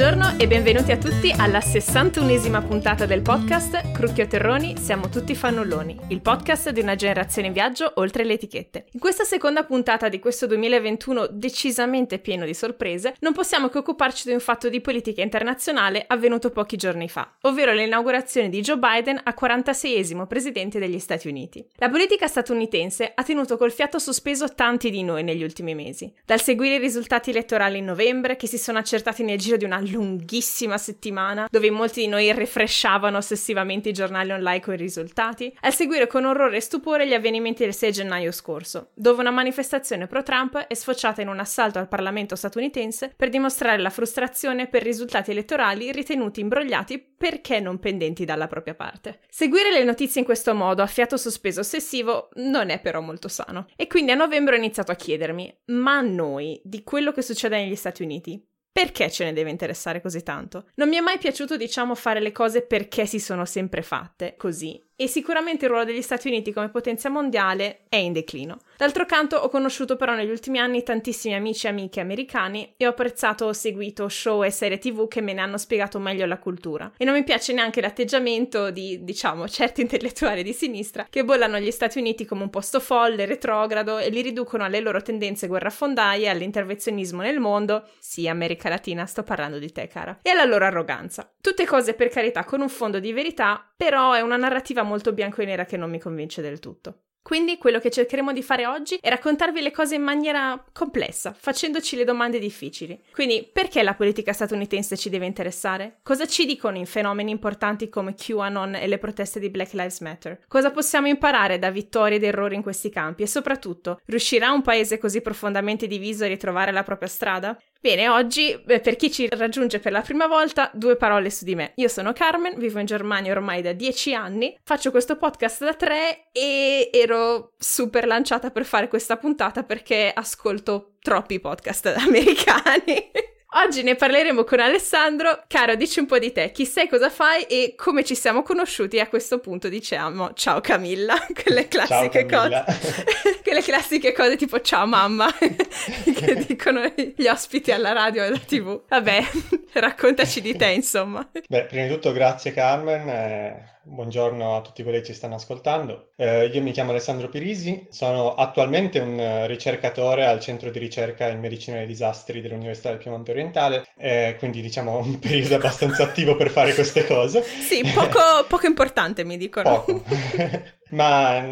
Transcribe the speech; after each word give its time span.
Buongiorno 0.00 0.38
e 0.38 0.46
benvenuti 0.46 0.92
a 0.92 0.96
tutti 0.96 1.30
alla 1.30 1.58
61esima 1.58 2.66
puntata 2.66 3.04
del 3.04 3.20
podcast 3.20 3.92
Crucchio 3.92 4.26
Terroni, 4.26 4.78
siamo 4.78 5.10
tutti 5.10 5.34
fannulloni, 5.34 5.94
il 6.08 6.22
podcast 6.22 6.70
di 6.70 6.80
una 6.80 6.94
generazione 6.94 7.48
in 7.48 7.52
viaggio 7.52 7.92
oltre 7.96 8.24
le 8.24 8.32
etichette. 8.32 8.86
In 8.92 8.98
questa 8.98 9.24
seconda 9.24 9.62
puntata 9.64 10.08
di 10.08 10.18
questo 10.18 10.46
2021 10.46 11.26
decisamente 11.32 12.18
pieno 12.18 12.46
di 12.46 12.54
sorprese, 12.54 13.14
non 13.18 13.34
possiamo 13.34 13.68
che 13.68 13.76
occuparci 13.76 14.26
di 14.26 14.32
un 14.32 14.40
fatto 14.40 14.70
di 14.70 14.80
politica 14.80 15.20
internazionale 15.20 16.04
avvenuto 16.06 16.48
pochi 16.48 16.78
giorni 16.78 17.10
fa, 17.10 17.34
ovvero 17.42 17.74
l'inaugurazione 17.74 18.48
di 18.48 18.62
Joe 18.62 18.78
Biden 18.78 19.20
a 19.22 19.34
46esimo 19.38 20.26
presidente 20.26 20.78
degli 20.78 20.98
Stati 20.98 21.28
Uniti. 21.28 21.62
La 21.74 21.90
politica 21.90 22.26
statunitense 22.26 23.12
ha 23.14 23.22
tenuto 23.22 23.58
col 23.58 23.70
fiato 23.70 23.98
sospeso 23.98 24.54
tanti 24.54 24.88
di 24.88 25.02
noi 25.02 25.24
negli 25.24 25.42
ultimi 25.42 25.74
mesi, 25.74 26.10
dal 26.24 26.40
seguire 26.40 26.76
i 26.76 26.78
risultati 26.78 27.28
elettorali 27.28 27.76
in 27.76 27.84
novembre 27.84 28.36
che 28.36 28.46
si 28.46 28.56
sono 28.56 28.78
accertati 28.78 29.22
nel 29.22 29.36
giro 29.36 29.58
di 29.58 29.66
una 29.66 29.88
lunghissima 29.90 30.78
settimana 30.78 31.46
dove 31.50 31.70
molti 31.70 32.00
di 32.00 32.08
noi 32.08 32.32
refreshavano 32.32 33.18
ossessivamente 33.18 33.90
i 33.90 33.92
giornali 33.92 34.30
online 34.30 34.60
con 34.60 34.74
i 34.74 34.78
risultati, 34.78 35.54
al 35.60 35.74
seguire 35.74 36.06
con 36.06 36.24
orrore 36.24 36.56
e 36.56 36.60
stupore 36.60 37.06
gli 37.06 37.14
avvenimenti 37.14 37.64
del 37.64 37.74
6 37.74 37.92
gennaio 37.92 38.32
scorso, 38.32 38.90
dove 38.94 39.20
una 39.20 39.30
manifestazione 39.30 40.06
pro-Trump 40.06 40.56
è 40.58 40.74
sfociata 40.74 41.20
in 41.20 41.28
un 41.28 41.40
assalto 41.40 41.78
al 41.78 41.88
Parlamento 41.88 42.36
statunitense 42.36 43.12
per 43.16 43.28
dimostrare 43.28 43.80
la 43.80 43.90
frustrazione 43.90 44.68
per 44.68 44.82
risultati 44.82 45.30
elettorali 45.30 45.92
ritenuti 45.92 46.40
imbrogliati 46.40 46.98
perché 46.98 47.60
non 47.60 47.78
pendenti 47.78 48.24
dalla 48.24 48.46
propria 48.46 48.74
parte. 48.74 49.20
Seguire 49.28 49.70
le 49.70 49.84
notizie 49.84 50.20
in 50.20 50.26
questo 50.26 50.54
modo, 50.54 50.82
a 50.82 50.86
fiato 50.86 51.16
sospeso 51.16 51.60
ossessivo, 51.60 52.30
non 52.36 52.70
è 52.70 52.80
però 52.80 53.00
molto 53.00 53.28
sano. 53.28 53.66
E 53.76 53.86
quindi 53.86 54.12
a 54.12 54.14
novembre 54.14 54.54
ho 54.54 54.58
iniziato 54.58 54.90
a 54.90 54.94
chiedermi, 54.94 55.60
ma 55.66 55.98
a 55.98 56.02
noi, 56.02 56.60
di 56.64 56.82
quello 56.82 57.12
che 57.12 57.22
succede 57.22 57.58
negli 57.58 57.76
Stati 57.76 58.02
Uniti, 58.02 58.42
perché 58.72 59.10
ce 59.10 59.24
ne 59.24 59.32
deve 59.32 59.50
interessare 59.50 60.00
così 60.00 60.22
tanto? 60.22 60.68
Non 60.76 60.88
mi 60.88 60.96
è 60.96 61.00
mai 61.00 61.18
piaciuto, 61.18 61.56
diciamo, 61.56 61.94
fare 61.94 62.20
le 62.20 62.32
cose 62.32 62.62
perché 62.62 63.06
si 63.06 63.18
sono 63.18 63.44
sempre 63.44 63.82
fatte 63.82 64.36
così 64.36 64.80
e 65.00 65.08
sicuramente 65.08 65.64
il 65.64 65.70
ruolo 65.70 65.86
degli 65.86 66.02
Stati 66.02 66.28
Uniti 66.28 66.52
come 66.52 66.68
potenza 66.68 67.08
mondiale 67.08 67.84
è 67.88 67.96
in 67.96 68.12
declino. 68.12 68.58
D'altro 68.76 69.06
canto 69.06 69.36
ho 69.36 69.48
conosciuto 69.48 69.96
però 69.96 70.14
negli 70.14 70.28
ultimi 70.28 70.58
anni 70.58 70.82
tantissimi 70.82 71.34
amici 71.34 71.64
e 71.64 71.70
amiche 71.70 72.00
americani 72.00 72.74
e 72.76 72.86
ho 72.86 72.90
apprezzato 72.90 73.46
o 73.46 73.54
seguito 73.54 74.10
show 74.10 74.44
e 74.44 74.50
serie 74.50 74.76
tv 74.76 75.08
che 75.08 75.22
me 75.22 75.32
ne 75.32 75.40
hanno 75.40 75.56
spiegato 75.56 75.98
meglio 75.98 76.26
la 76.26 76.38
cultura. 76.38 76.92
E 76.98 77.06
non 77.06 77.14
mi 77.14 77.24
piace 77.24 77.54
neanche 77.54 77.80
l'atteggiamento 77.80 78.70
di, 78.70 79.02
diciamo, 79.02 79.48
certi 79.48 79.80
intellettuali 79.80 80.42
di 80.42 80.52
sinistra 80.52 81.06
che 81.08 81.24
bollano 81.24 81.58
gli 81.58 81.70
Stati 81.70 81.98
Uniti 81.98 82.26
come 82.26 82.42
un 82.42 82.50
posto 82.50 82.78
folle, 82.78 83.24
retrogrado 83.24 83.96
e 83.96 84.10
li 84.10 84.20
riducono 84.20 84.64
alle 84.64 84.80
loro 84.80 85.00
tendenze 85.00 85.46
guerrafondaie, 85.46 86.28
all'intervenzionismo 86.28 87.22
nel 87.22 87.40
mondo, 87.40 87.88
sì, 87.98 88.28
America 88.28 88.68
Latina, 88.68 89.06
sto 89.06 89.22
parlando 89.22 89.58
di 89.58 89.72
te, 89.72 89.86
cara, 89.86 90.18
e 90.20 90.28
alla 90.28 90.44
loro 90.44 90.66
arroganza. 90.66 91.26
Tutte 91.40 91.64
cose 91.64 91.94
per 91.94 92.10
carità 92.10 92.44
con 92.44 92.60
un 92.60 92.68
fondo 92.68 93.00
di 93.00 93.14
verità, 93.14 93.66
però 93.74 94.12
è 94.12 94.20
una 94.20 94.36
narrativa 94.36 94.82
molto 94.82 94.88
bianco 95.12 95.42
e 95.42 95.44
nera 95.44 95.64
che 95.64 95.76
non 95.76 95.90
mi 95.90 95.98
convince 95.98 96.42
del 96.42 96.58
tutto. 96.58 97.02
Quindi 97.22 97.58
quello 97.58 97.78
che 97.80 97.90
cercheremo 97.90 98.32
di 98.32 98.42
fare 98.42 98.66
oggi 98.66 98.98
è 99.00 99.08
raccontarvi 99.10 99.60
le 99.60 99.70
cose 99.70 99.94
in 99.94 100.02
maniera 100.02 100.64
complessa, 100.72 101.34
facendoci 101.34 101.94
le 101.94 102.04
domande 102.04 102.38
difficili. 102.38 102.98
Quindi 103.12 103.48
perché 103.52 103.82
la 103.82 103.94
politica 103.94 104.32
statunitense 104.32 104.96
ci 104.96 105.10
deve 105.10 105.26
interessare? 105.26 105.98
Cosa 106.02 106.26
ci 106.26 106.46
dicono 106.46 106.78
in 106.78 106.86
fenomeni 106.86 107.30
importanti 107.30 107.88
come 107.88 108.14
QAnon 108.14 108.74
e 108.74 108.86
le 108.86 108.98
proteste 108.98 109.38
di 109.38 109.50
Black 109.50 109.74
Lives 109.74 110.00
Matter? 110.00 110.40
Cosa 110.48 110.70
possiamo 110.70 111.08
imparare 111.08 111.58
da 111.58 111.70
vittorie 111.70 112.16
ed 112.16 112.24
errori 112.24 112.54
in 112.54 112.62
questi 112.62 112.88
campi? 112.88 113.22
E 113.22 113.26
soprattutto, 113.26 114.00
riuscirà 114.06 114.50
un 114.50 114.62
paese 114.62 114.98
così 114.98 115.20
profondamente 115.20 115.86
diviso 115.86 116.24
a 116.24 116.28
ritrovare 116.28 116.72
la 116.72 116.82
propria 116.82 117.08
strada? 117.08 117.56
Bene, 117.82 118.10
oggi 118.10 118.62
per 118.62 118.94
chi 118.96 119.10
ci 119.10 119.26
raggiunge 119.30 119.78
per 119.78 119.90
la 119.90 120.02
prima 120.02 120.26
volta, 120.26 120.70
due 120.74 120.96
parole 120.96 121.30
su 121.30 121.46
di 121.46 121.54
me. 121.54 121.72
Io 121.76 121.88
sono 121.88 122.12
Carmen, 122.12 122.58
vivo 122.58 122.78
in 122.78 122.84
Germania 122.84 123.32
ormai 123.32 123.62
da 123.62 123.72
dieci 123.72 124.12
anni, 124.12 124.54
faccio 124.62 124.90
questo 124.90 125.16
podcast 125.16 125.64
da 125.64 125.72
tre 125.72 126.28
e 126.30 126.90
ero 126.92 127.54
super 127.56 128.06
lanciata 128.06 128.50
per 128.50 128.66
fare 128.66 128.86
questa 128.86 129.16
puntata 129.16 129.62
perché 129.62 130.12
ascolto 130.14 130.96
troppi 131.00 131.40
podcast 131.40 131.86
americani. 131.96 133.10
Oggi 133.52 133.82
ne 133.82 133.96
parleremo 133.96 134.44
con 134.44 134.60
Alessandro. 134.60 135.42
Caro, 135.48 135.74
dici 135.74 135.98
un 135.98 136.06
po' 136.06 136.20
di 136.20 136.30
te, 136.30 136.52
chi 136.52 136.64
sei, 136.64 136.88
cosa 136.88 137.10
fai 137.10 137.42
e 137.44 137.74
come 137.76 138.04
ci 138.04 138.14
siamo 138.14 138.42
conosciuti. 138.42 139.00
A 139.00 139.08
questo 139.08 139.40
punto 139.40 139.68
diciamo 139.68 140.34
ciao 140.34 140.60
Camilla, 140.60 141.16
quelle 141.34 141.66
classiche 141.66 142.28
ciao, 142.28 142.42
cose. 142.42 142.64
quelle 143.42 143.62
classiche 143.62 144.12
cose 144.12 144.36
tipo 144.36 144.60
ciao 144.60 144.86
mamma 144.86 145.28
che 145.36 146.44
dicono 146.46 146.80
gli 147.16 147.26
ospiti 147.26 147.72
alla 147.72 147.90
radio 147.92 148.22
e 148.22 148.26
alla 148.26 148.38
tv. 148.38 148.82
Vabbè, 148.86 149.24
raccontaci 149.72 150.40
di 150.40 150.54
te, 150.54 150.66
insomma. 150.66 151.28
Beh, 151.48 151.64
prima 151.64 151.86
di 151.86 151.92
tutto 151.92 152.12
grazie 152.12 152.52
Carmen. 152.52 153.08
Eh 153.08 153.78
Buongiorno 153.92 154.54
a 154.54 154.60
tutti 154.60 154.84
quelli 154.84 154.98
che 154.98 155.06
ci 155.06 155.14
stanno 155.14 155.34
ascoltando. 155.34 156.10
Eh, 156.14 156.46
io 156.46 156.62
mi 156.62 156.70
chiamo 156.70 156.90
Alessandro 156.90 157.28
Pirisi, 157.28 157.88
sono 157.90 158.34
attualmente 158.36 159.00
un 159.00 159.48
ricercatore 159.48 160.26
al 160.26 160.38
centro 160.38 160.70
di 160.70 160.78
ricerca 160.78 161.26
in 161.26 161.40
medicina 161.40 161.78
dei 161.78 161.88
disastri 161.88 162.40
dell'Università 162.40 162.90
del 162.90 162.98
Piemonte 162.98 163.32
Orientale, 163.32 163.88
eh, 163.98 164.36
quindi 164.38 164.62
diciamo 164.62 164.98
un 164.98 165.18
periodo 165.18 165.56
abbastanza 165.56 166.04
attivo 166.04 166.36
per 166.36 166.50
fare 166.50 166.72
queste 166.72 167.04
cose. 167.04 167.42
Sì, 167.70 167.82
poco, 167.92 168.20
poco 168.46 168.66
importante 168.66 169.24
mi 169.24 169.36
dicono. 169.36 169.82
Poco. 169.82 170.04
Ma 170.90 171.44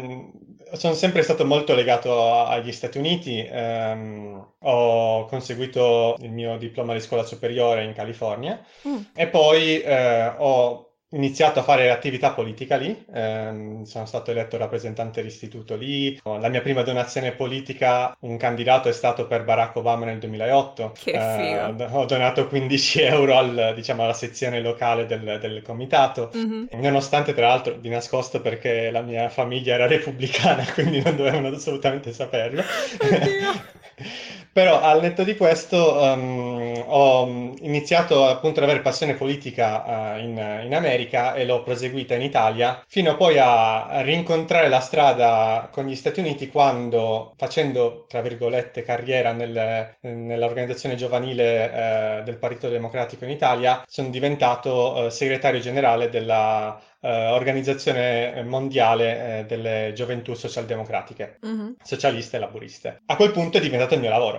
sono 0.71 0.93
sempre 0.93 1.23
stato 1.23 1.45
molto 1.45 1.73
legato 1.75 2.45
agli 2.45 2.71
Stati 2.71 2.99
Uniti, 2.99 3.45
ehm, 3.45 4.53
ho 4.59 5.25
conseguito 5.25 6.15
il 6.21 6.31
mio 6.31 6.57
diploma 6.57 6.93
di 6.93 7.01
scuola 7.01 7.23
superiore 7.23 7.83
in 7.83 7.93
California 7.93 8.63
mm. 8.87 8.97
e 9.13 9.27
poi 9.27 9.81
eh, 9.81 10.33
ho 10.37 10.88
iniziato 11.11 11.59
a 11.59 11.63
fare 11.63 11.89
attività 11.89 12.31
politica 12.31 12.75
lì, 12.75 13.05
ehm, 13.13 13.83
sono 13.83 14.05
stato 14.05 14.31
eletto 14.31 14.57
rappresentante 14.57 15.21
dell'istituto 15.21 15.75
lì, 15.75 16.19
la 16.23 16.49
mia 16.49 16.61
prima 16.61 16.83
donazione 16.83 17.31
politica, 17.31 18.15
un 18.21 18.37
candidato 18.37 18.89
è 18.89 18.91
stato 18.91 19.25
per 19.25 19.43
Barack 19.43 19.75
Obama 19.77 20.05
nel 20.05 20.19
2008, 20.19 20.91
che 20.93 21.11
figo. 21.11 21.83
Eh, 21.83 21.87
ho 21.91 22.05
donato 22.05 22.47
15 22.47 23.01
euro 23.01 23.37
al, 23.37 23.73
diciamo, 23.75 24.03
alla 24.03 24.13
sezione 24.13 24.61
locale 24.61 25.05
del, 25.05 25.39
del 25.39 25.61
comitato, 25.63 26.31
mm-hmm. 26.35 26.65
nonostante 26.73 27.33
tra 27.33 27.47
l'altro 27.47 27.73
di 27.73 27.89
nascosto 27.89 28.41
perché 28.41 28.91
la 28.91 29.01
mia 29.01 29.29
famiglia 29.29 29.73
era 29.73 29.87
repubblicana, 29.87 30.65
quindi 30.73 31.01
non 31.01 31.15
dovevano 31.15 31.47
assolutamente 31.47 32.13
saperlo. 32.13 32.61
Però 34.51 34.81
al 34.81 35.01
netto 35.01 35.23
di 35.23 35.35
questo 35.35 36.01
um, 36.01 36.83
ho 36.87 37.53
iniziato 37.61 38.25
appunto 38.25 38.59
ad 38.59 38.65
avere 38.65 38.81
passione 38.81 39.13
politica 39.13 40.15
uh, 40.15 40.19
in, 40.19 40.61
in, 40.65 40.73
America 40.73 41.35
e 41.35 41.45
l'ho 41.45 41.61
proseguita 41.61 42.15
in 42.15 42.21
Italia 42.21 42.83
fino 42.87 43.15
poi 43.15 43.37
a, 43.37 44.01
rincontrare 44.01 44.67
la 44.67 44.79
strada 44.79 45.69
con 45.71 45.85
gli 45.85 45.95
Stati 45.95 46.19
Uniti 46.19 46.49
quando 46.49 47.33
facendo 47.37 48.05
tra 48.07 48.21
virgolette 48.21 48.81
carriera 48.81 49.33
nel, 49.33 49.95
nell'organizzazione 50.01 50.95
giovanile 50.95 52.19
uh, 52.21 52.23
del 52.23 52.37
Partito 52.37 52.69
Democratico 52.69 53.25
in 53.25 53.31
Italia 53.31 53.83
sono 53.87 54.09
diventato 54.09 54.93
uh, 54.93 55.09
segretario 55.09 55.59
generale 55.59 56.09
della 56.09 56.81
eh, 57.01 57.27
organizzazione 57.27 58.43
mondiale 58.43 59.39
eh, 59.39 59.45
delle 59.45 59.93
gioventù 59.95 60.33
socialdemocratiche, 60.33 61.39
mm-hmm. 61.45 61.71
socialiste 61.81 62.35
e 62.35 62.39
laburiste. 62.39 63.01
A 63.05 63.15
quel 63.15 63.31
punto 63.31 63.57
è 63.57 63.61
diventato 63.61 63.93
il 63.93 64.01
mio 64.01 64.09
lavoro, 64.09 64.38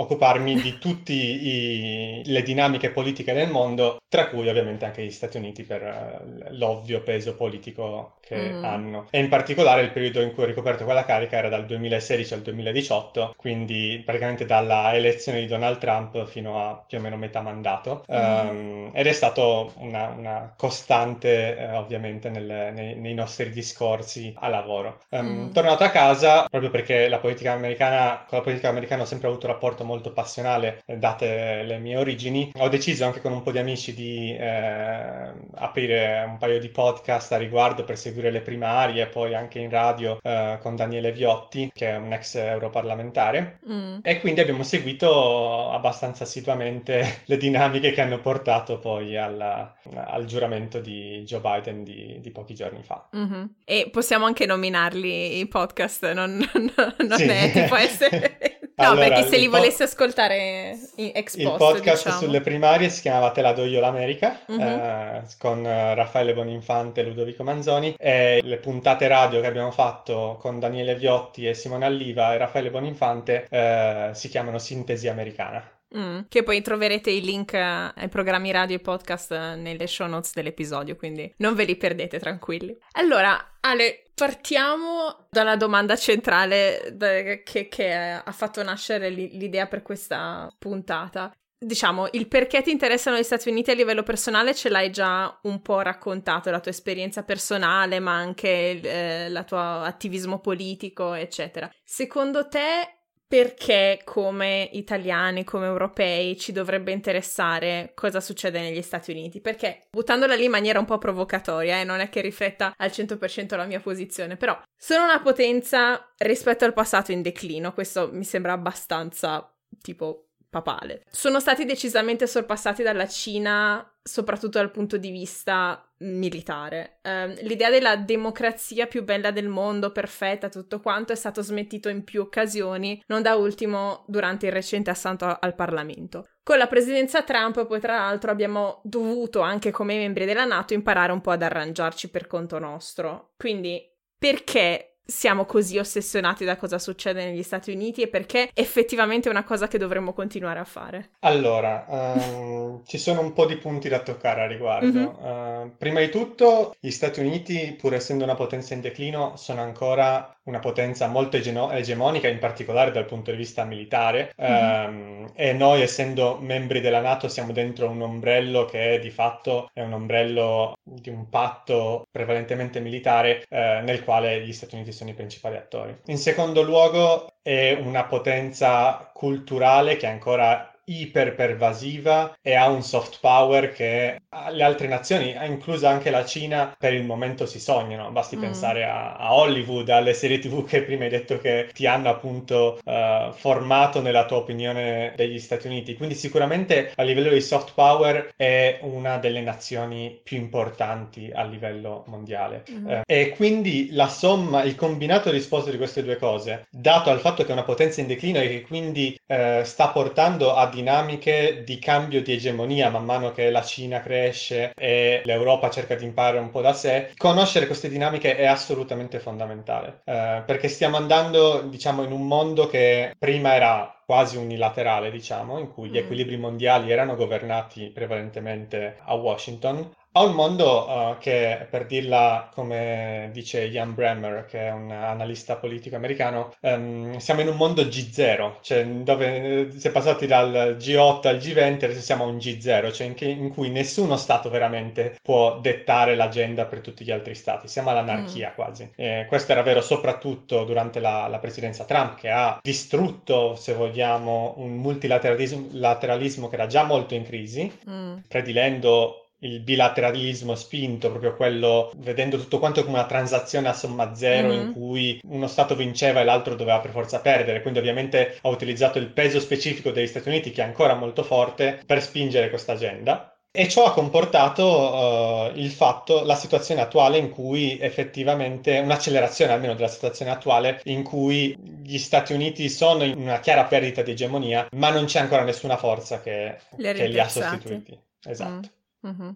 occuparmi 0.00 0.60
di 0.60 0.78
tutte 0.78 2.22
le 2.24 2.42
dinamiche 2.42 2.90
politiche 2.90 3.32
del 3.32 3.50
mondo, 3.50 3.98
tra 4.08 4.28
cui 4.28 4.48
ovviamente 4.48 4.86
anche 4.86 5.04
gli 5.04 5.10
Stati 5.10 5.36
Uniti 5.36 5.62
per 5.62 5.82
uh, 5.82 6.56
l'ovvio 6.56 7.02
peso 7.02 7.34
politico 7.36 8.14
che 8.20 8.50
mm. 8.50 8.64
hanno. 8.64 9.06
E 9.10 9.18
in 9.18 9.28
particolare 9.28 9.82
il 9.82 9.90
periodo 9.90 10.22
in 10.22 10.32
cui 10.32 10.44
ho 10.44 10.46
ricoperto 10.46 10.84
quella 10.84 11.04
carica 11.04 11.36
era 11.36 11.48
dal 11.48 11.66
2016 11.66 12.34
al 12.34 12.40
2018, 12.40 13.34
quindi 13.36 14.00
praticamente 14.04 14.46
dalla 14.46 14.94
elezione 14.94 15.40
di 15.40 15.46
Donald 15.46 15.78
Trump 15.78 16.26
fino 16.26 16.66
a 16.66 16.82
più 16.86 16.98
o 16.98 17.00
meno 17.00 17.16
metà 17.16 17.40
mandato. 17.40 18.04
Mm. 18.10 18.48
Um, 18.48 18.90
ed 18.94 19.06
è 19.06 19.12
stato 19.12 19.72
una, 19.76 20.08
una 20.16 20.54
costante, 20.56 21.58
eh, 21.58 21.72
ovviamente, 21.72 22.30
nel, 22.30 22.72
nei, 22.72 22.94
nei, 22.94 23.14
nostri 23.14 23.50
discorsi 23.50 24.32
a 24.36 24.48
lavoro. 24.48 25.00
Um, 25.10 25.26
mm. 25.26 25.50
Tornato 25.52 25.84
a 25.84 25.90
casa, 25.90 26.46
proprio 26.48 26.70
perché 26.70 27.08
la 27.08 27.18
politica 27.18 27.52
americana, 27.52 28.24
con 28.26 28.38
la 28.38 28.44
politica 28.44 28.68
americana 28.70 29.02
ho 29.02 29.06
sempre 29.06 29.28
avuto 29.28 29.46
un 29.46 29.52
rapporto 29.52 29.84
molto 29.84 29.89
passionale, 29.98 30.82
eh, 30.86 30.96
date 30.96 31.62
le 31.64 31.78
mie 31.78 31.96
origini, 31.96 32.50
ho 32.58 32.68
deciso 32.68 33.04
anche 33.04 33.20
con 33.20 33.32
un 33.32 33.42
po' 33.42 33.50
di 33.50 33.58
amici 33.58 33.94
di 33.94 34.34
eh, 34.36 35.32
aprire 35.54 36.24
un 36.26 36.38
paio 36.38 36.58
di 36.58 36.68
podcast 36.68 37.32
a 37.32 37.36
riguardo 37.36 37.84
per 37.84 37.98
seguire 37.98 38.30
le 38.30 38.40
primarie, 38.40 39.06
poi 39.06 39.34
anche 39.34 39.58
in 39.58 39.70
radio 39.70 40.18
eh, 40.22 40.58
con 40.60 40.76
Daniele 40.76 41.12
Viotti, 41.12 41.70
che 41.74 41.90
è 41.90 41.96
un 41.96 42.12
ex 42.12 42.36
europarlamentare, 42.36 43.58
mm. 43.68 43.98
e 44.02 44.20
quindi 44.20 44.40
abbiamo 44.40 44.62
seguito 44.62 45.70
abbastanza 45.70 46.24
assiduamente 46.24 47.22
le 47.26 47.36
dinamiche 47.36 47.90
che 47.90 48.00
hanno 48.00 48.20
portato 48.20 48.78
poi 48.78 49.16
alla, 49.16 49.74
al 49.94 50.24
giuramento 50.26 50.80
di 50.80 51.22
Joe 51.24 51.40
Biden 51.40 51.82
di, 51.82 52.18
di 52.20 52.30
pochi 52.30 52.54
giorni 52.54 52.82
fa. 52.82 53.08
Mm-hmm. 53.16 53.44
E 53.64 53.88
possiamo 53.90 54.26
anche 54.26 54.46
nominarli 54.46 55.38
i 55.38 55.46
podcast, 55.46 56.12
non, 56.12 56.36
non, 56.52 56.72
non 57.08 57.18
sì. 57.18 57.26
è 57.26 57.50
tipo 57.52 57.74
essere... 57.76 58.58
No, 58.80 58.90
allora, 58.90 59.08
perché 59.08 59.28
se 59.28 59.36
li 59.36 59.48
po- 59.48 59.58
volessi 59.58 59.82
ascoltare 59.82 60.78
in 60.96 61.12
ex 61.14 61.36
Il 61.36 61.54
podcast 61.56 62.04
diciamo. 62.04 62.22
sulle 62.22 62.40
primarie 62.40 62.88
si 62.88 63.00
chiamava 63.02 63.30
Te 63.30 63.42
la 63.42 63.52
do 63.52 63.64
io 63.64 63.80
l'America, 63.80 64.40
mm-hmm. 64.50 64.60
eh, 64.60 65.22
con 65.38 65.62
Raffaele 65.62 66.34
Boninfante 66.34 67.00
e 67.00 67.04
Ludovico 67.04 67.42
Manzoni, 67.42 67.94
e 67.98 68.40
le 68.42 68.56
puntate 68.58 69.06
radio 69.08 69.40
che 69.40 69.46
abbiamo 69.46 69.70
fatto 69.70 70.36
con 70.40 70.58
Daniele 70.58 70.94
Viotti 70.94 71.46
e 71.46 71.54
Simone 71.54 71.84
Alliva 71.84 72.34
e 72.34 72.38
Raffaele 72.38 72.70
Boninfante 72.70 73.46
eh, 73.48 74.10
si 74.12 74.28
chiamano 74.28 74.58
Sintesi 74.58 75.08
Americana. 75.08 75.64
Mm, 75.96 76.20
che 76.28 76.44
poi 76.44 76.62
troverete 76.62 77.10
i 77.10 77.20
link 77.20 77.52
ai 77.54 78.08
programmi 78.08 78.52
radio 78.52 78.76
e 78.76 78.78
podcast 78.78 79.56
nelle 79.56 79.88
show 79.88 80.06
notes 80.06 80.32
dell'episodio, 80.34 80.94
quindi 80.94 81.32
non 81.38 81.54
ve 81.54 81.64
li 81.64 81.74
perdete 81.74 82.20
tranquilli. 82.20 82.76
Allora, 82.92 83.56
Ale, 83.58 84.09
partiamo 84.20 85.28
dalla 85.30 85.56
domanda 85.56 85.96
centrale 85.96 86.94
che, 87.42 87.68
che 87.68 87.94
ha 87.94 88.32
fatto 88.32 88.62
nascere 88.62 89.08
l'idea 89.08 89.66
per 89.66 89.80
questa 89.80 90.54
puntata. 90.58 91.32
Diciamo, 91.58 92.06
il 92.12 92.28
perché 92.28 92.60
ti 92.60 92.70
interessano 92.70 93.16
gli 93.16 93.22
Stati 93.22 93.48
Uniti 93.48 93.70
a 93.70 93.74
livello 93.74 94.02
personale 94.02 94.54
ce 94.54 94.68
l'hai 94.68 94.90
già 94.90 95.38
un 95.44 95.62
po' 95.62 95.80
raccontato, 95.80 96.50
la 96.50 96.60
tua 96.60 96.70
esperienza 96.70 97.22
personale, 97.22 97.98
ma 97.98 98.14
anche 98.14 98.80
eh, 98.82 99.26
il 99.28 99.44
tuo 99.46 99.58
attivismo 99.58 100.38
politico, 100.40 101.14
eccetera. 101.14 101.70
Secondo 101.82 102.46
te 102.46 102.99
perché 103.30 104.00
come 104.02 104.68
italiani, 104.72 105.44
come 105.44 105.66
europei, 105.66 106.36
ci 106.36 106.50
dovrebbe 106.50 106.90
interessare 106.90 107.92
cosa 107.94 108.18
succede 108.20 108.60
negli 108.60 108.82
Stati 108.82 109.12
Uniti? 109.12 109.40
Perché, 109.40 109.86
buttandola 109.88 110.34
lì 110.34 110.46
in 110.46 110.50
maniera 110.50 110.80
un 110.80 110.84
po' 110.84 110.98
provocatoria, 110.98 111.78
eh, 111.78 111.84
non 111.84 112.00
è 112.00 112.08
che 112.08 112.22
rifletta 112.22 112.74
al 112.76 112.90
100% 112.90 113.54
la 113.54 113.66
mia 113.66 113.78
posizione, 113.78 114.36
però 114.36 114.60
sono 114.76 115.04
una 115.04 115.20
potenza 115.20 116.12
rispetto 116.16 116.64
al 116.64 116.72
passato 116.72 117.12
in 117.12 117.22
declino, 117.22 117.72
questo 117.72 118.10
mi 118.12 118.24
sembra 118.24 118.50
abbastanza 118.50 119.48
tipo 119.80 120.29
papale. 120.50 121.04
Sono 121.10 121.38
stati 121.40 121.64
decisamente 121.64 122.26
sorpassati 122.26 122.82
dalla 122.82 123.06
Cina, 123.06 123.88
soprattutto 124.02 124.58
dal 124.58 124.72
punto 124.72 124.96
di 124.96 125.10
vista 125.10 125.82
militare. 125.98 126.98
Um, 127.02 127.34
l'idea 127.42 127.70
della 127.70 127.96
democrazia 127.96 128.86
più 128.86 129.04
bella 129.04 129.30
del 129.30 129.48
mondo, 129.48 129.92
perfetta, 129.92 130.48
tutto 130.48 130.80
quanto, 130.80 131.12
è 131.12 131.16
stato 131.16 131.40
smentito 131.40 131.88
in 131.88 132.02
più 132.02 132.20
occasioni, 132.20 133.02
non 133.06 133.22
da 133.22 133.36
ultimo 133.36 134.04
durante 134.08 134.46
il 134.46 134.52
recente 134.52 134.90
assalto 134.90 135.38
al 135.40 135.54
Parlamento. 135.54 136.26
Con 136.42 136.58
la 136.58 136.66
presidenza 136.66 137.22
Trump, 137.22 137.64
poi 137.66 137.80
tra 137.80 137.96
l'altro, 137.96 138.30
abbiamo 138.32 138.80
dovuto, 138.82 139.40
anche 139.40 139.70
come 139.70 139.96
membri 139.96 140.24
della 140.24 140.44
Nato, 140.44 140.74
imparare 140.74 141.12
un 141.12 141.20
po' 141.20 141.30
ad 141.30 141.42
arrangiarci 141.42 142.10
per 142.10 142.26
conto 142.26 142.58
nostro. 142.58 143.34
Quindi, 143.36 143.80
perché 144.18 144.89
siamo 145.04 145.44
così 145.44 145.78
ossessionati 145.78 146.44
da 146.44 146.56
cosa 146.56 146.78
succede 146.78 147.24
negli 147.24 147.42
Stati 147.42 147.72
Uniti 147.72 148.02
e 148.02 148.08
perché 148.08 148.50
effettivamente 148.54 149.28
è 149.28 149.30
una 149.32 149.44
cosa 149.44 149.68
che 149.68 149.78
dovremmo 149.78 150.12
continuare 150.12 150.60
a 150.60 150.64
fare? 150.64 151.10
Allora, 151.20 151.84
um, 151.88 152.82
ci 152.84 152.98
sono 152.98 153.20
un 153.20 153.32
po' 153.32 153.46
di 153.46 153.56
punti 153.56 153.88
da 153.88 154.00
toccare 154.00 154.42
a 154.42 154.46
riguardo. 154.46 154.86
Mm-hmm. 154.86 155.64
Uh, 155.64 155.76
prima 155.76 156.00
di 156.00 156.08
tutto, 156.08 156.74
gli 156.78 156.90
Stati 156.90 157.20
Uniti, 157.20 157.76
pur 157.78 157.94
essendo 157.94 158.24
una 158.24 158.34
potenza 158.34 158.74
in 158.74 158.80
declino, 158.80 159.36
sono 159.36 159.60
ancora 159.60 160.34
una 160.44 160.58
potenza 160.58 161.06
molto 161.06 161.36
ege- 161.36 161.68
egemonica, 161.72 162.28
in 162.28 162.38
particolare 162.38 162.90
dal 162.90 163.04
punto 163.04 163.30
di 163.30 163.36
vista 163.36 163.64
militare, 163.64 164.32
mm-hmm. 164.40 164.86
um, 164.86 165.30
e 165.34 165.52
noi, 165.52 165.82
essendo 165.82 166.38
membri 166.40 166.80
della 166.80 167.00
Nato, 167.00 167.28
siamo 167.28 167.52
dentro 167.52 167.88
un 167.88 168.00
ombrello 168.00 168.64
che 168.64 168.98
di 169.00 169.10
fatto 169.10 169.70
è 169.72 169.82
un 169.82 169.92
ombrello 169.92 170.74
di 170.82 171.10
un 171.10 171.28
patto 171.28 172.06
prevalentemente 172.10 172.80
militare 172.80 173.44
eh, 173.48 173.80
nel 173.82 174.02
quale 174.04 174.44
gli 174.44 174.52
Stati 174.52 174.74
Uniti 174.74 174.92
sono 174.92 175.10
i 175.10 175.14
principali 175.14 175.56
attori. 175.56 175.96
In 176.06 176.18
secondo 176.18 176.62
luogo 176.62 177.26
è 177.42 177.78
una 177.80 178.04
potenza 178.04 179.10
culturale 179.12 179.96
che 179.96 180.06
ancora 180.06 180.70
iperpervasiva 180.90 182.36
e 182.42 182.54
ha 182.54 182.68
un 182.68 182.82
soft 182.82 183.18
power 183.20 183.72
che 183.72 184.20
le 184.50 184.62
altre 184.62 184.88
nazioni, 184.88 185.36
inclusa 185.44 185.88
anche 185.88 186.10
la 186.10 186.24
Cina, 186.24 186.74
per 186.76 186.92
il 186.94 187.04
momento 187.04 187.46
si 187.46 187.60
sognano. 187.60 188.10
Basti 188.10 188.36
mm. 188.36 188.40
pensare 188.40 188.84
a, 188.84 189.16
a, 189.16 189.34
Hollywood, 189.34 189.88
alle 189.88 190.14
serie 190.14 190.38
TV 190.38 190.64
che 190.64 190.82
prima 190.82 191.04
hai 191.04 191.10
detto 191.10 191.38
che 191.38 191.68
ti 191.72 191.86
hanno 191.86 192.08
appunto 192.08 192.78
uh, 192.84 193.32
formato 193.32 194.00
nella 194.00 194.26
tua 194.26 194.38
opinione 194.38 195.12
degli 195.16 195.38
Stati 195.38 195.66
Uniti. 195.66 195.96
Quindi 195.96 196.14
sicuramente 196.14 196.92
a 196.94 197.02
livello 197.02 197.30
di 197.30 197.40
soft 197.40 197.72
power 197.74 198.32
è 198.36 198.78
una 198.82 199.18
delle 199.18 199.40
nazioni 199.40 200.20
più 200.22 200.38
importanti 200.38 201.30
a 201.32 201.44
livello 201.44 202.04
mondiale. 202.06 202.64
Mm. 202.70 202.86
Uh, 202.86 203.00
e 203.06 203.30
quindi 203.30 203.90
la 203.92 204.08
somma, 204.08 204.62
il 204.62 204.74
combinato 204.74 205.30
risposto 205.30 205.70
di 205.70 205.76
queste 205.76 206.02
due 206.02 206.16
cose, 206.16 206.66
dato 206.70 207.10
al 207.10 207.20
fatto 207.20 207.42
che 207.44 207.50
è 207.50 207.52
una 207.52 207.62
potenza 207.62 208.00
in 208.00 208.06
declino 208.06 208.40
e 208.40 208.48
che 208.48 208.60
quindi 208.62 209.18
uh, 209.26 209.62
sta 209.62 209.88
portando 209.88 210.54
a 210.54 210.66
dinamiche 210.80 211.62
di 211.64 211.78
cambio 211.78 212.22
di 212.22 212.32
egemonia 212.32 212.88
man 212.90 213.04
mano 213.04 213.32
che 213.32 213.50
la 213.50 213.62
Cina 213.62 214.00
cresce 214.00 214.72
e 214.74 215.20
l'Europa 215.24 215.70
cerca 215.70 215.94
di 215.94 216.04
imparare 216.04 216.38
un 216.38 216.50
po' 216.50 216.62
da 216.62 216.72
sé, 216.72 217.12
conoscere 217.16 217.66
queste 217.66 217.88
dinamiche 217.88 218.36
è 218.36 218.46
assolutamente 218.46 219.20
fondamentale, 219.20 220.00
eh, 220.04 220.42
perché 220.44 220.68
stiamo 220.68 220.96
andando, 220.96 221.62
diciamo, 221.62 222.02
in 222.02 222.12
un 222.12 222.26
mondo 222.26 222.66
che 222.66 223.14
prima 223.18 223.54
era 223.54 223.94
quasi 224.04 224.36
unilaterale, 224.36 225.10
diciamo, 225.10 225.58
in 225.58 225.72
cui 225.72 225.88
gli 225.88 225.98
mm. 225.98 226.02
equilibri 226.02 226.36
mondiali 226.36 226.90
erano 226.90 227.14
governati 227.14 227.90
prevalentemente 227.90 228.96
a 229.04 229.14
Washington, 229.14 229.88
a 230.12 230.24
un 230.24 230.34
mondo 230.34 230.88
uh, 230.88 231.18
che, 231.18 231.68
per 231.70 231.86
dirla 231.86 232.48
come 232.52 233.30
dice 233.32 233.64
Ian 233.64 233.94
Bremmer, 233.94 234.44
che 234.44 234.66
è 234.66 234.72
un 234.72 234.90
analista 234.90 235.54
politico 235.56 235.94
americano, 235.94 236.52
um, 236.62 237.16
siamo 237.18 237.42
in 237.42 237.48
un 237.48 237.56
mondo 237.56 237.82
G0, 237.82 238.56
cioè 238.60 238.84
dove 238.86 239.68
eh, 239.68 239.70
si 239.78 239.86
è 239.86 239.90
passati 239.92 240.26
dal 240.26 240.76
G8 240.78 241.28
al 241.28 241.36
G20 241.36 241.84
adesso 241.84 242.00
siamo 242.00 242.24
a 242.24 242.26
un 242.26 242.38
G0, 242.38 242.92
cioè 242.92 243.06
in, 243.06 243.14
che, 243.14 243.26
in, 243.26 243.50
cui 243.50 243.70
nessuno 243.70 244.16
Stato 244.16 244.50
veramente 244.50 245.16
può 245.22 245.60
dettare 245.60 246.16
l'agenda 246.16 246.64
per 246.64 246.80
tutti 246.80 247.04
gli 247.04 247.12
altri 247.12 247.36
Stati, 247.36 247.68
siamo 247.68 247.90
all'anarchia 247.90 248.50
mm. 248.50 248.54
quasi. 248.54 248.90
E 248.96 249.26
questo 249.28 249.52
era 249.52 249.62
vero 249.62 249.80
soprattutto 249.80 250.64
durante 250.64 250.98
la, 250.98 251.28
la, 251.28 251.38
presidenza 251.38 251.84
Trump, 251.84 252.16
che 252.16 252.30
ha 252.30 252.58
distrutto, 252.60 253.54
se 253.54 253.74
vogliamo, 253.74 254.54
un 254.56 254.76
multilateralismo 254.76 256.48
che 256.48 256.54
era 256.54 256.66
già 256.66 256.82
molto 256.82 257.14
in 257.14 257.22
crisi, 257.22 257.72
mm. 257.88 258.16
predilendo 258.26 259.26
il 259.40 259.60
bilateralismo 259.60 260.54
spinto, 260.54 261.10
proprio 261.10 261.34
quello 261.34 261.90
vedendo 261.96 262.36
tutto 262.38 262.58
quanto 262.58 262.84
come 262.84 262.98
una 262.98 263.06
transazione 263.06 263.68
a 263.68 263.72
somma 263.72 264.14
zero 264.14 264.48
mm-hmm. 264.48 264.66
in 264.66 264.72
cui 264.72 265.20
uno 265.28 265.46
Stato 265.46 265.74
vinceva 265.74 266.20
e 266.20 266.24
l'altro 266.24 266.54
doveva 266.54 266.80
per 266.80 266.90
forza 266.90 267.20
perdere, 267.20 267.62
quindi 267.62 267.78
ovviamente 267.78 268.38
ha 268.40 268.48
utilizzato 268.48 268.98
il 268.98 269.08
peso 269.08 269.40
specifico 269.40 269.90
degli 269.90 270.06
Stati 270.06 270.28
Uniti 270.28 270.50
che 270.50 270.62
è 270.62 270.64
ancora 270.64 270.94
molto 270.94 271.22
forte 271.22 271.82
per 271.86 272.02
spingere 272.02 272.50
questa 272.50 272.72
agenda. 272.72 273.34
E 273.52 273.66
ciò 273.68 273.84
ha 273.84 273.92
comportato 273.92 274.64
uh, 274.64 275.58
il 275.58 275.72
fatto, 275.72 276.22
la 276.22 276.36
situazione 276.36 276.82
attuale 276.82 277.18
in 277.18 277.30
cui 277.30 277.76
effettivamente, 277.80 278.78
un'accelerazione 278.78 279.52
almeno 279.52 279.74
della 279.74 279.88
situazione 279.88 280.30
attuale, 280.30 280.80
in 280.84 281.02
cui 281.02 281.56
gli 281.82 281.98
Stati 281.98 282.32
Uniti 282.32 282.68
sono 282.68 283.02
in 283.02 283.18
una 283.18 283.40
chiara 283.40 283.64
perdita 283.64 284.02
di 284.02 284.12
egemonia, 284.12 284.68
ma 284.76 284.90
non 284.90 285.06
c'è 285.06 285.18
ancora 285.18 285.42
nessuna 285.42 285.76
forza 285.76 286.20
che, 286.20 286.58
che 286.76 287.08
li 287.08 287.18
ha 287.18 287.28
sostituiti. 287.28 287.98
Esatto. 288.22 288.68
Mm. 288.68 288.79
Mm-hmm. 289.06 289.30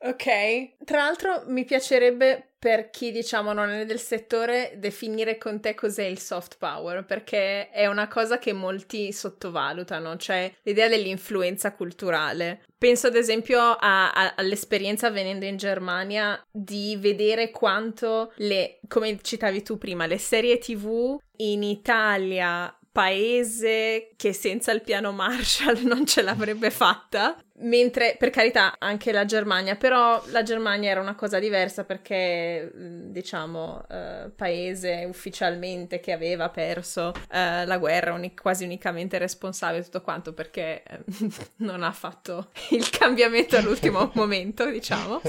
Ok, 0.00 0.84
tra 0.84 0.98
l'altro 0.98 1.42
mi 1.46 1.64
piacerebbe 1.64 2.52
per 2.58 2.90
chi 2.90 3.10
diciamo 3.12 3.52
non 3.52 3.70
è 3.70 3.84
del 3.84 3.98
settore 4.00 4.74
definire 4.76 5.38
con 5.38 5.60
te 5.60 5.74
cos'è 5.74 6.04
il 6.04 6.18
soft 6.18 6.56
power, 6.58 7.04
perché 7.04 7.70
è 7.70 7.86
una 7.86 8.06
cosa 8.06 8.38
che 8.38 8.52
molti 8.52 9.12
sottovalutano, 9.12 10.16
cioè 10.16 10.52
l'idea 10.62 10.88
dell'influenza 10.88 11.72
culturale. 11.72 12.64
Penso 12.76 13.08
ad 13.08 13.16
esempio 13.16 13.60
a, 13.60 14.12
a, 14.12 14.34
all'esperienza 14.36 15.10
venendo 15.10 15.44
in 15.46 15.56
Germania 15.56 16.40
di 16.50 16.96
vedere 16.96 17.50
quanto 17.50 18.32
le, 18.36 18.78
come 18.86 19.18
citavi 19.20 19.62
tu 19.62 19.78
prima, 19.78 20.06
le 20.06 20.18
serie 20.18 20.58
tv 20.58 21.18
in 21.38 21.62
Italia 21.64 22.72
paese 22.98 24.10
che 24.16 24.32
senza 24.32 24.72
il 24.72 24.82
piano 24.82 25.12
Marshall 25.12 25.82
non 25.86 26.04
ce 26.04 26.20
l'avrebbe 26.20 26.68
fatta. 26.72 27.40
Mentre, 27.60 28.16
per 28.16 28.30
carità, 28.30 28.76
anche 28.78 29.10
la 29.10 29.24
Germania, 29.24 29.74
però 29.74 30.22
la 30.26 30.44
Germania 30.44 30.90
era 30.90 31.00
una 31.00 31.16
cosa 31.16 31.40
diversa 31.40 31.84
perché, 31.84 32.70
diciamo, 32.74 33.84
eh, 33.88 34.30
paese 34.34 35.04
ufficialmente 35.08 35.98
che 35.98 36.12
aveva 36.12 36.50
perso 36.50 37.12
eh, 37.32 37.66
la 37.66 37.78
guerra, 37.78 38.14
uni- 38.14 38.34
quasi 38.34 38.64
unicamente 38.64 39.18
responsabile 39.18 39.82
tutto 39.82 40.02
quanto 40.02 40.32
perché 40.32 40.82
eh, 40.84 41.00
non 41.58 41.82
ha 41.82 41.92
fatto 41.92 42.50
il 42.70 42.88
cambiamento 42.90 43.56
all'ultimo 43.56 44.10
momento, 44.14 44.68
diciamo, 44.68 45.20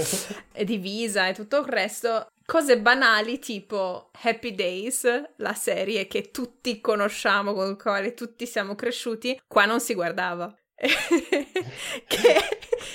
e 0.52 0.64
divisa 0.64 1.26
e 1.26 1.34
tutto 1.34 1.58
il 1.58 1.66
resto 1.66 2.30
cose 2.50 2.80
banali 2.80 3.38
tipo 3.38 4.10
Happy 4.22 4.56
Days, 4.56 5.06
la 5.36 5.54
serie 5.54 6.08
che 6.08 6.32
tutti 6.32 6.80
conosciamo, 6.80 7.52
con 7.52 7.68
la 7.68 7.76
quale 7.76 8.12
tutti 8.12 8.44
siamo 8.44 8.74
cresciuti, 8.74 9.40
qua 9.46 9.66
non 9.66 9.78
si 9.78 9.94
guardava. 9.94 10.52
che, 10.74 11.46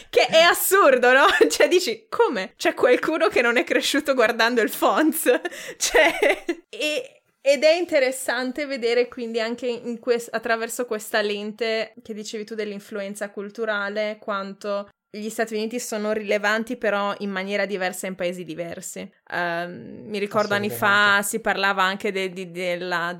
che, 0.09 0.25
è 0.27 0.41
assurdo, 0.41 1.13
no? 1.13 1.25
Cioè, 1.49 1.69
dici, 1.69 2.07
come? 2.09 2.53
C'è 2.57 2.73
qualcuno 2.73 3.29
che 3.29 3.41
non 3.41 3.55
è 3.55 3.63
cresciuto 3.63 4.13
guardando 4.13 4.59
il 4.59 4.69
Fonz? 4.69 5.23
Cioè, 5.77 6.43
e, 6.67 7.21
ed 7.39 7.63
è 7.63 7.75
interessante 7.75 8.65
vedere 8.65 9.07
quindi 9.07 9.39
anche 9.39 9.97
quest- 10.01 10.33
attraverso 10.33 10.85
questa 10.85 11.21
lente 11.21 11.93
che 12.03 12.13
dicevi 12.13 12.43
tu 12.43 12.55
dell'influenza 12.55 13.29
culturale 13.29 14.17
quanto 14.19 14.89
gli 15.15 15.29
Stati 15.29 15.55
Uniti 15.55 15.79
sono 15.79 16.11
rilevanti 16.11 16.77
però 16.77 17.13
in 17.19 17.29
maniera 17.29 17.65
diversa 17.65 18.07
in 18.07 18.15
paesi 18.15 18.43
diversi. 18.43 18.99
Uh, 19.31 19.69
mi 19.69 20.19
ricordo 20.19 20.53
anni 20.53 20.69
fa 20.69 21.21
si 21.21 21.39
parlava 21.39 21.83
anche 21.83 22.11
de- 22.11 22.31
de- 22.31 22.51
della, 22.51 23.17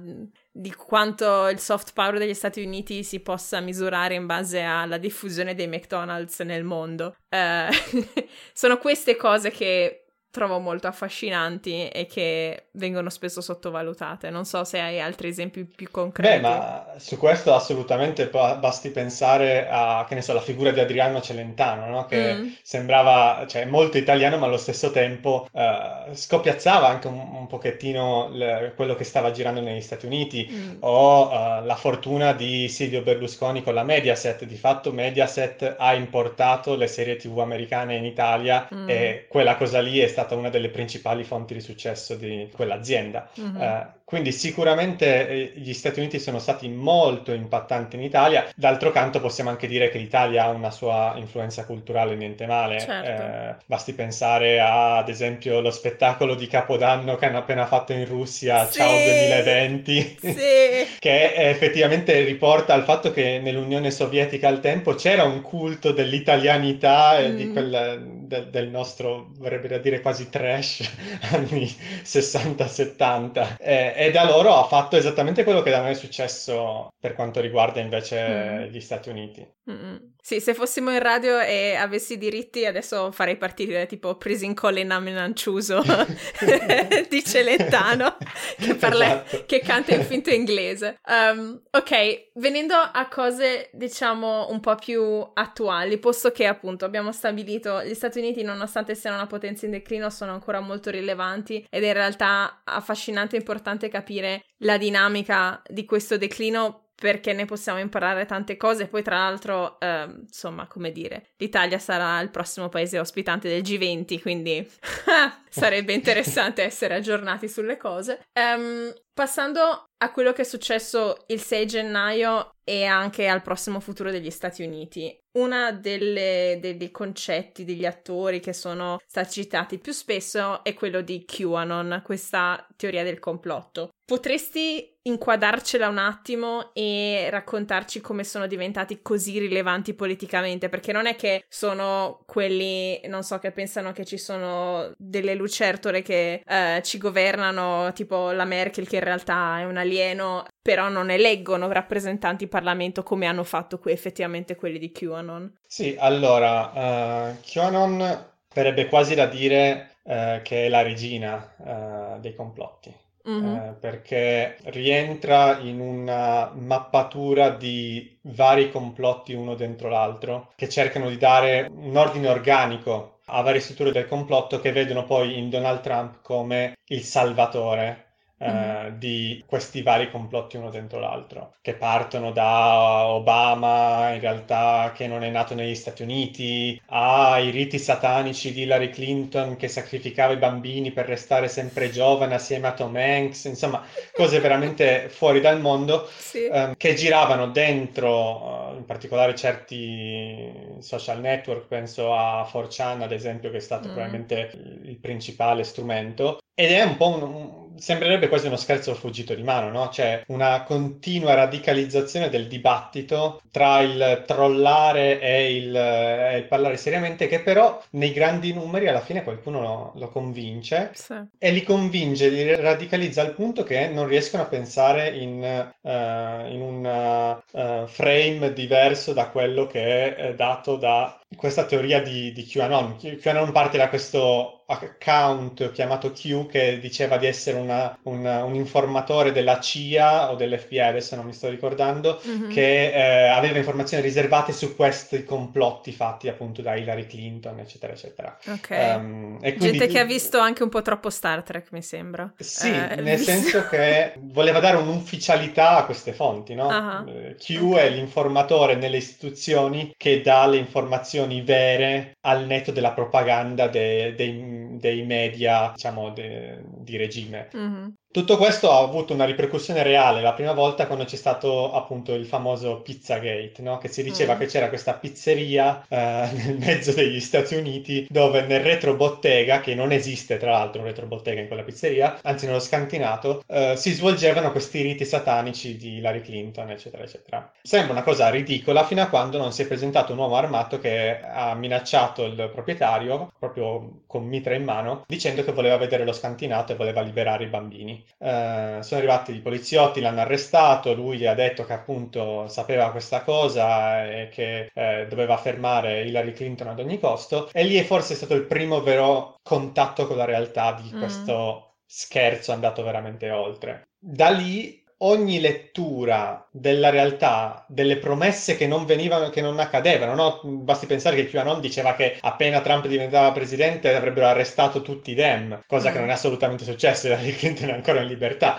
di 0.51 0.73
quanto 0.73 1.47
il 1.47 1.59
soft 1.59 1.93
power 1.93 2.17
degli 2.17 2.33
Stati 2.33 2.61
Uniti 2.61 3.03
si 3.03 3.19
possa 3.21 3.59
misurare 3.59 4.15
in 4.15 4.25
base 4.25 4.61
alla 4.61 4.97
diffusione 4.97 5.55
dei 5.55 5.67
McDonald's 5.67 6.39
nel 6.41 6.63
mondo. 6.63 7.15
Uh, 7.29 7.73
sono 8.53 8.77
queste 8.77 9.15
cose 9.15 9.51
che 9.51 10.04
trovo 10.35 10.59
molto 10.59 10.87
affascinanti 10.87 11.87
e 11.87 12.07
che 12.07 12.65
vengono 12.71 13.09
spesso 13.09 13.39
sottovalutate. 13.39 14.29
Non 14.29 14.43
so 14.43 14.65
se 14.65 14.81
hai 14.81 14.99
altri 14.99 15.29
esempi 15.29 15.63
più 15.63 15.89
concreti. 15.89 16.41
Beh, 16.41 16.41
ma 16.41 16.87
su 16.97 17.17
questo 17.17 17.55
assolutamente 17.55 18.27
basti 18.27 18.89
pensare 18.89 19.65
a, 19.69 20.05
che 20.05 20.13
ne 20.13 20.21
so, 20.21 20.33
la 20.33 20.41
figura 20.41 20.71
di 20.71 20.81
Adriano 20.81 21.21
Celentano, 21.21 21.87
no? 21.87 22.05
che 22.05 22.33
mm. 22.33 22.47
sembrava, 22.61 23.45
cioè, 23.47 23.63
molto 23.63 23.97
italiano, 23.97 24.37
ma 24.37 24.47
allo 24.47 24.57
stesso 24.57 24.91
tempo 24.91 25.47
uh, 25.49 26.13
scoppiazzava 26.13 26.85
anche 26.85 27.07
un, 27.07 27.17
un 27.17 27.47
pochettino 27.47 28.27
le, 28.33 28.73
quello 28.75 28.95
che 28.95 29.05
stava 29.05 29.31
girando 29.31 29.61
negli 29.61 29.79
Stati 29.79 30.05
Uniti, 30.05 30.49
mm. 30.51 30.77
o 30.81 31.29
uh, 31.29 31.63
la 31.63 31.75
fortuna 31.75 32.33
di 32.33 32.67
Silvio 32.67 33.01
Berlusconi 33.03 33.63
con 33.63 33.73
la 33.73 33.83
Mediaset. 33.83 34.43
Di 34.43 34.57
fatto 34.57 34.91
Mediaset 34.91 35.75
ha 35.79 35.93
importato 35.93 36.75
le 36.75 36.87
serie 36.87 37.15
TV 37.15 37.39
americane 37.39 37.95
in 37.95 38.03
Italia 38.03 38.67
mm. 38.73 38.89
e 38.89 39.25
quella 39.29 39.55
cosa 39.55 39.79
lì 39.79 39.99
è 39.99 40.07
stata 40.07 40.24
stata 40.25 40.35
una 40.35 40.49
delle 40.49 40.69
principali 40.69 41.23
fonti 41.23 41.53
di 41.53 41.61
successo 41.61 42.15
di 42.15 42.49
quell'azienda. 42.53 43.29
Mm-hmm. 43.39 43.61
Uh, 43.61 43.85
quindi 44.05 44.31
sicuramente 44.31 45.27
eh, 45.27 45.51
gli 45.55 45.73
Stati 45.73 45.99
Uniti 45.99 46.19
sono 46.19 46.37
stati 46.37 46.69
molto 46.69 47.31
impattanti 47.31 47.95
in 47.95 48.03
Italia, 48.03 48.47
d'altro 48.55 48.91
canto 48.91 49.19
possiamo 49.19 49.49
anche 49.49 49.65
dire 49.65 49.89
che 49.89 49.97
l'Italia 49.97 50.43
ha 50.43 50.49
una 50.49 50.69
sua 50.69 51.15
influenza 51.17 51.65
culturale, 51.65 52.13
niente 52.13 52.45
male. 52.45 52.79
Certo. 52.79 53.09
Eh, 53.09 53.55
basti 53.65 53.93
pensare 53.93 54.59
a, 54.59 54.97
ad 54.97 55.09
esempio, 55.09 55.59
lo 55.59 55.71
spettacolo 55.71 56.35
di 56.35 56.45
Capodanno 56.45 57.15
che 57.15 57.25
hanno 57.25 57.39
appena 57.39 57.65
fatto 57.65 57.93
in 57.93 58.05
Russia, 58.05 58.65
sì. 58.65 58.77
Ciao 58.77 58.91
2020, 58.91 60.17
sì. 60.21 60.33
che 60.99 61.33
effettivamente 61.33 62.21
riporta 62.21 62.75
al 62.75 62.83
fatto 62.83 63.11
che 63.11 63.39
nell'Unione 63.41 63.89
Sovietica 63.89 64.47
al 64.47 64.59
tempo 64.59 64.93
c'era 64.93 65.23
un 65.23 65.41
culto 65.41 65.91
dell'italianità 65.91 67.17
e 67.17 67.33
di 67.33 67.45
mm. 67.45 67.51
quel, 67.53 68.14
de, 68.27 68.49
del 68.49 68.69
nostro, 68.69 69.31
vorrebbe 69.37 69.67
da 69.67 69.77
dire 69.77 70.01
quasi 70.01 70.29
trash, 70.29 70.89
anni 71.31 71.65
60-70. 71.65 73.57
Eh, 73.59 73.93
e 73.95 74.11
da 74.11 74.25
loro 74.25 74.55
ha 74.55 74.65
fatto 74.65 74.95
esattamente 74.95 75.43
quello 75.43 75.61
che 75.61 75.71
da 75.71 75.81
noi 75.81 75.91
è 75.91 75.95
successo 75.95 76.89
per 76.99 77.13
quanto 77.13 77.39
riguarda 77.41 77.79
invece 77.79 78.27
mm. 78.27 78.63
gli 78.71 78.79
Stati 78.79 79.09
Uniti. 79.09 79.47
Mm-mm. 79.69 80.13
Sì, 80.21 80.39
se 80.39 80.53
fossimo 80.53 80.91
in 80.91 80.99
radio 80.99 81.39
e 81.39 81.75
avessi 81.75 82.17
diritti, 82.17 82.65
adesso 82.65 83.11
farei 83.11 83.37
partire 83.37 83.85
tipo 83.85 84.15
Prison 84.15 84.53
Colin 84.53 84.91
Amenanciuso 84.91 85.81
di 87.09 87.23
Celentano 87.23 88.17
che, 88.59 88.75
parla, 88.75 89.23
esatto. 89.25 89.43
che 89.45 89.59
canta 89.59 89.93
in 89.93 90.03
finto 90.03 90.29
inglese. 90.33 90.99
Um, 91.07 91.61
ok, 91.71 92.31
venendo 92.35 92.75
a 92.75 93.07
cose 93.07 93.69
diciamo 93.73 94.49
un 94.49 94.59
po' 94.59 94.75
più 94.75 95.03
attuali, 95.33 95.97
posto 95.97 96.31
che 96.31 96.45
appunto 96.45 96.85
abbiamo 96.85 97.11
stabilito 97.11 97.83
gli 97.83 97.93
Stati 97.93 98.19
Uniti, 98.19 98.43
nonostante 98.43 98.95
siano 98.95 99.15
una 99.15 99.27
potenza 99.27 99.65
in 99.65 99.71
declino, 99.71 100.09
sono 100.09 100.33
ancora 100.33 100.59
molto 100.59 100.89
rilevanti 100.89 101.65
ed 101.69 101.83
è 101.83 101.87
in 101.87 101.93
realtà 101.93 102.61
affascinante 102.63 103.35
e 103.35 103.39
importante 103.39 103.89
capire 103.89 104.43
la 104.59 104.77
dinamica 104.77 105.61
di 105.67 105.85
questo 105.85 106.17
declino 106.17 106.84
perché 106.95 107.33
ne 107.33 107.45
possiamo 107.45 107.79
imparare 107.79 108.25
tante 108.25 108.57
cose. 108.57 108.87
Poi, 108.87 109.03
tra 109.03 109.17
l'altro, 109.17 109.79
eh, 109.79 110.07
insomma, 110.21 110.67
come 110.67 110.91
dire, 110.91 111.27
l'Italia 111.37 111.77
sarà 111.77 112.19
il 112.21 112.29
prossimo 112.29 112.69
paese 112.69 112.99
ospitante 112.99 113.49
del 113.49 113.61
G20, 113.61 114.21
quindi 114.21 114.67
sarebbe 115.49 115.93
interessante 115.93 116.63
essere 116.63 116.95
aggiornati 116.95 117.47
sulle 117.47 117.77
cose. 117.77 118.21
Um, 118.33 118.93
passando 119.13 119.85
a 120.05 120.11
quello 120.11 120.33
che 120.33 120.43
è 120.43 120.45
successo 120.45 121.23
il 121.27 121.41
6 121.41 121.65
gennaio 121.65 122.55
e 122.63 122.85
anche 122.85 123.27
al 123.27 123.41
prossimo 123.41 123.79
futuro 123.79 124.11
degli 124.11 124.31
Stati 124.31 124.63
Uniti. 124.63 125.15
Uno 125.33 125.73
dei 125.73 126.91
concetti 126.91 127.65
degli 127.65 127.85
attori 127.85 128.39
che 128.39 128.53
sono 128.53 128.99
stati 129.05 129.41
citati 129.41 129.79
più 129.79 129.91
spesso 129.91 130.63
è 130.63 130.73
quello 130.73 131.01
di 131.01 131.25
QAnon, 131.25 132.01
questa 132.03 132.65
teoria 132.75 133.03
del 133.03 133.19
complotto. 133.19 133.89
Potresti 134.05 134.97
inquadarcela 135.01 135.87
un 135.87 135.97
attimo 135.97 136.73
e 136.73 137.27
raccontarci 137.29 138.01
come 138.01 138.23
sono 138.23 138.47
diventati 138.47 139.01
così 139.01 139.39
rilevanti 139.39 139.93
politicamente? 139.93 140.69
Perché 140.69 140.91
non 140.91 141.05
è 141.05 141.15
che 141.15 141.45
sono 141.49 142.21
quelli, 142.25 143.01
non 143.07 143.23
so, 143.23 143.37
che 143.39 143.51
pensano 143.51 143.91
che 143.91 144.05
ci 144.05 144.17
sono 144.17 144.91
delle 144.97 145.35
lucertole 145.35 146.01
che 146.01 146.41
eh, 146.45 146.81
ci 146.83 146.97
governano, 146.97 147.91
tipo 147.93 148.31
la 148.31 148.45
Merkel 148.45 148.87
che 148.87 148.97
in 148.97 149.03
realtà 149.03 149.59
è 149.59 149.65
un 149.65 149.77
alieno, 149.95 150.45
però 150.61 150.89
non 150.89 151.09
eleggono 151.09 151.71
rappresentanti 151.71 152.43
in 152.43 152.49
Parlamento 152.49 153.03
come 153.03 153.25
hanno 153.25 153.43
fatto 153.43 153.79
qui 153.79 153.91
effettivamente 153.91 154.55
quelli 154.55 154.77
di 154.77 154.91
QAnon. 154.91 155.59
Sì, 155.65 155.95
allora, 155.97 157.31
uh, 157.31 157.39
QAnon 157.41 158.25
verrebbe 158.53 158.87
quasi 158.87 159.15
da 159.15 159.25
dire 159.25 159.95
uh, 160.03 160.41
che 160.43 160.65
è 160.65 160.69
la 160.69 160.81
regina 160.81 161.53
uh, 161.57 162.19
dei 162.19 162.35
complotti. 162.35 163.03
Eh, 163.27 163.73
perché 163.79 164.55
rientra 164.65 165.57
in 165.57 165.79
una 165.79 166.51
mappatura 166.53 167.49
di 167.49 168.19
vari 168.21 168.69
complotti 168.69 169.33
uno 169.33 169.55
dentro 169.55 169.89
l'altro 169.89 170.51
che 170.55 170.69
cercano 170.69 171.09
di 171.09 171.17
dare 171.17 171.67
un 171.71 171.97
ordine 171.97 172.27
organico 172.27 173.21
a 173.25 173.41
varie 173.41 173.61
strutture 173.61 173.91
del 173.91 174.07
complotto 174.07 174.59
che 174.59 174.71
vedono 174.71 175.05
poi 175.05 175.39
in 175.39 175.49
Donald 175.49 175.81
Trump 175.81 176.21
come 176.21 176.77
il 176.89 177.01
salvatore 177.01 178.04
mm-hmm. 178.51 178.97
di 178.97 179.43
questi 179.45 179.81
vari 179.81 180.09
complotti 180.09 180.57
uno 180.57 180.69
dentro 180.69 180.99
l'altro, 180.99 181.53
che 181.61 181.73
partono 181.73 182.31
da 182.31 183.07
Obama, 183.07 184.11
in 184.13 184.19
realtà 184.19 184.91
che 184.95 185.07
non 185.07 185.23
è 185.23 185.29
nato 185.29 185.55
negli 185.55 185.75
Stati 185.75 186.03
Uniti, 186.03 186.81
ai 186.87 187.49
riti 187.49 187.79
satanici 187.79 188.53
di 188.53 188.61
Hillary 188.61 188.89
Clinton 188.89 189.55
che 189.55 189.67
sacrificava 189.67 190.33
i 190.33 190.37
bambini 190.37 190.91
per 190.91 191.05
restare 191.05 191.47
sempre 191.47 191.89
giovane 191.89 192.35
assieme 192.35 192.67
a 192.67 192.73
Tom 192.73 192.95
Hanks, 192.95 193.45
insomma, 193.45 193.83
cose 194.13 194.39
veramente 194.39 195.09
fuori 195.09 195.41
dal 195.41 195.59
mondo 195.59 196.07
sì. 196.17 196.47
um, 196.51 196.73
che 196.75 196.93
giravano 196.93 197.47
dentro, 197.47 198.71
uh, 198.71 198.75
in 198.75 198.85
particolare 198.85 199.35
certi 199.35 200.51
social 200.79 201.19
network, 201.19 201.67
penso 201.67 202.15
a 202.15 202.49
4chan 202.51 203.01
ad 203.01 203.11
esempio, 203.11 203.51
che 203.51 203.57
è 203.57 203.61
stato 203.61 203.87
mm. 203.87 203.91
probabilmente 203.91 204.51
il 204.83 204.97
principale 204.97 205.63
strumento, 205.63 206.39
ed 206.53 206.71
è 206.71 206.81
un 206.83 206.95
po' 206.95 207.07
un 207.07 207.64
sembrerebbe 207.77 208.27
quasi 208.27 208.47
uno 208.47 208.55
scherzo 208.55 208.93
fuggito 208.95 209.33
di 209.33 209.43
mano, 209.43 209.69
no? 209.69 209.89
C'è 209.89 210.23
una 210.27 210.63
continua 210.63 211.33
radicalizzazione 211.33 212.29
del 212.29 212.47
dibattito 212.47 213.41
tra 213.51 213.81
il 213.81 214.23
trollare 214.25 215.19
e 215.19 215.55
il, 215.55 215.75
e 215.75 216.37
il 216.37 216.45
parlare 216.45 216.77
seriamente, 216.77 217.27
che 217.27 217.41
però 217.41 217.81
nei 217.91 218.11
grandi 218.11 218.53
numeri 218.53 218.87
alla 218.87 219.01
fine 219.01 219.23
qualcuno 219.23 219.61
lo, 219.61 219.91
lo 219.95 220.09
convince 220.09 220.91
sì. 220.93 221.15
e 221.37 221.51
li 221.51 221.63
convince, 221.63 222.29
li 222.29 222.55
radicalizza 222.55 223.21
al 223.21 223.33
punto 223.33 223.63
che 223.63 223.87
non 223.87 224.07
riescono 224.07 224.43
a 224.43 224.47
pensare 224.47 225.09
in, 225.09 225.73
uh, 225.81 225.89
in 225.89 226.61
un 226.61 227.43
uh, 227.51 227.87
frame 227.87 228.53
diverso 228.53 229.13
da 229.13 229.29
quello 229.29 229.67
che 229.67 230.15
è 230.15 230.33
dato 230.35 230.75
da 230.75 231.19
questa 231.35 231.65
teoria 231.65 232.01
di, 232.01 232.31
di 232.31 232.45
QAnon. 232.45 232.97
QAnon 233.19 233.51
parte 233.51 233.77
da 233.77 233.89
questo 233.89 234.55
account 234.67 235.71
chiamato 235.71 236.11
Q 236.11 236.47
che 236.47 236.79
diceva 236.79 237.17
di 237.17 237.27
essere 237.27 237.59
una, 237.59 237.97
una, 238.03 238.43
un 238.43 238.55
informatore 238.55 239.31
della 239.31 239.59
CIA 239.59 240.31
o 240.31 240.35
dell'FBI, 240.35 240.79
adesso 240.79 241.15
non 241.15 241.25
mi 241.25 241.33
sto 241.33 241.49
ricordando, 241.49 242.19
mm-hmm. 242.25 242.49
che 242.49 242.91
eh, 242.91 243.27
aveva 243.27 243.57
informazioni 243.57 244.01
riservate 244.01 244.51
su 244.53 244.75
questi 244.75 245.23
complotti 245.23 245.91
fatti 245.91 246.27
appunto 246.27 246.61
da 246.61 246.75
Hillary 246.75 247.05
Clinton, 247.05 247.59
eccetera, 247.59 247.93
eccetera. 247.93 248.37
Ok. 248.47 248.69
Um, 248.69 249.39
quindi... 249.39 249.59
Gente 249.59 249.87
che 249.87 249.99
ha 249.99 250.05
visto 250.05 250.39
anche 250.39 250.63
un 250.63 250.69
po' 250.69 250.81
troppo 250.81 251.09
Star 251.09 251.43
Trek, 251.43 251.71
mi 251.71 251.83
sembra. 251.83 252.33
Sì, 252.37 252.69
eh, 252.69 252.95
nel 252.95 253.17
visto... 253.17 253.31
senso 253.31 253.67
che 253.67 254.13
voleva 254.17 254.59
dare 254.59 254.77
un'ufficialità 254.77 255.77
a 255.77 255.85
queste 255.85 256.11
fonti, 256.11 256.55
no? 256.55 256.67
Uh-huh. 256.67 257.35
Q 257.35 257.61
okay. 257.61 257.85
è 257.85 257.89
l'informatore 257.89 258.75
nelle 258.75 258.97
istituzioni 258.97 259.93
che 259.95 260.21
dà 260.21 260.47
le 260.47 260.57
informazioni 260.57 261.24
vere 261.41 262.17
al 262.21 262.45
netto 262.45 262.71
della 262.71 262.93
propaganda 262.93 263.67
de- 263.67 264.13
dei 264.15 264.53
dei 264.77 265.03
media, 265.05 265.71
diciamo, 265.71 266.11
de- 266.11 266.61
di 266.79 266.97
regime. 266.97 267.49
Mm-hmm. 267.55 267.87
Tutto 268.15 268.37
questo 268.37 268.71
ha 268.71 268.79
avuto 268.79 269.13
una 269.13 269.25
ripercussione 269.25 269.83
reale 269.83 270.21
la 270.21 270.31
prima 270.31 270.53
volta 270.53 270.87
quando 270.87 271.03
c'è 271.03 271.17
stato 271.17 271.73
appunto 271.73 272.13
il 272.13 272.25
famoso 272.25 272.77
Pizzagate, 272.77 273.55
no? 273.57 273.77
Che 273.77 273.89
si 273.89 274.03
diceva 274.03 274.35
mm. 274.35 274.39
che 274.39 274.45
c'era 274.45 274.69
questa 274.69 274.93
pizzeria 274.93 275.83
eh, 275.89 276.29
nel 276.31 276.57
mezzo 276.57 276.93
degli 276.93 277.19
Stati 277.19 277.55
Uniti 277.55 278.07
dove 278.09 278.43
nel 278.43 278.61
retrobottega, 278.61 279.59
che 279.59 279.75
non 279.75 279.91
esiste 279.91 280.37
tra 280.37 280.51
l'altro 280.51 280.79
un 280.79 280.87
retrobottega 280.87 281.41
in 281.41 281.47
quella 281.47 281.63
pizzeria, 281.63 282.19
anzi 282.21 282.45
nello 282.45 282.61
scantinato, 282.61 283.43
eh, 283.47 283.73
si 283.75 283.91
svolgevano 283.91 284.53
questi 284.53 284.81
riti 284.81 285.03
satanici 285.03 285.75
di 285.75 285.97
Hillary 285.97 286.21
Clinton, 286.21 286.69
eccetera, 286.69 287.03
eccetera. 287.03 287.51
Sembra 287.63 287.91
una 287.91 288.03
cosa 288.03 288.29
ridicola 288.29 288.85
fino 288.85 289.01
a 289.01 289.09
quando 289.09 289.37
non 289.37 289.51
si 289.51 289.63
è 289.63 289.67
presentato 289.67 290.13
un 290.13 290.19
uomo 290.19 290.37
armato 290.37 290.79
che 290.79 291.19
ha 291.19 291.53
minacciato 291.53 292.23
il 292.23 292.49
proprietario, 292.49 293.33
proprio 293.37 294.03
con 294.07 294.23
mitra 294.23 294.53
in 294.53 294.63
mano, 294.63 295.03
dicendo 295.05 295.43
che 295.43 295.51
voleva 295.51 295.75
vedere 295.75 296.05
lo 296.05 296.13
scantinato 296.13 296.71
e 296.71 296.75
voleva 296.75 297.01
liberare 297.01 297.43
i 297.43 297.47
bambini. 297.47 298.03
Eh, 298.17 298.79
sono 298.81 298.99
arrivati 298.99 299.33
i 299.33 299.41
poliziotti, 299.41 300.01
l'hanno 300.01 300.21
arrestato, 300.21 300.93
lui 300.93 301.25
ha 301.25 301.33
detto 301.33 301.65
che 301.65 301.73
appunto 301.73 302.47
sapeva 302.47 302.91
questa 302.91 303.23
cosa 303.23 304.05
e 304.05 304.29
che 304.29 304.69
eh, 304.73 305.07
doveva 305.09 305.37
fermare 305.37 306.03
Hillary 306.03 306.31
Clinton 306.33 306.67
ad 306.67 306.79
ogni 306.79 306.99
costo 306.99 307.49
e 307.51 307.63
lì 307.63 307.75
è 307.75 307.83
forse 307.83 308.15
stato 308.15 308.33
il 308.35 308.45
primo 308.45 308.81
vero 308.81 309.35
contatto 309.43 310.07
con 310.07 310.17
la 310.17 310.25
realtà 310.25 310.73
di 310.73 310.91
mm. 310.93 310.99
questo 310.99 311.75
scherzo 311.85 312.51
andato 312.51 312.83
veramente 312.83 313.29
oltre. 313.29 313.87
Da 313.97 314.29
lì 314.29 314.83
ogni 314.99 315.39
lettura 315.39 316.47
della 316.51 316.89
realtà, 316.89 317.65
delle 317.67 317.97
promesse 317.97 318.55
che 318.55 318.67
non 318.67 318.85
venivano, 318.85 319.29
che 319.29 319.41
non 319.41 319.59
accadevano, 319.59 320.15
no? 320.15 320.39
Basti 320.43 320.85
pensare 320.85 321.15
che 321.15 321.27
QAnon 321.27 321.59
diceva 321.59 321.95
che 321.95 322.17
appena 322.21 322.61
Trump 322.61 322.87
diventava 322.87 323.31
presidente 323.31 323.93
avrebbero 323.93 324.27
arrestato 324.27 324.81
tutti 324.81 325.11
i 325.11 325.15
Dem, 325.15 325.61
cosa 325.67 325.89
mm. 325.89 325.93
che 325.93 325.99
non 325.99 326.09
è 326.09 326.13
assolutamente 326.13 326.63
successa, 326.63 327.07
Hillary 327.09 327.35
Clinton 327.35 327.69
è 327.69 327.73
ancora 327.73 328.01
in 328.01 328.07
libertà. 328.07 328.57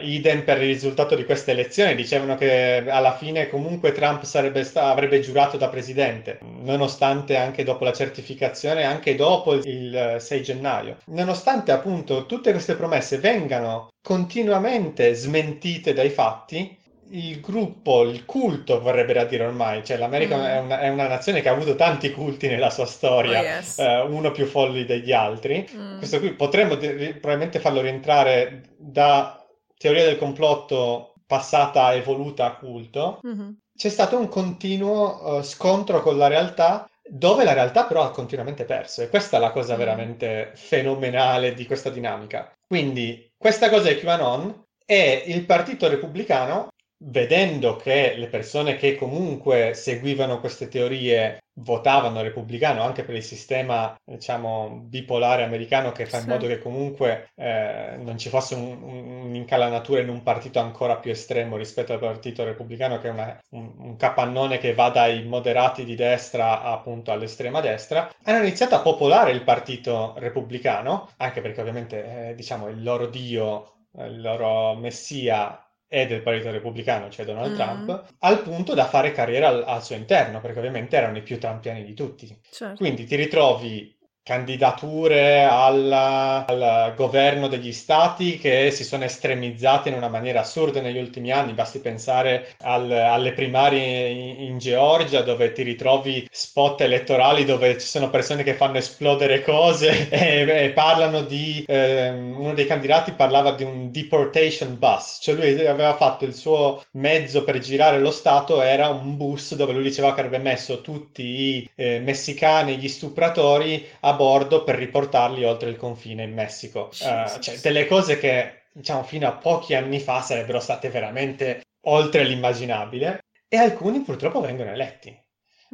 Uh, 0.00 0.06
idem 0.06 0.42
per 0.42 0.62
il 0.62 0.68
risultato 0.68 1.14
di 1.14 1.24
queste 1.24 1.50
elezioni, 1.50 1.94
dicevano 1.94 2.36
che 2.36 2.84
alla 2.88 3.14
fine 3.14 3.48
comunque 3.48 3.92
Trump 3.92 4.22
sta- 4.22 4.90
avrebbe 4.90 5.20
giurato 5.20 5.56
da 5.56 5.68
presidente, 5.68 6.38
nonostante 6.62 7.36
anche 7.36 7.62
dopo 7.62 7.84
la 7.84 7.92
certificazione, 7.92 8.84
anche 8.84 9.14
dopo 9.14 9.54
il 9.54 10.16
6 10.18 10.42
gennaio. 10.42 10.96
Nonostante 11.06 11.72
appunto 11.72 12.26
tutte 12.26 12.52
queste 12.52 12.74
promesse 12.74 13.18
vengano 13.18 13.88
continuamente 14.04 15.14
smentite 15.14 15.94
dai 15.94 16.10
fatti, 16.10 16.76
il 17.12 17.40
gruppo, 17.40 18.02
il 18.02 18.26
culto, 18.26 18.78
vorrebbe 18.78 19.14
da 19.14 19.24
dire 19.24 19.46
ormai, 19.46 19.82
cioè 19.82 19.96
l'America 19.96 20.36
mm. 20.36 20.42
è, 20.42 20.58
una, 20.58 20.80
è, 20.80 20.88
una, 20.90 21.08
nazione 21.08 21.40
che 21.40 21.48
ha 21.48 21.52
avuto 21.52 21.74
tanti 21.74 22.10
culti 22.10 22.46
nella 22.46 22.68
sua 22.68 22.84
storia, 22.84 23.40
oh, 23.40 23.42
yes. 23.42 23.78
eh, 23.78 24.00
uno 24.02 24.30
più 24.30 24.44
folli 24.44 24.84
degli 24.84 25.10
altri. 25.10 25.66
Mm. 25.74 25.96
Questo 25.96 26.18
qui 26.18 26.34
potremmo 26.34 26.74
di- 26.74 27.14
probabilmente 27.14 27.60
farlo 27.60 27.80
rientrare 27.80 28.74
da 28.76 29.42
teoria 29.78 30.04
del 30.04 30.18
complotto 30.18 31.14
passata 31.26 31.94
evoluta 31.94 32.44
a 32.44 32.56
culto. 32.56 33.20
Mm-hmm. 33.26 33.50
C'è 33.74 33.88
stato 33.88 34.18
un 34.18 34.28
continuo 34.28 35.36
uh, 35.36 35.42
scontro 35.42 36.02
con 36.02 36.18
la 36.18 36.28
realtà 36.28 36.86
dove 37.06 37.44
la 37.44 37.54
realtà 37.54 37.84
però 37.84 38.02
ha 38.02 38.10
continuamente 38.10 38.64
perso 38.64 39.02
e 39.02 39.08
questa 39.08 39.36
è 39.36 39.40
la 39.40 39.50
cosa 39.50 39.74
mm. 39.74 39.78
veramente 39.78 40.50
fenomenale 40.54 41.54
di 41.54 41.64
questa 41.64 41.88
dinamica. 41.88 42.54
Quindi 42.66 43.32
questa 43.44 43.68
cosa 43.68 43.90
è 43.90 43.98
QAnon 43.98 44.64
e 44.86 45.24
il 45.26 45.44
Partito 45.44 45.86
Repubblicano, 45.86 46.68
vedendo 47.04 47.76
che 47.76 48.14
le 48.16 48.28
persone 48.28 48.76
che 48.76 48.94
comunque 48.94 49.74
seguivano 49.74 50.40
queste 50.40 50.66
teorie 50.68 51.40
votavano 51.54 52.22
repubblicano 52.22 52.82
anche 52.82 53.04
per 53.04 53.14
il 53.14 53.22
sistema, 53.22 53.94
diciamo, 54.04 54.80
bipolare 54.84 55.44
americano 55.44 55.92
che 55.92 56.06
fa 56.06 56.18
in 56.18 56.26
modo 56.26 56.46
che 56.46 56.58
comunque 56.58 57.30
eh, 57.36 57.96
non 57.98 58.18
ci 58.18 58.28
fosse 58.28 58.54
un, 58.54 58.82
un, 58.82 59.06
un'incalanatura 59.26 60.00
in 60.00 60.08
un 60.08 60.22
partito 60.22 60.58
ancora 60.58 60.96
più 60.96 61.10
estremo 61.10 61.56
rispetto 61.56 61.92
al 61.92 62.00
partito 62.00 62.44
repubblicano 62.44 62.98
che 62.98 63.08
è 63.08 63.10
una, 63.10 63.40
un, 63.50 63.72
un, 63.78 63.96
capannone 63.96 64.58
che 64.58 64.74
va 64.74 64.90
dai 64.90 65.24
moderati 65.24 65.84
di 65.84 65.94
destra 65.94 66.62
appunto 66.62 67.12
all'estrema 67.12 67.60
destra, 67.60 68.10
hanno 68.24 68.38
iniziato 68.38 68.74
a 68.74 68.80
popolare 68.80 69.30
il 69.30 69.42
partito 69.42 70.14
repubblicano, 70.16 71.10
anche 71.18 71.40
perché 71.40 71.60
ovviamente 71.60 72.30
eh, 72.30 72.34
diciamo 72.34 72.68
il 72.68 72.82
loro 72.82 73.06
dio, 73.06 73.74
il 73.98 74.20
loro 74.20 74.74
messia 74.74 75.63
e 75.88 76.06
del 76.06 76.22
Partito 76.22 76.50
Repubblicano, 76.50 77.08
cioè 77.10 77.24
Donald 77.24 77.52
mm. 77.52 77.54
Trump, 77.54 78.04
al 78.20 78.42
punto 78.42 78.74
da 78.74 78.86
fare 78.86 79.12
carriera 79.12 79.48
al, 79.48 79.62
al, 79.64 79.82
suo 79.82 79.94
interno, 79.94 80.40
perché 80.40 80.58
ovviamente 80.58 80.96
erano 80.96 81.16
i 81.16 81.22
più 81.22 81.38
trampiani 81.38 81.84
di 81.84 81.94
tutti. 81.94 82.40
Certo. 82.50 82.74
Quindi 82.76 83.04
ti 83.04 83.16
ritrovi 83.16 83.93
candidature 84.24 85.42
alla, 85.42 86.46
al 86.46 86.94
governo 86.96 87.46
degli 87.46 87.72
stati 87.72 88.38
che 88.38 88.70
si 88.70 88.82
sono 88.82 89.04
estremizzate 89.04 89.90
in 89.90 89.96
una 89.96 90.08
maniera 90.08 90.40
assurda 90.40 90.80
negli 90.80 90.98
ultimi 90.98 91.30
anni. 91.30 91.52
Basti 91.52 91.78
pensare 91.78 92.54
al, 92.62 92.90
alle 92.90 93.34
primarie 93.34 94.08
in, 94.08 94.40
in, 94.44 94.58
Georgia 94.58 95.20
dove 95.20 95.52
ti 95.52 95.62
ritrovi 95.62 96.26
spot 96.30 96.80
elettorali 96.80 97.44
dove 97.44 97.78
ci 97.78 97.86
sono 97.86 98.08
persone 98.08 98.42
che 98.42 98.54
fanno 98.54 98.78
esplodere 98.78 99.42
cose 99.42 100.08
e, 100.10 100.64
e 100.64 100.70
parlano 100.70 101.20
di... 101.20 101.62
Eh, 101.68 102.08
uno 102.08 102.54
dei 102.54 102.66
candidati 102.66 103.12
parlava 103.12 103.52
di 103.52 103.62
un 103.62 103.90
deportation 103.90 104.78
bus, 104.78 105.18
cioè 105.20 105.34
lui 105.34 105.66
aveva 105.66 105.94
fatto 105.96 106.24
il 106.24 106.34
suo 106.34 106.82
mezzo 106.92 107.44
per 107.44 107.58
girare 107.58 107.98
lo 107.98 108.10
stato 108.10 108.62
era 108.62 108.88
un 108.88 109.16
bus 109.16 109.54
dove 109.54 109.72
lui 109.72 109.82
diceva 109.82 110.14
che 110.14 110.20
avrebbe 110.20 110.42
messo 110.42 110.80
tutti 110.80 111.22
i 111.22 111.70
eh, 111.74 111.98
messicani, 112.00 112.78
gli 112.78 112.88
stupratori 112.88 113.86
a 114.00 114.13
bordo 114.14 114.64
per 114.64 114.76
riportarli 114.76 115.44
oltre 115.44 115.70
il 115.70 115.76
confine 115.76 116.24
in 116.24 116.32
Messico. 116.32 116.90
Uh, 117.00 117.38
cioè, 117.40 117.58
delle 117.60 117.86
cose 117.86 118.18
che, 118.18 118.64
diciamo, 118.72 119.02
fino 119.02 119.28
a 119.28 119.32
pochi 119.32 119.74
anni 119.74 120.00
fa 120.00 120.20
sarebbero 120.20 120.60
state 120.60 120.88
veramente 120.88 121.62
oltre 121.86 122.24
l'immaginabile 122.24 123.24
e 123.48 123.56
alcuni 123.56 124.00
purtroppo 124.00 124.40
vengono 124.40 124.70
eletti. 124.70 125.16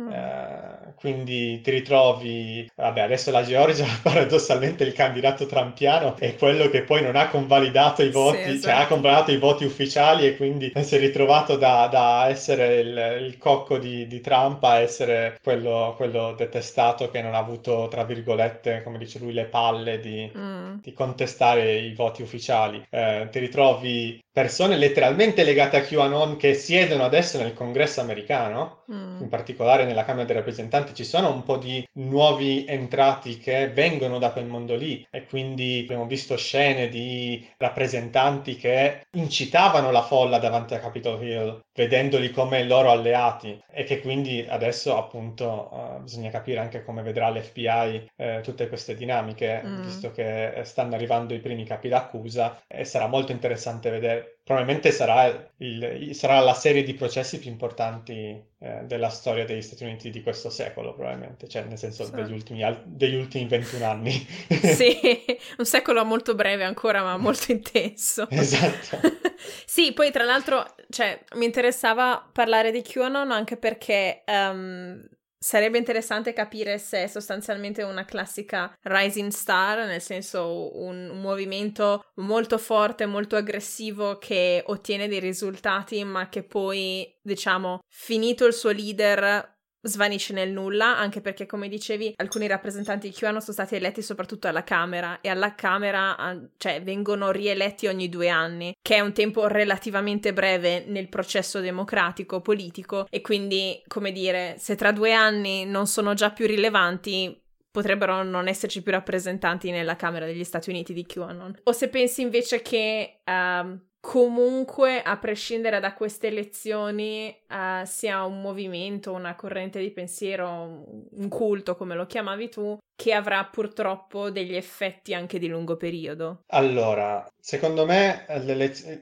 Uh, 0.08 0.94
quindi 1.00 1.60
ti 1.62 1.70
ritrovi, 1.70 2.70
vabbè, 2.74 3.00
adesso 3.00 3.30
la 3.30 3.42
Georgia 3.42 3.86
paradossalmente 4.02 4.84
il 4.84 4.92
candidato 4.92 5.46
trampiano 5.46 6.14
è 6.18 6.36
quello 6.36 6.68
che 6.68 6.82
poi 6.82 7.02
non 7.02 7.16
ha 7.16 7.28
convalidato 7.28 8.02
i 8.02 8.10
voti, 8.10 8.36
sì, 8.36 8.42
esatto. 8.42 8.60
cioè 8.60 8.72
ha 8.72 8.76
esatto. 8.76 8.94
convalidato 8.94 9.30
i 9.32 9.38
voti 9.38 9.64
ufficiali 9.64 10.26
e 10.26 10.36
quindi 10.36 10.72
si 10.80 10.96
è 10.96 10.98
ritrovato 10.98 11.56
da, 11.56 11.88
da 11.90 12.28
essere 12.28 12.80
il, 12.80 13.24
il, 13.26 13.38
cocco 13.38 13.78
di, 13.78 14.06
di, 14.06 14.20
Trump 14.20 14.62
a 14.64 14.80
essere 14.80 15.38
quello, 15.42 15.94
quello, 15.96 16.34
detestato 16.36 17.10
che 17.10 17.22
non 17.22 17.34
ha 17.34 17.38
avuto, 17.38 17.88
tra 17.90 18.04
virgolette, 18.04 18.82
come 18.82 18.98
dice 18.98 19.18
lui, 19.18 19.32
le 19.32 19.44
palle 19.44 20.00
di, 20.00 20.30
mm. 20.36 20.76
di 20.82 20.92
contestare 20.92 21.76
i 21.76 21.94
voti 21.94 22.20
ufficiali. 22.20 22.86
Uh, 22.90 23.28
ti 23.30 23.38
ritrovi 23.38 24.22
persone 24.32 24.76
letteralmente 24.76 25.42
legate 25.42 25.76
a 25.76 25.82
QAnon 25.82 26.36
che 26.36 26.54
siedono 26.54 27.04
adesso 27.04 27.38
nel 27.38 27.52
congresso 27.52 28.00
americano, 28.00 28.84
mm. 28.92 29.22
in 29.22 29.28
particolare 29.28 29.84
nella 29.90 30.04
Camera 30.04 30.24
dei 30.24 30.36
rappresentanti, 30.36 30.94
ci 30.94 31.04
sono 31.04 31.32
un 31.32 31.42
po' 31.42 31.56
di 31.56 31.86
nuovi 31.94 32.64
entrati 32.66 33.38
che 33.38 33.68
vengono 33.68 34.18
da 34.18 34.30
quel 34.30 34.46
mondo 34.46 34.74
lì 34.76 35.06
e 35.10 35.26
quindi 35.26 35.80
abbiamo 35.84 36.06
visto 36.06 36.36
scene 36.36 36.88
di 36.88 37.46
rappresentanti 37.58 38.56
che 38.56 39.02
incitavano 39.12 39.90
la 39.90 40.02
folla 40.02 40.38
davanti 40.38 40.74
a 40.74 40.80
Capitol 40.80 41.22
Hill, 41.22 41.60
vedendoli 41.74 42.30
come 42.30 42.64
loro 42.64 42.90
alleati 42.90 43.58
e 43.70 43.84
che 43.84 44.00
quindi 44.00 44.44
adesso 44.48 44.96
appunto 44.96 45.68
uh, 45.72 46.02
bisogna 46.02 46.30
capire 46.30 46.60
anche 46.60 46.84
come 46.84 47.02
vedrà 47.02 47.30
l'FBI 47.30 48.10
eh, 48.16 48.40
tutte 48.42 48.68
queste 48.68 48.94
dinamiche, 48.94 49.62
mm. 49.64 49.82
visto 49.82 50.10
che 50.10 50.60
stanno 50.64 50.94
arrivando 50.94 51.34
i 51.34 51.40
primi 51.40 51.64
capi 51.64 51.88
d'accusa 51.88 52.62
e 52.66 52.84
sarà 52.84 53.06
molto 53.06 53.32
interessante 53.32 53.90
vedere 53.90 54.39
probabilmente 54.50 54.90
sarà, 54.90 55.48
il, 55.58 56.10
sarà, 56.12 56.40
la 56.40 56.54
serie 56.54 56.82
di 56.82 56.94
processi 56.94 57.38
più 57.38 57.52
importanti 57.52 58.12
eh, 58.58 58.80
della 58.82 59.08
storia 59.08 59.44
degli 59.44 59.62
Stati 59.62 59.84
Uniti 59.84 60.10
di 60.10 60.24
questo 60.24 60.50
secolo, 60.50 60.92
probabilmente, 60.92 61.46
cioè 61.46 61.62
nel 61.62 61.78
senso 61.78 62.04
sì. 62.04 62.10
degli, 62.10 62.32
ultimi, 62.32 62.82
degli 62.82 63.14
ultimi 63.14 63.46
21 63.46 63.88
anni. 63.88 64.10
sì, 64.74 64.98
un 65.56 65.64
secolo 65.64 66.04
molto 66.04 66.34
breve 66.34 66.64
ancora, 66.64 67.00
ma 67.00 67.16
molto 67.16 67.52
intenso. 67.52 68.26
esatto. 68.28 68.98
sì, 69.64 69.92
poi 69.92 70.10
tra 70.10 70.24
l'altro, 70.24 70.66
cioè, 70.88 71.16
mi 71.36 71.44
interessava 71.44 72.28
parlare 72.32 72.72
di 72.72 72.82
QAnon 72.82 73.30
anche 73.30 73.56
perché... 73.56 74.24
Um, 74.26 75.00
Sarebbe 75.42 75.78
interessante 75.78 76.34
capire 76.34 76.76
se 76.76 77.04
è 77.04 77.06
sostanzialmente 77.06 77.82
una 77.82 78.04
classica 78.04 78.76
rising 78.82 79.30
star, 79.30 79.86
nel 79.86 80.02
senso 80.02 80.78
un, 80.78 81.08
un, 81.08 81.20
movimento 81.22 82.10
molto 82.16 82.58
forte, 82.58 83.06
molto 83.06 83.36
aggressivo 83.36 84.18
che 84.18 84.62
ottiene 84.66 85.08
dei 85.08 85.18
risultati, 85.18 86.04
ma 86.04 86.28
che 86.28 86.42
poi, 86.42 87.10
diciamo, 87.22 87.78
finito 87.88 88.44
il 88.44 88.52
suo 88.52 88.70
leader, 88.70 89.59
svanisce 89.82 90.32
nel 90.32 90.50
nulla, 90.50 90.96
anche 90.96 91.20
perché, 91.20 91.46
come 91.46 91.68
dicevi, 91.68 92.14
alcuni 92.16 92.46
rappresentanti 92.46 93.08
di 93.08 93.14
QAnon 93.14 93.40
sono 93.40 93.52
stati 93.52 93.76
eletti 93.76 94.02
soprattutto 94.02 94.48
alla 94.48 94.64
Camera 94.64 95.20
e 95.20 95.28
alla 95.28 95.54
Camera, 95.54 96.38
cioè, 96.56 96.82
vengono 96.82 97.30
rieletti 97.30 97.86
ogni 97.86 98.08
due 98.08 98.28
anni, 98.28 98.74
che 98.82 98.96
è 98.96 99.00
un 99.00 99.12
tempo 99.12 99.46
relativamente 99.46 100.32
breve 100.32 100.84
nel 100.86 101.08
processo 101.08 101.60
democratico 101.60 102.40
politico 102.40 103.06
e 103.10 103.20
quindi, 103.20 103.82
come 103.86 104.12
dire, 104.12 104.56
se 104.58 104.74
tra 104.74 104.92
due 104.92 105.12
anni 105.12 105.64
non 105.64 105.86
sono 105.86 106.14
già 106.14 106.30
più 106.30 106.46
rilevanti, 106.46 107.40
potrebbero 107.70 108.22
non 108.22 108.48
esserci 108.48 108.82
più 108.82 108.92
rappresentanti 108.92 109.70
nella 109.70 109.96
Camera 109.96 110.26
degli 110.26 110.44
Stati 110.44 110.70
Uniti 110.70 110.92
di 110.92 111.06
QAnon. 111.06 111.60
O 111.64 111.72
se 111.72 111.88
pensi 111.88 112.20
invece 112.20 112.62
che 112.62 113.20
uh, 113.24 113.78
comunque, 114.00 115.02
a 115.02 115.16
prescindere 115.18 115.78
da 115.78 115.94
queste 115.94 116.28
elezioni, 116.28 117.34
uh, 117.48 117.84
sia 117.84 118.24
un 118.24 118.40
movimento, 118.40 119.12
una 119.12 119.36
corrente 119.36 119.78
di 119.78 119.90
pensiero, 119.90 121.06
un 121.10 121.28
culto, 121.28 121.76
come 121.76 121.94
lo 121.94 122.06
chiamavi 122.06 122.48
tu, 122.48 122.78
che 122.96 123.12
avrà 123.12 123.44
purtroppo 123.44 124.30
degli 124.30 124.54
effetti 124.54 125.14
anche 125.14 125.38
di 125.38 125.48
lungo 125.48 125.76
periodo. 125.76 126.42
Allora, 126.48 127.26
secondo 127.38 127.86
me 127.86 128.26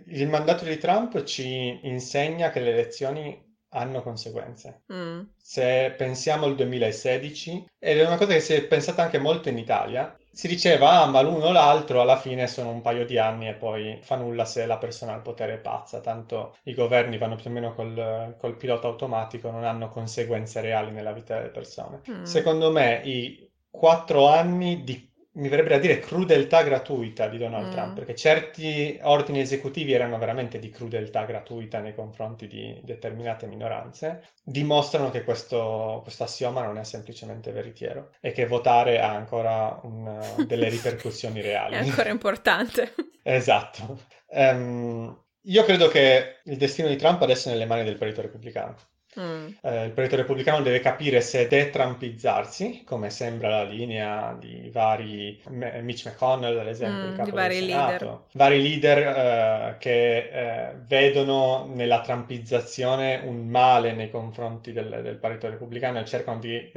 il 0.06 0.28
mandato 0.28 0.64
di 0.64 0.76
Trump 0.78 1.22
ci 1.24 1.80
insegna 1.82 2.50
che 2.50 2.60
le 2.60 2.70
elezioni 2.70 3.46
hanno 3.70 4.02
conseguenze. 4.02 4.82
Mm. 4.92 5.22
Se 5.36 5.94
pensiamo 5.96 6.46
al 6.46 6.54
2016, 6.54 7.66
ed 7.78 7.98
è 7.98 8.06
una 8.06 8.16
cosa 8.16 8.32
che 8.34 8.40
si 8.40 8.54
è 8.54 8.64
pensata 8.66 9.02
anche 9.02 9.18
molto 9.18 9.48
in 9.48 9.58
Italia, 9.58 10.16
si 10.38 10.46
diceva, 10.46 11.02
ah, 11.02 11.06
ma 11.06 11.20
l'uno 11.20 11.46
o 11.46 11.50
l'altro 11.50 12.00
alla 12.00 12.16
fine 12.16 12.46
sono 12.46 12.70
un 12.70 12.80
paio 12.80 13.04
di 13.04 13.18
anni 13.18 13.48
e 13.48 13.54
poi 13.54 13.98
fa 14.02 14.14
nulla 14.14 14.44
se 14.44 14.66
la 14.66 14.78
persona 14.78 15.12
al 15.12 15.20
potere 15.20 15.54
è 15.54 15.58
pazza, 15.58 15.98
tanto 15.98 16.56
i 16.62 16.74
governi 16.74 17.18
vanno 17.18 17.34
più 17.34 17.50
o 17.50 17.52
meno 17.52 17.74
col, 17.74 18.36
col 18.38 18.56
pilota 18.56 18.86
automatico, 18.86 19.50
non 19.50 19.64
hanno 19.64 19.88
conseguenze 19.90 20.60
reali 20.60 20.92
nella 20.92 21.10
vita 21.10 21.38
delle 21.38 21.48
persone. 21.48 22.02
Mm. 22.08 22.22
Secondo 22.22 22.70
me 22.70 23.00
i 23.02 23.50
quattro 23.68 24.28
anni 24.28 24.84
di 24.84 25.07
mi 25.38 25.48
verrebbe 25.48 25.70
da 25.70 25.78
dire 25.78 26.00
crudeltà 26.00 26.62
gratuita 26.62 27.28
di 27.28 27.38
Donald 27.38 27.68
mm. 27.68 27.70
Trump, 27.70 27.94
perché 27.94 28.14
certi 28.14 28.98
ordini 29.02 29.40
esecutivi 29.40 29.92
erano 29.92 30.18
veramente 30.18 30.58
di 30.58 30.70
crudeltà 30.70 31.24
gratuita 31.24 31.78
nei 31.80 31.94
confronti 31.94 32.46
di 32.46 32.78
determinate 32.82 33.46
minoranze, 33.46 34.24
dimostrano 34.42 35.10
che 35.10 35.22
questo, 35.22 36.00
questo 36.02 36.24
assioma 36.24 36.62
non 36.62 36.78
è 36.78 36.84
semplicemente 36.84 37.52
veritiero 37.52 38.10
e 38.20 38.32
che 38.32 38.46
votare 38.46 39.00
ha 39.00 39.10
ancora 39.14 39.78
un, 39.82 40.44
delle 40.46 40.68
ripercussioni 40.70 41.40
reali. 41.40 41.74
è 41.74 41.78
ancora 41.78 42.10
importante. 42.10 42.94
esatto. 43.22 44.00
Um, 44.26 45.16
io 45.42 45.64
credo 45.64 45.88
che 45.88 46.40
il 46.44 46.56
destino 46.56 46.88
di 46.88 46.96
Trump 46.96 47.22
adesso 47.22 47.48
è 47.48 47.52
nelle 47.52 47.64
mani 47.64 47.84
del 47.84 47.96
Partito 47.96 48.22
Repubblicano. 48.22 48.76
Mm. 49.18 49.48
Eh, 49.62 49.84
il 49.86 49.92
Partito 49.92 50.16
Repubblicano 50.16 50.62
deve 50.62 50.80
capire 50.80 51.20
se 51.20 51.48
detrampizzarsi, 51.48 52.82
come 52.84 53.10
sembra 53.10 53.48
la 53.48 53.62
linea 53.64 54.36
di 54.38 54.68
vari 54.70 55.40
Mitch 55.48 56.06
McConnell, 56.06 56.58
ad 56.58 56.68
esempio, 56.68 57.06
mm, 57.06 57.10
il 57.10 57.16
capo 57.16 57.30
vari 57.34 57.54
del 57.54 57.68
Senato, 57.68 57.88
leader, 57.88 58.20
vari 58.32 58.62
leader 58.62 58.98
eh, 58.98 59.76
che 59.78 60.16
eh, 60.18 60.74
vedono 60.86 61.66
nella 61.72 62.00
trampizzazione 62.00 63.22
un 63.24 63.48
male 63.48 63.92
nei 63.92 64.10
confronti 64.10 64.72
del, 64.72 65.00
del 65.02 65.16
Partito 65.16 65.48
Repubblicano 65.48 66.00
e 66.00 66.04
cercano 66.04 66.38
di, 66.38 66.70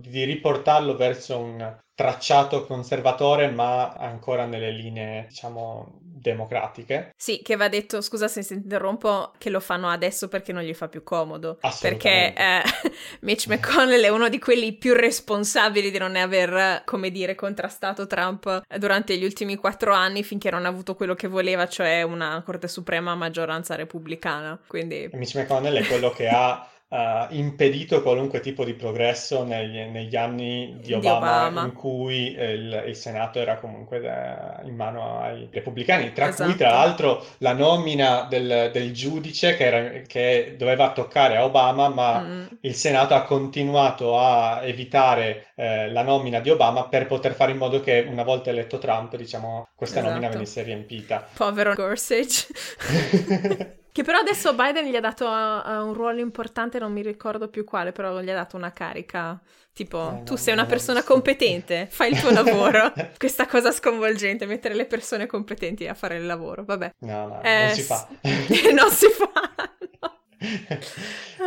di 0.00 0.24
riportarlo 0.24 0.96
verso 0.96 1.38
un 1.38 1.82
tracciato 1.94 2.66
conservatore, 2.66 3.50
ma 3.50 3.92
ancora 3.92 4.46
nelle 4.46 4.70
linee, 4.70 5.26
diciamo, 5.28 6.00
democratiche. 6.24 7.12
Sì, 7.16 7.42
che 7.42 7.56
va 7.56 7.68
detto, 7.68 8.00
scusa 8.00 8.28
se 8.28 8.42
ti 8.42 8.54
interrompo, 8.54 9.32
che 9.36 9.50
lo 9.50 9.60
fanno 9.60 9.88
adesso 9.88 10.28
perché 10.28 10.52
non 10.52 10.62
gli 10.62 10.72
fa 10.72 10.88
più 10.88 11.02
comodo. 11.02 11.58
Perché 11.80 12.32
eh, 12.34 12.62
Mitch 13.20 13.46
McConnell 13.46 14.02
è 14.02 14.08
uno 14.08 14.30
di 14.30 14.38
quelli 14.38 14.72
più 14.72 14.94
responsabili 14.94 15.90
di 15.90 15.98
non 15.98 16.16
aver, 16.16 16.82
come 16.84 17.10
dire, 17.10 17.34
contrastato 17.34 18.06
Trump 18.06 18.62
durante 18.78 19.16
gli 19.18 19.24
ultimi 19.24 19.56
quattro 19.56 19.92
anni 19.92 20.24
finché 20.24 20.50
non 20.50 20.64
ha 20.64 20.68
avuto 20.68 20.94
quello 20.94 21.14
che 21.14 21.28
voleva, 21.28 21.68
cioè 21.68 22.02
una 22.02 22.42
Corte 22.44 22.68
Suprema 22.68 23.12
a 23.12 23.16
maggioranza 23.16 23.74
repubblicana. 23.74 24.58
Quindi... 24.66 25.10
Mitch 25.12 25.34
McConnell 25.34 25.76
è 25.76 25.86
quello 25.86 26.10
che 26.10 26.28
ha 26.28 26.66
uh, 26.94 27.26
impedito 27.30 28.02
qualunque 28.02 28.38
tipo 28.40 28.64
di 28.64 28.74
progresso 28.74 29.42
negli, 29.42 29.80
negli 29.80 30.14
anni 30.14 30.76
di 30.80 30.92
Obama, 30.92 31.18
di 31.18 31.24
Obama, 31.26 31.64
in 31.64 31.72
cui 31.72 32.32
il, 32.32 32.84
il 32.86 32.96
Senato 32.96 33.40
era 33.40 33.58
comunque 33.58 34.00
da, 34.00 34.60
in 34.64 34.76
mano 34.76 35.20
ai 35.20 35.48
repubblicani, 35.50 36.12
tra 36.12 36.28
esatto. 36.28 36.44
cui 36.44 36.56
tra 36.56 36.70
l'altro 36.70 37.24
la 37.38 37.52
nomina 37.52 38.26
del, 38.28 38.70
del 38.72 38.92
giudice 38.92 39.56
che, 39.56 39.64
era, 39.64 40.00
che, 40.06 40.54
doveva 40.56 40.92
toccare 40.92 41.36
a 41.36 41.44
Obama, 41.44 41.88
ma 41.88 42.20
mm. 42.20 42.44
il 42.60 42.74
Senato 42.74 43.14
ha 43.14 43.22
continuato 43.22 44.18
a 44.18 44.60
evitare 44.62 45.48
eh, 45.56 45.90
la 45.90 46.02
nomina 46.02 46.38
di 46.38 46.50
Obama 46.50 46.86
per 46.86 47.06
poter 47.06 47.34
fare 47.34 47.52
in 47.52 47.58
modo 47.58 47.80
che 47.80 48.06
una 48.08 48.22
volta 48.22 48.50
eletto 48.50 48.78
Trump, 48.78 49.16
diciamo, 49.16 49.68
questa 49.74 49.98
esatto. 49.98 50.12
nomina 50.12 50.32
venisse 50.32 50.62
riempita. 50.62 51.26
Povero 51.34 51.74
Gorsuch. 51.74 52.46
Che 53.94 54.02
però 54.02 54.18
adesso 54.18 54.54
Biden 54.54 54.86
gli 54.86 54.96
ha 54.96 55.00
dato 55.00 55.24
uh, 55.24 55.86
un 55.86 55.92
ruolo 55.94 56.18
importante, 56.18 56.80
non 56.80 56.92
mi 56.92 57.00
ricordo 57.00 57.46
più 57.46 57.62
quale, 57.62 57.92
però 57.92 58.20
gli 58.20 58.28
ha 58.28 58.34
dato 58.34 58.56
una 58.56 58.72
carica. 58.72 59.40
Tipo, 59.72 60.18
eh, 60.18 60.24
tu 60.24 60.32
no, 60.32 60.36
sei 60.36 60.52
una 60.52 60.66
persona 60.66 61.04
competente, 61.04 61.86
fai 61.88 62.10
il 62.10 62.18
tuo 62.18 62.30
lavoro. 62.34 62.92
Questa 63.16 63.46
cosa 63.46 63.70
sconvolgente, 63.70 64.46
mettere 64.46 64.74
le 64.74 64.86
persone 64.86 65.26
competenti 65.26 65.86
a 65.86 65.94
fare 65.94 66.16
il 66.16 66.26
lavoro, 66.26 66.64
vabbè. 66.64 66.90
No, 67.02 67.28
no, 67.28 67.42
eh, 67.44 67.66
non 67.66 67.74
si 67.74 67.82
fa. 67.82 68.08
non 68.74 68.90
si 68.90 69.06
fa. 69.10 69.30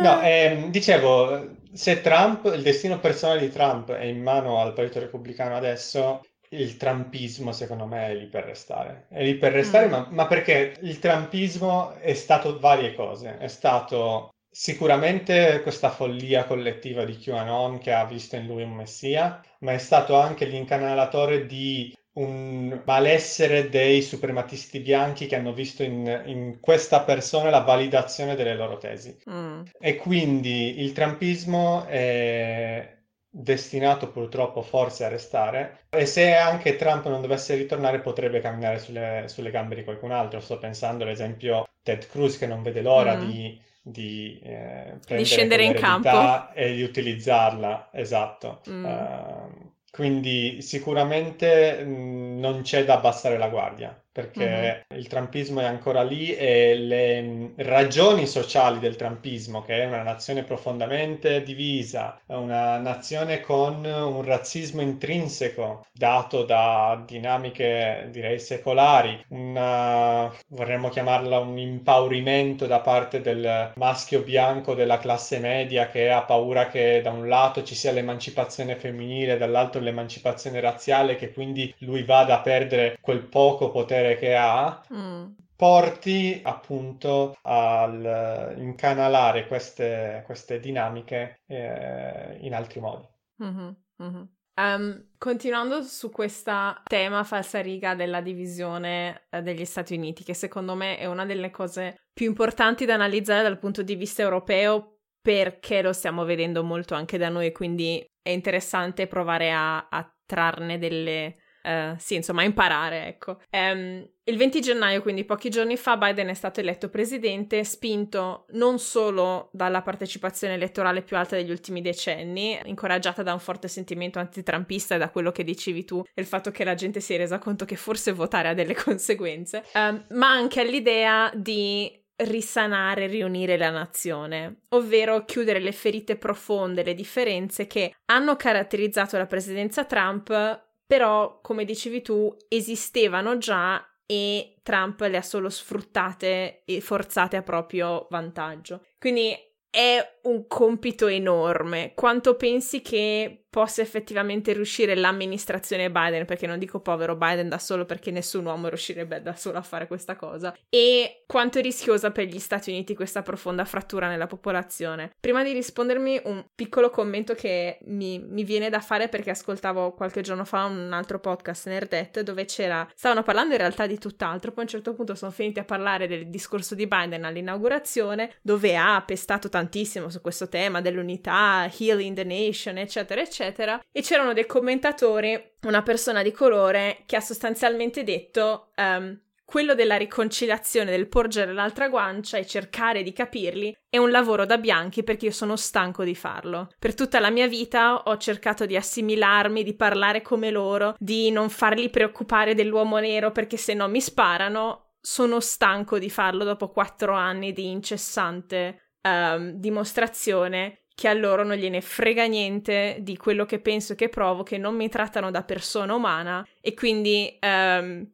no 0.00 0.20
ehm, 0.22 0.70
dicevo, 0.70 1.50
se 1.70 2.00
Trump, 2.00 2.46
il 2.46 2.62
destino 2.62 2.98
personale 2.98 3.40
di 3.40 3.50
Trump 3.50 3.92
è 3.92 4.04
in 4.04 4.22
mano 4.22 4.58
al 4.58 4.72
Partito 4.72 5.00
Repubblicano 5.00 5.54
adesso, 5.54 6.22
il 6.50 6.76
trampismo 6.76 7.52
secondo 7.52 7.86
me 7.86 8.08
è 8.08 8.14
lì 8.14 8.26
per 8.26 8.44
restare. 8.44 9.06
È 9.08 9.22
lì 9.22 9.34
per 9.36 9.52
restare, 9.52 9.86
mm. 9.86 9.90
ma, 9.90 10.06
ma, 10.10 10.26
perché 10.26 10.76
il 10.80 10.98
trampismo 10.98 11.94
è 11.94 12.14
stato 12.14 12.58
varie 12.58 12.94
cose. 12.94 13.38
È 13.38 13.48
stato 13.48 14.32
sicuramente 14.50 15.60
questa 15.62 15.90
follia 15.90 16.44
collettiva 16.44 17.04
di 17.04 17.16
QAnon 17.18 17.78
che 17.78 17.92
ha 17.92 18.04
visto 18.04 18.36
in 18.36 18.46
lui 18.46 18.62
un 18.62 18.74
messia, 18.74 19.40
ma 19.60 19.72
è 19.72 19.78
stato 19.78 20.18
anche 20.18 20.46
l'incanalatore 20.46 21.46
di 21.46 21.94
un 22.14 22.82
malessere 22.84 23.68
dei 23.68 24.02
suprematisti 24.02 24.80
bianchi 24.80 25.26
che 25.26 25.36
hanno 25.36 25.52
visto 25.52 25.84
in, 25.84 26.22
in 26.26 26.58
questa 26.60 27.02
persona 27.02 27.50
la 27.50 27.60
validazione 27.60 28.34
delle 28.34 28.56
loro 28.56 28.76
tesi. 28.78 29.16
Mm. 29.30 29.62
E 29.78 29.96
quindi 29.96 30.80
il 30.82 30.92
trampismo 30.92 31.86
è 31.86 32.97
destinato 33.40 34.10
purtroppo 34.10 34.62
forse 34.62 35.04
a 35.04 35.08
restare 35.08 35.82
e 35.90 36.06
se 36.06 36.34
anche 36.34 36.74
Trump 36.74 37.06
non 37.06 37.20
dovesse 37.20 37.54
ritornare 37.54 38.00
potrebbe 38.00 38.40
camminare 38.40 38.80
sulle, 38.80 39.24
sulle 39.28 39.52
gambe 39.52 39.76
di 39.76 39.84
qualcun 39.84 40.10
altro. 40.10 40.40
Sto 40.40 40.58
pensando 40.58 41.04
ad 41.04 41.10
esempio 41.10 41.68
Ted 41.82 42.08
Cruz 42.08 42.36
che 42.36 42.48
non 42.48 42.62
vede 42.62 42.82
l'ora 42.82 43.16
mm. 43.16 43.28
di, 43.28 43.60
di, 43.80 44.40
eh, 44.42 44.94
di 45.06 45.24
scendere 45.24 45.62
in 45.62 45.74
campo 45.74 46.52
e 46.52 46.74
di 46.74 46.82
utilizzarla, 46.82 47.90
esatto. 47.92 48.60
Mm. 48.68 48.84
Uh, 48.84 49.72
quindi 49.92 50.60
sicuramente 50.60 51.84
mh, 51.84 51.90
mm, 51.90 52.38
non 52.40 52.62
c'è 52.62 52.84
da 52.84 52.94
abbassare 52.94 53.38
la 53.38 53.48
guardia 53.48 54.02
perché 54.18 54.84
uh-huh. 54.88 54.98
il 54.98 55.06
trampismo 55.06 55.60
è 55.60 55.64
ancora 55.64 56.02
lì 56.02 56.34
e 56.34 56.74
le 56.74 57.22
mm, 57.22 57.46
ragioni 57.58 58.26
sociali 58.26 58.80
del 58.80 58.96
trampismo, 58.96 59.62
che 59.62 59.80
è 59.80 59.86
una 59.86 60.02
nazione 60.02 60.42
profondamente 60.42 61.44
divisa, 61.44 62.18
una 62.26 62.78
nazione 62.78 63.40
con 63.40 63.84
un 63.84 64.22
razzismo 64.24 64.80
intrinseco 64.80 65.86
dato 65.92 66.42
da 66.42 67.00
dinamiche 67.06 68.08
direi 68.10 68.40
secolari, 68.40 69.24
una, 69.28 70.32
vorremmo 70.48 70.88
chiamarla 70.88 71.38
un 71.38 71.56
impaurimento 71.56 72.66
da 72.66 72.80
parte 72.80 73.20
del 73.20 73.70
maschio 73.76 74.22
bianco 74.22 74.74
della 74.74 74.98
classe 74.98 75.38
media 75.38 75.86
che 75.86 76.10
ha 76.10 76.22
paura 76.22 76.66
che 76.66 77.00
da 77.04 77.10
un 77.12 77.28
lato 77.28 77.62
ci 77.62 77.76
sia 77.76 77.92
l'emancipazione 77.92 78.74
femminile, 78.74 79.38
dall'altro 79.38 79.80
l'emancipazione 79.80 80.58
razziale, 80.58 81.14
che 81.14 81.32
quindi 81.32 81.72
lui 81.78 82.02
vada 82.02 82.34
a 82.34 82.40
perdere 82.40 82.98
quel 83.00 83.20
poco 83.20 83.70
potere 83.70 84.07
potere 84.08 84.16
che 84.16 84.34
ha 84.34 84.82
mm. 84.92 85.26
porti 85.56 86.40
appunto 86.42 87.36
al 87.42 88.54
incanalare 88.56 89.46
queste, 89.46 90.22
queste 90.24 90.60
dinamiche 90.60 91.40
eh, 91.46 92.38
in 92.40 92.54
altri 92.54 92.80
modi. 92.80 93.06
Mm-hmm, 93.42 93.68
mm-hmm. 94.02 94.22
Um, 94.58 95.10
continuando 95.18 95.82
su 95.82 96.10
questa 96.10 96.82
tema 96.84 97.22
falsariga 97.22 97.94
della 97.94 98.20
divisione 98.20 99.26
eh, 99.30 99.40
degli 99.40 99.64
Stati 99.64 99.94
Uniti, 99.94 100.24
che 100.24 100.34
secondo 100.34 100.74
me 100.74 100.98
è 100.98 101.06
una 101.06 101.24
delle 101.24 101.50
cose 101.50 101.94
più 102.12 102.26
importanti 102.26 102.84
da 102.84 102.94
analizzare 102.94 103.44
dal 103.44 103.60
punto 103.60 103.84
di 103.84 103.94
vista 103.94 104.22
europeo, 104.22 104.98
perché 105.20 105.80
lo 105.80 105.92
stiamo 105.92 106.24
vedendo 106.24 106.64
molto 106.64 106.96
anche 106.96 107.18
da 107.18 107.28
noi, 107.28 107.52
quindi 107.52 108.04
è 108.20 108.30
interessante 108.30 109.06
provare 109.06 109.52
a, 109.52 109.86
a 109.88 110.12
trarne 110.26 110.76
delle, 110.78 111.36
Uh, 111.68 111.94
sì, 111.98 112.14
insomma, 112.14 112.44
imparare, 112.44 113.06
ecco. 113.08 113.40
Um, 113.50 114.08
il 114.24 114.36
20 114.38 114.60
gennaio, 114.62 115.02
quindi 115.02 115.24
pochi 115.24 115.50
giorni 115.50 115.76
fa, 115.76 115.98
Biden 115.98 116.28
è 116.28 116.34
stato 116.34 116.60
eletto 116.60 116.88
presidente, 116.88 117.62
spinto 117.62 118.46
non 118.52 118.78
solo 118.78 119.50
dalla 119.52 119.82
partecipazione 119.82 120.54
elettorale 120.54 121.02
più 121.02 121.18
alta 121.18 121.36
degli 121.36 121.50
ultimi 121.50 121.82
decenni, 121.82 122.58
incoraggiata 122.64 123.22
da 123.22 123.34
un 123.34 123.38
forte 123.38 123.68
sentimento 123.68 124.18
antitrumpista 124.18 124.94
e 124.94 124.98
da 124.98 125.10
quello 125.10 125.30
che 125.30 125.44
dicevi 125.44 125.84
tu, 125.84 126.02
il 126.14 126.24
fatto 126.24 126.50
che 126.50 126.64
la 126.64 126.74
gente 126.74 127.00
si 127.00 127.12
è 127.12 127.18
resa 127.18 127.38
conto 127.38 127.66
che 127.66 127.76
forse 127.76 128.12
votare 128.12 128.48
ha 128.48 128.54
delle 128.54 128.72
conseguenze, 128.76 129.64
um, 129.74 130.06
ma 130.10 130.30
anche 130.30 130.60
all'idea 130.60 131.30
di 131.34 131.98
risanare, 132.16 133.06
riunire 133.06 133.58
la 133.58 133.70
nazione, 133.70 134.62
ovvero 134.70 135.24
chiudere 135.24 135.60
le 135.60 135.72
ferite 135.72 136.16
profonde, 136.16 136.82
le 136.82 136.94
differenze 136.94 137.66
che 137.66 137.94
hanno 138.06 138.36
caratterizzato 138.36 139.16
la 139.16 139.26
presidenza 139.26 139.84
Trump, 139.84 140.66
però, 140.88 141.40
come 141.42 141.66
dicevi 141.66 142.00
tu, 142.00 142.34
esistevano 142.48 143.36
già 143.36 143.86
e 144.06 144.54
Trump 144.62 145.00
le 145.02 145.18
ha 145.18 145.22
solo 145.22 145.50
sfruttate 145.50 146.62
e 146.64 146.80
forzate 146.80 147.36
a 147.36 147.42
proprio 147.42 148.06
vantaggio. 148.08 148.86
Quindi 148.98 149.36
è 149.68 149.98
un 150.22 150.46
compito 150.46 151.06
enorme. 151.06 151.92
Quanto 151.94 152.36
pensi 152.36 152.80
che 152.80 153.44
possa 153.50 153.80
effettivamente 153.80 154.52
riuscire 154.52 154.94
l'amministrazione 154.94 155.90
Biden, 155.90 156.26
perché 156.26 156.46
non 156.46 156.58
dico 156.58 156.80
povero 156.80 157.16
Biden 157.16 157.48
da 157.48 157.58
solo 157.58 157.84
perché 157.86 158.10
nessun 158.10 158.44
uomo 158.44 158.68
riuscirebbe 158.68 159.22
da 159.22 159.34
solo 159.34 159.58
a 159.58 159.62
fare 159.62 159.86
questa 159.86 160.16
cosa, 160.16 160.54
e 160.68 161.24
quanto 161.26 161.58
è 161.58 161.62
rischiosa 161.62 162.10
per 162.10 162.26
gli 162.26 162.38
Stati 162.38 162.70
Uniti 162.70 162.94
questa 162.94 163.22
profonda 163.22 163.64
frattura 163.64 164.08
nella 164.08 164.26
popolazione. 164.26 165.12
Prima 165.18 165.42
di 165.42 165.52
rispondermi 165.52 166.20
un 166.24 166.44
piccolo 166.54 166.90
commento 166.90 167.34
che 167.34 167.78
mi, 167.86 168.18
mi 168.18 168.44
viene 168.44 168.68
da 168.68 168.80
fare 168.80 169.08
perché 169.08 169.30
ascoltavo 169.30 169.94
qualche 169.94 170.20
giorno 170.20 170.44
fa 170.44 170.64
un 170.64 170.92
altro 170.92 171.18
podcast 171.18 171.68
Nerdette 171.68 172.22
dove 172.22 172.44
c'era, 172.44 172.86
stavano 172.94 173.22
parlando 173.22 173.54
in 173.54 173.60
realtà 173.60 173.86
di 173.86 173.98
tutt'altro, 173.98 174.50
poi 174.50 174.60
a 174.60 174.66
un 174.66 174.68
certo 174.72 174.94
punto 174.94 175.14
sono 175.14 175.30
finiti 175.30 175.58
a 175.58 175.64
parlare 175.64 176.06
del 176.06 176.28
discorso 176.28 176.74
di 176.74 176.86
Biden 176.86 177.24
all'inaugurazione 177.24 178.34
dove 178.42 178.76
ha 178.76 179.02
pestato 179.06 179.48
tantissimo 179.48 180.10
su 180.10 180.20
questo 180.20 180.48
tema 180.48 180.80
dell'unità, 180.80 181.70
healing 181.78 182.14
the 182.14 182.24
nation, 182.24 182.76
eccetera, 182.76 183.20
eccetera 183.20 183.37
eccetera. 183.38 183.80
E 183.92 184.02
c'erano 184.02 184.32
dei 184.32 184.46
commentatori, 184.46 185.40
una 185.62 185.82
persona 185.82 186.22
di 186.22 186.32
colore, 186.32 187.02
che 187.06 187.16
ha 187.16 187.20
sostanzialmente 187.20 188.02
detto 188.02 188.72
um, 188.76 189.18
quello 189.44 189.74
della 189.74 189.96
riconciliazione, 189.96 190.90
del 190.90 191.08
porgere 191.08 191.52
l'altra 191.52 191.88
guancia 191.88 192.36
e 192.36 192.46
cercare 192.46 193.02
di 193.02 193.12
capirli 193.12 193.74
è 193.88 193.96
un 193.96 194.10
lavoro 194.10 194.44
da 194.44 194.58
bianchi 194.58 195.02
perché 195.02 195.26
io 195.26 195.32
sono 195.32 195.56
stanco 195.56 196.04
di 196.04 196.14
farlo. 196.14 196.68
Per 196.78 196.94
tutta 196.94 197.18
la 197.18 197.30
mia 197.30 197.46
vita 197.46 198.02
ho 198.02 198.16
cercato 198.18 198.66
di 198.66 198.76
assimilarmi, 198.76 199.62
di 199.62 199.74
parlare 199.74 200.20
come 200.20 200.50
loro, 200.50 200.94
di 200.98 201.30
non 201.30 201.48
farli 201.48 201.88
preoccupare 201.88 202.54
dell'uomo 202.54 202.98
nero 202.98 203.32
perché 203.32 203.56
se 203.56 203.72
no 203.72 203.88
mi 203.88 204.00
sparano. 204.00 204.84
Sono 205.00 205.40
stanco 205.40 205.98
di 205.98 206.10
farlo 206.10 206.44
dopo 206.44 206.68
quattro 206.68 207.14
anni 207.14 207.52
di 207.52 207.70
incessante 207.70 208.96
um, 209.00 209.52
dimostrazione 209.52 210.87
che 210.98 211.06
a 211.06 211.12
loro 211.12 211.44
non 211.44 211.56
gliene 211.56 211.80
frega 211.80 212.24
niente 212.24 212.96
di 213.02 213.16
quello 213.16 213.46
che 213.46 213.60
penso 213.60 213.92
e 213.92 213.94
che 213.94 214.08
provo, 214.08 214.42
che 214.42 214.58
non 214.58 214.74
mi 214.74 214.88
trattano 214.88 215.30
da 215.30 215.44
persona 215.44 215.94
umana 215.94 216.44
e 216.60 216.74
quindi 216.74 217.38
um, 217.40 218.04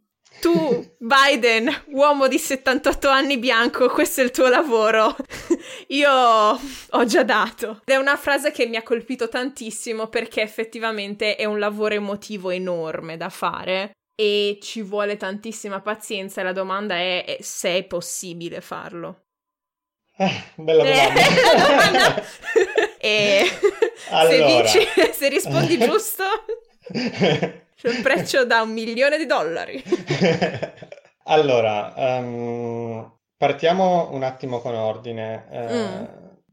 tu, 0.43 0.53
Biden, 1.01 1.85
uomo 1.93 2.29
di 2.29 2.37
78 2.37 3.09
anni 3.09 3.39
bianco, 3.39 3.89
questo 3.89 4.21
è 4.21 4.25
il 4.25 4.33
tuo 4.33 4.49
lavoro. 4.49 5.17
Io 5.89 6.11
ho 6.11 7.05
già 7.07 7.23
dato. 7.23 7.81
Ed 7.87 7.95
è 7.95 7.97
una 7.97 8.19
frase 8.19 8.51
che 8.53 8.67
mi 8.67 8.77
ha 8.77 8.83
colpito 8.83 9.31
tantissimo 9.31 10.09
perché 10.09 10.43
effettivamente 10.43 11.37
è 11.37 11.47
un 11.47 11.59
lavoro 11.59 11.95
emotivo 11.95 12.51
enorme 12.51 13.17
da 13.17 13.31
fare 13.31 13.93
e 14.15 14.59
ci 14.61 14.83
vuole 14.83 15.17
tantissima 15.17 15.81
pazienza 15.81 16.43
e 16.43 16.45
la 16.45 16.53
domanda 16.53 16.97
è 16.97 17.39
se 17.41 17.79
è 17.79 17.85
possibile 17.85 18.61
farlo. 18.61 19.24
Eh, 20.17 20.31
bella 20.55 20.85
domanda. 20.85 22.23
e 22.99 23.43
allora. 24.11 24.67
se, 24.67 24.79
dici, 24.79 25.13
se 25.13 25.29
rispondi 25.29 25.77
giusto, 25.79 26.25
c'è 26.93 27.89
un 27.89 28.03
prezzo 28.03 28.45
da 28.45 28.63
un 28.63 28.71
milione 28.71 29.19
di 29.19 29.27
dollari. 29.27 29.83
allora, 31.25 31.93
um, 31.97 33.13
partiamo 33.37 34.13
un 34.13 34.23
attimo 34.23 34.61
con 34.61 34.75
ordine. 34.75 35.47
Uh, 35.51 35.75
mm. 35.75 36.05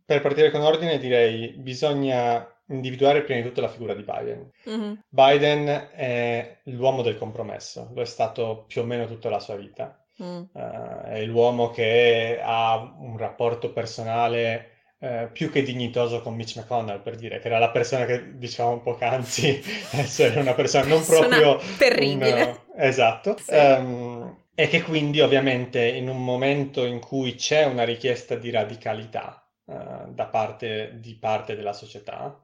Per 0.06 0.22
partire 0.22 0.50
con 0.50 0.62
ordine 0.62 0.98
direi 0.98 1.50
bisogna 1.50 2.46
individuare 2.72 3.22
prima 3.22 3.42
di 3.42 3.48
tutto 3.48 3.62
la 3.62 3.68
figura 3.70 3.94
di 3.94 4.04
Biden. 4.04 4.50
Mm-hmm. 4.68 4.94
Biden 5.08 5.90
è 5.94 6.58
l'uomo 6.64 7.02
del 7.02 7.18
compromesso, 7.18 7.92
lo 7.94 8.02
è 8.02 8.06
stato 8.06 8.66
più 8.68 8.82
o 8.82 8.86
meno 8.86 9.06
tutta 9.06 9.30
la 9.30 9.40
sua 9.40 9.56
vita. 9.56 10.01
Mm. 10.22 10.44
Uh, 10.52 11.02
è 11.06 11.24
l'uomo 11.26 11.72
che 11.72 12.40
ha 12.44 12.78
un 13.00 13.18
rapporto 13.18 13.72
personale 13.72 14.70
uh, 15.00 15.32
più 15.32 15.50
che 15.50 15.64
dignitoso 15.64 16.22
con 16.22 16.36
Mitch 16.36 16.58
McConnell, 16.58 17.02
per 17.02 17.16
dire, 17.16 17.40
che 17.40 17.48
era 17.48 17.58
la 17.58 17.72
persona 17.72 18.06
che 18.06 18.38
diciamo 18.38 18.82
poc'anzi 18.82 19.62
essere 19.92 20.40
una 20.40 20.54
persona 20.54 20.86
non 20.86 21.04
proprio... 21.04 21.60
terribile. 21.78 22.44
Un, 22.44 22.58
esatto. 22.76 23.38
Sì. 23.38 23.56
Um, 23.56 24.38
e 24.54 24.68
che 24.68 24.84
quindi 24.84 25.22
ovviamente 25.22 25.84
in 25.84 26.08
un 26.08 26.24
momento 26.24 26.86
in 26.86 27.00
cui 27.00 27.36
c'è 27.36 27.66
una 27.66 27.84
richiesta 27.84 28.36
di 28.36 28.52
radicalità 28.52 29.44
uh, 29.66 30.14
da 30.14 30.26
parte 30.26 31.00
di 31.00 31.16
parte 31.16 31.56
della 31.56 31.74
società, 31.74 32.40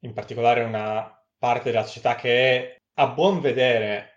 in 0.00 0.14
particolare 0.14 0.62
una 0.62 1.14
parte 1.38 1.70
della 1.70 1.84
società 1.84 2.14
che 2.14 2.30
è 2.30 2.76
a 2.94 3.08
buon 3.08 3.40
vedere 3.40 4.16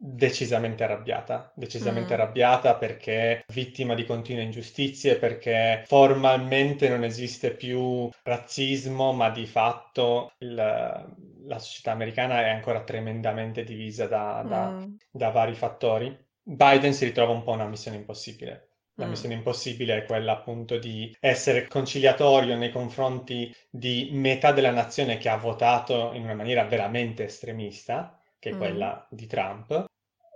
decisamente 0.00 0.84
arrabbiata, 0.84 1.52
decisamente 1.56 2.14
mm. 2.14 2.20
arrabbiata 2.20 2.76
perché 2.76 3.44
vittima 3.48 3.94
di 3.94 4.04
continue 4.04 4.44
ingiustizie, 4.44 5.16
perché 5.16 5.82
formalmente 5.86 6.88
non 6.88 7.02
esiste 7.02 7.50
più 7.50 8.08
razzismo, 8.22 9.12
ma 9.12 9.30
di 9.30 9.44
fatto 9.46 10.32
il, 10.38 10.54
la 10.54 11.58
società 11.58 11.90
americana 11.90 12.42
è 12.42 12.48
ancora 12.48 12.84
tremendamente 12.84 13.64
divisa 13.64 14.06
da, 14.06 14.44
da, 14.46 14.70
mm. 14.70 14.94
da, 15.10 15.30
vari 15.30 15.54
fattori. 15.54 16.16
Biden 16.40 16.94
si 16.94 17.04
ritrova 17.04 17.32
un 17.32 17.42
po' 17.42 17.52
una 17.52 17.66
missione 17.66 17.96
impossibile. 17.96 18.68
La 18.94 19.06
mm. 19.06 19.10
missione 19.10 19.34
impossibile 19.34 19.96
è 19.96 20.04
quella 20.04 20.32
appunto 20.32 20.78
di 20.78 21.14
essere 21.18 21.66
conciliatorio 21.66 22.56
nei 22.56 22.70
confronti 22.70 23.52
di 23.68 24.10
metà 24.12 24.52
della 24.52 24.70
nazione 24.70 25.18
che 25.18 25.28
ha 25.28 25.36
votato 25.36 26.12
in 26.14 26.22
una 26.22 26.34
maniera 26.34 26.64
veramente 26.64 27.24
estremista, 27.24 28.17
che 28.38 28.50
è 28.50 28.54
mm. 28.54 28.58
quella 28.58 29.06
di 29.10 29.26
Trump, 29.26 29.84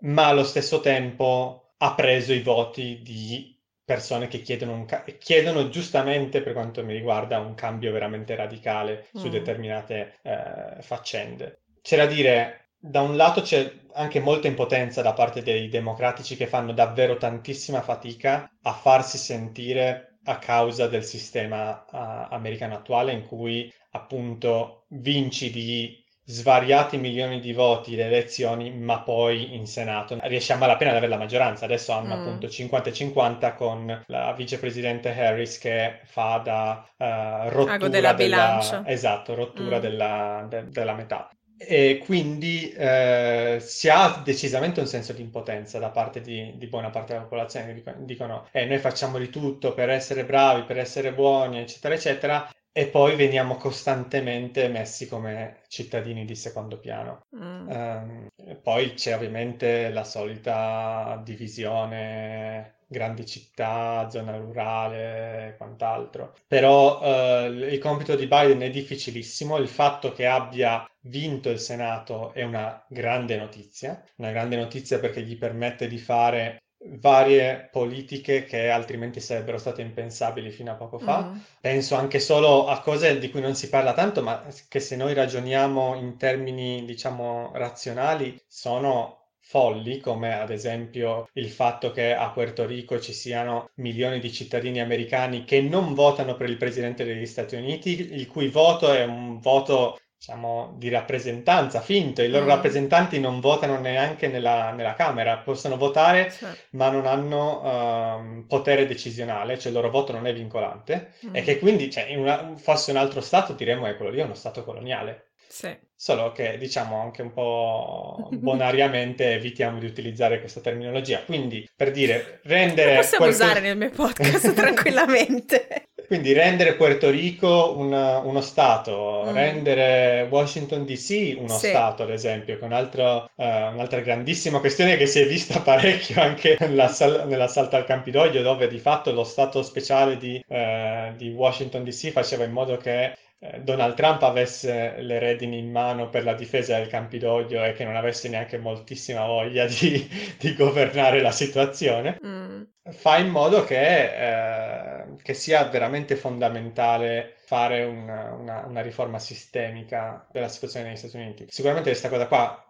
ma 0.01 0.27
allo 0.27 0.45
stesso 0.45 0.81
tempo 0.81 1.75
ha 1.79 1.95
preso 1.95 2.33
i 2.33 2.43
voti 2.43 3.01
di 3.03 3.59
persone 3.85 4.29
che 4.29 4.41
chiedono, 4.41 4.85
ca- 4.85 5.05
chiedono 5.19 5.69
giustamente, 5.69 6.43
per 6.43 6.53
quanto 6.53 6.85
mi 6.85 6.93
riguarda, 6.93 7.41
un 7.41 7.55
cambio 7.55 7.93
veramente 7.93 8.35
radicale 8.35 9.09
su 9.13 9.29
mm. 9.29 9.31
determinate 9.31 10.19
eh, 10.23 10.83
faccende. 10.83 11.63
C'è 11.83 11.97
da 11.97 12.07
dire, 12.07 12.71
da 12.79 13.01
un 13.01 13.17
lato 13.17 13.43
c'è 13.43 13.81
anche 13.95 14.21
molta 14.21 14.47
impotenza 14.47 15.03
da 15.03 15.13
parte 15.13 15.43
dei 15.43 15.69
democratici 15.69 16.37
che 16.37 16.47
fanno 16.47 16.73
davvero 16.73 17.17
tantissima 17.17 17.83
fatica 17.83 18.51
a 18.63 18.73
farsi 18.73 19.19
sentire 19.19 20.19
a 20.25 20.39
causa 20.39 20.87
del 20.87 21.05
sistema 21.05 21.85
uh, 21.91 22.33
americano 22.33 22.75
attuale 22.75 23.13
in 23.13 23.27
cui 23.27 23.73
appunto 23.91 24.85
vinci 24.89 25.51
di 25.51 26.02
svariati 26.25 26.99
milioni 26.99 27.41
di 27.41 27.53
voti 27.53 27.97
le 27.97 28.07
elezioni, 28.07 28.73
ma 28.73 29.01
poi 29.01 29.55
in 29.55 29.67
Senato 29.67 30.19
riesce 30.23 30.53
a 30.53 30.57
malapena 30.57 30.91
ad 30.91 30.97
avere 30.97 31.11
la 31.11 31.19
maggioranza. 31.19 31.65
Adesso 31.65 31.93
hanno 31.93 32.17
mm. 32.17 32.21
appunto 32.21 32.49
50 32.49 32.91
e 32.91 32.93
50 32.93 33.55
con 33.55 34.05
la 34.07 34.33
vicepresidente 34.33 35.11
Harris 35.11 35.59
che 35.59 36.01
fa 36.05 36.39
da 36.39 36.87
uh, 36.97 37.49
rottura 37.49 37.89
della, 37.89 38.15
bilancia. 38.15 38.87
Esatto, 38.87 39.35
rottura 39.35 39.79
mm. 39.79 39.81
della, 39.81 40.47
de, 40.49 40.69
della 40.69 40.95
metà. 40.95 41.29
E 41.65 41.99
quindi 42.05 42.73
eh, 42.73 43.59
si 43.61 43.89
ha 43.89 44.21
decisamente 44.25 44.81
un 44.81 44.87
senso 44.87 45.13
di 45.13 45.23
impotenza 45.23 45.79
da 45.79 45.91
parte 45.91 46.21
di, 46.21 46.55
di 46.57 46.67
buona 46.67 46.91
parte 46.91 47.13
della 47.13 47.25
popolazione 47.25 47.73
che 47.73 47.95
dicono 47.99 48.49
eh, 48.51 48.65
noi 48.65 48.79
facciamo 48.79 49.19
di 49.19 49.31
tutto 49.31 49.73
per 49.73 49.89
essere 49.89 50.25
bravi, 50.25 50.65
per 50.65 50.79
essere 50.79 51.13
buoni, 51.13 51.61
eccetera, 51.61 51.95
eccetera, 51.95 52.51
e 52.73 52.87
poi 52.87 53.17
veniamo 53.17 53.57
costantemente 53.57 54.69
messi 54.69 55.07
come 55.07 55.61
cittadini 55.69 56.25
di 56.25 56.35
secondo 56.35 56.79
piano. 56.79 57.27
Mm. 57.37 57.69
Um, 57.69 58.29
poi 58.63 58.95
c'è 58.95 59.15
ovviamente 59.15 59.91
la 59.91 60.05
solita 60.05 61.21
divisione 61.23 62.81
grandi 62.93 63.27
città, 63.27 64.09
zona 64.11 64.37
rurale 64.37 65.49
e 65.49 65.57
quant'altro. 65.57 66.35
Però 66.47 67.01
uh, 67.01 67.51
il 67.51 67.79
compito 67.79 68.15
di 68.15 68.27
Biden 68.27 68.61
è 68.61 68.71
difficilissimo, 68.71 69.57
il 69.57 69.69
fatto 69.69 70.13
che 70.13 70.27
abbia 70.27 70.87
vinto 71.01 71.51
il 71.51 71.59
Senato 71.59 72.33
è 72.33 72.43
una 72.43 72.85
grande 72.89 73.37
notizia, 73.37 74.03
una 74.17 74.31
grande 74.31 74.57
notizia 74.57 74.99
perché 74.99 75.23
gli 75.23 75.37
permette 75.37 75.89
di 75.89 75.99
fare 75.99 76.62
varie 76.85 77.69
politiche 77.71 78.45
che 78.45 78.69
altrimenti 78.69 79.21
sarebbero 79.21 79.59
state 79.59 79.83
impensabili 79.83 80.51
fino 80.51 80.73
a 80.73 80.75
poco 80.75 80.99
fa. 80.99 81.31
Mm. 81.31 81.39
Penso 81.61 81.95
anche 81.95 82.19
solo 82.19 82.67
a 82.67 82.81
cose 82.81 83.19
di 83.19 83.31
cui 83.31 83.41
non 83.41 83.55
si 83.55 83.69
parla 83.69 83.93
tanto, 83.93 84.23
ma 84.23 84.45
che 84.69 84.81
se 84.81 84.97
noi 84.97 85.15
ragioniamo 85.15 85.95
in 85.97 86.17
termini, 86.17 86.85
diciamo, 86.85 87.53
razionali, 87.55 88.41
sono 88.47 89.23
folli, 89.45 89.99
come 89.99 90.33
ad 90.33 90.51
esempio 90.51 91.29
il 91.35 91.51
fatto 91.51 91.91
che 91.91 92.15
a 92.15 92.31
Puerto 92.31 92.65
Rico 92.65 92.99
ci 93.01 93.13
siano 93.13 93.71
milioni 93.75 94.19
di 94.21 94.33
cittadini 94.33 94.81
americani 94.81 95.45
che 95.45 95.61
non 95.61 95.95
votano 95.95 96.37
per 96.37 96.49
il 96.49 96.57
presidente 96.57 97.05
degli 97.05 97.27
Stati 97.27 97.57
Uniti, 97.57 98.15
il 98.15 98.27
cui 98.29 98.49
voto 98.49 98.93
è 98.93 99.05
un 99.05 99.41
voto 99.41 99.99
diciamo, 100.25 100.75
di 100.77 100.89
rappresentanza 100.89 101.81
finto. 101.81 102.23
I 102.23 102.29
loro 102.29 102.45
mm. 102.45 102.49
rappresentanti 102.49 103.19
non 103.19 103.41
votano 103.41 103.81
neanche 103.81 104.29
nella, 104.29 104.71
nella 104.71 104.95
Camera, 104.95 105.39
possono 105.39 105.77
votare, 105.77 106.31
sì. 106.31 106.47
ma 106.71 106.91
non 106.91 107.07
hanno 107.07 107.61
um, 107.61 108.45
potere 108.47 108.87
decisionale, 108.87 109.59
cioè 109.59 109.73
il 109.73 109.75
loro 109.75 109.91
voto 109.91 110.13
non 110.13 110.29
è 110.29 110.33
vincolante. 110.33 111.15
Mm. 111.27 111.35
E 111.35 111.43
che 111.43 111.59
quindi, 111.59 111.91
cioè, 111.91 112.05
in 112.05 112.21
una, 112.21 112.55
fosse 112.57 112.93
un 112.93 112.99
altro 112.99 113.21
Stato, 113.21 113.53
diremmo 113.55 113.87
che 113.87 113.97
quello 113.97 114.13
lì 114.13 114.21
è 114.21 114.25
uno 114.25 114.35
Stato 114.35 114.63
coloniale. 114.63 115.33
Sì. 115.49 115.77
Solo 115.95 116.31
che 116.33 116.57
diciamo 116.57 117.01
anche 117.01 117.23
un 117.23 117.33
po' 117.33 118.29
bonariamente 118.39 119.33
evitiamo 119.33 119.81
di 119.81 119.87
utilizzare 119.87 120.39
questa 120.39 120.61
terminologia. 120.61 121.21
Quindi, 121.25 121.69
per 121.75 121.91
dire, 121.91 122.39
rendere... 122.45 122.95
Lo 122.95 123.01
possiamo 123.01 123.25
Puerto... 123.25 123.43
usare 123.43 123.61
nel 123.61 123.77
mio 123.77 123.91
podcast 123.91 124.55
tranquillamente. 124.55 125.91
Quindi 126.13 126.35
rendere 126.35 126.75
Puerto 126.75 127.09
Rico 127.09 127.73
una, 127.75 128.19
uno 128.19 128.43
Stato, 128.43 129.25
mm. 129.25 129.33
rendere 129.33 130.27
Washington 130.29 130.85
DC 130.85 131.37
uno 131.39 131.57
sì. 131.57 131.69
Stato, 131.69 132.03
ad 132.03 132.11
esempio, 132.11 132.59
che 132.59 132.61
è 132.61 132.65
un 132.67 132.75
altro, 132.75 133.31
uh, 133.35 133.43
un'altra 133.43 134.01
grandissima 134.01 134.61
questione 134.61 134.99
che 134.99 135.07
si 135.07 135.21
è 135.21 135.27
vista 135.27 135.61
parecchio 135.65 136.21
anche 136.21 136.59
nell'assal- 136.61 137.27
nell'assalto 137.27 137.77
al 137.77 137.87
Campidoglio, 137.87 138.43
dove 138.43 138.69
di 138.69 138.77
fatto 138.77 139.11
lo 139.11 139.25
Stato 139.25 139.63
speciale 139.63 140.19
di, 140.19 140.45
uh, 140.49 141.17
di 141.17 141.31
Washington 141.31 141.83
DC 141.83 142.11
faceva 142.11 142.45
in 142.45 142.53
modo 142.53 142.77
che 142.77 143.17
eh, 143.39 143.61
Donald 143.61 143.95
Trump 143.95 144.23
avesse 144.23 144.97
le 144.99 145.19
redini 145.19 145.59
in 145.59 145.71
mano 145.71 146.11
per 146.11 146.25
la 146.25 146.35
difesa 146.35 146.77
del 146.77 146.89
Campidoglio 146.89 147.65
e 147.65 147.73
che 147.73 147.85
non 147.85 147.97
avesse 147.97 148.29
neanche 148.29 148.59
moltissima 148.59 149.25
voglia 149.25 149.65
di, 149.65 150.09
di 150.39 150.55
governare 150.55 151.23
la 151.23 151.33
situazione, 151.33 152.21
mm. 152.25 152.63
Fa 152.91 153.19
in 153.19 153.29
modo 153.29 153.65
che, 153.65 155.01
eh, 155.01 155.17
che, 155.23 155.35
sia 155.35 155.65
veramente 155.65 156.17
fondamentale 156.17 157.37
fare 157.45 157.85
una, 157.85 158.33
una, 158.33 158.65
una, 158.67 158.81
riforma 158.81 159.19
sistemica 159.19 160.27
della 160.31 160.49
situazione 160.49 160.87
negli 160.87 160.97
Stati 160.97 161.17
Uniti. 161.17 161.47
Sicuramente 161.49 161.91
questa 161.91 162.09
cosa 162.09 162.27
qua, 162.27 162.65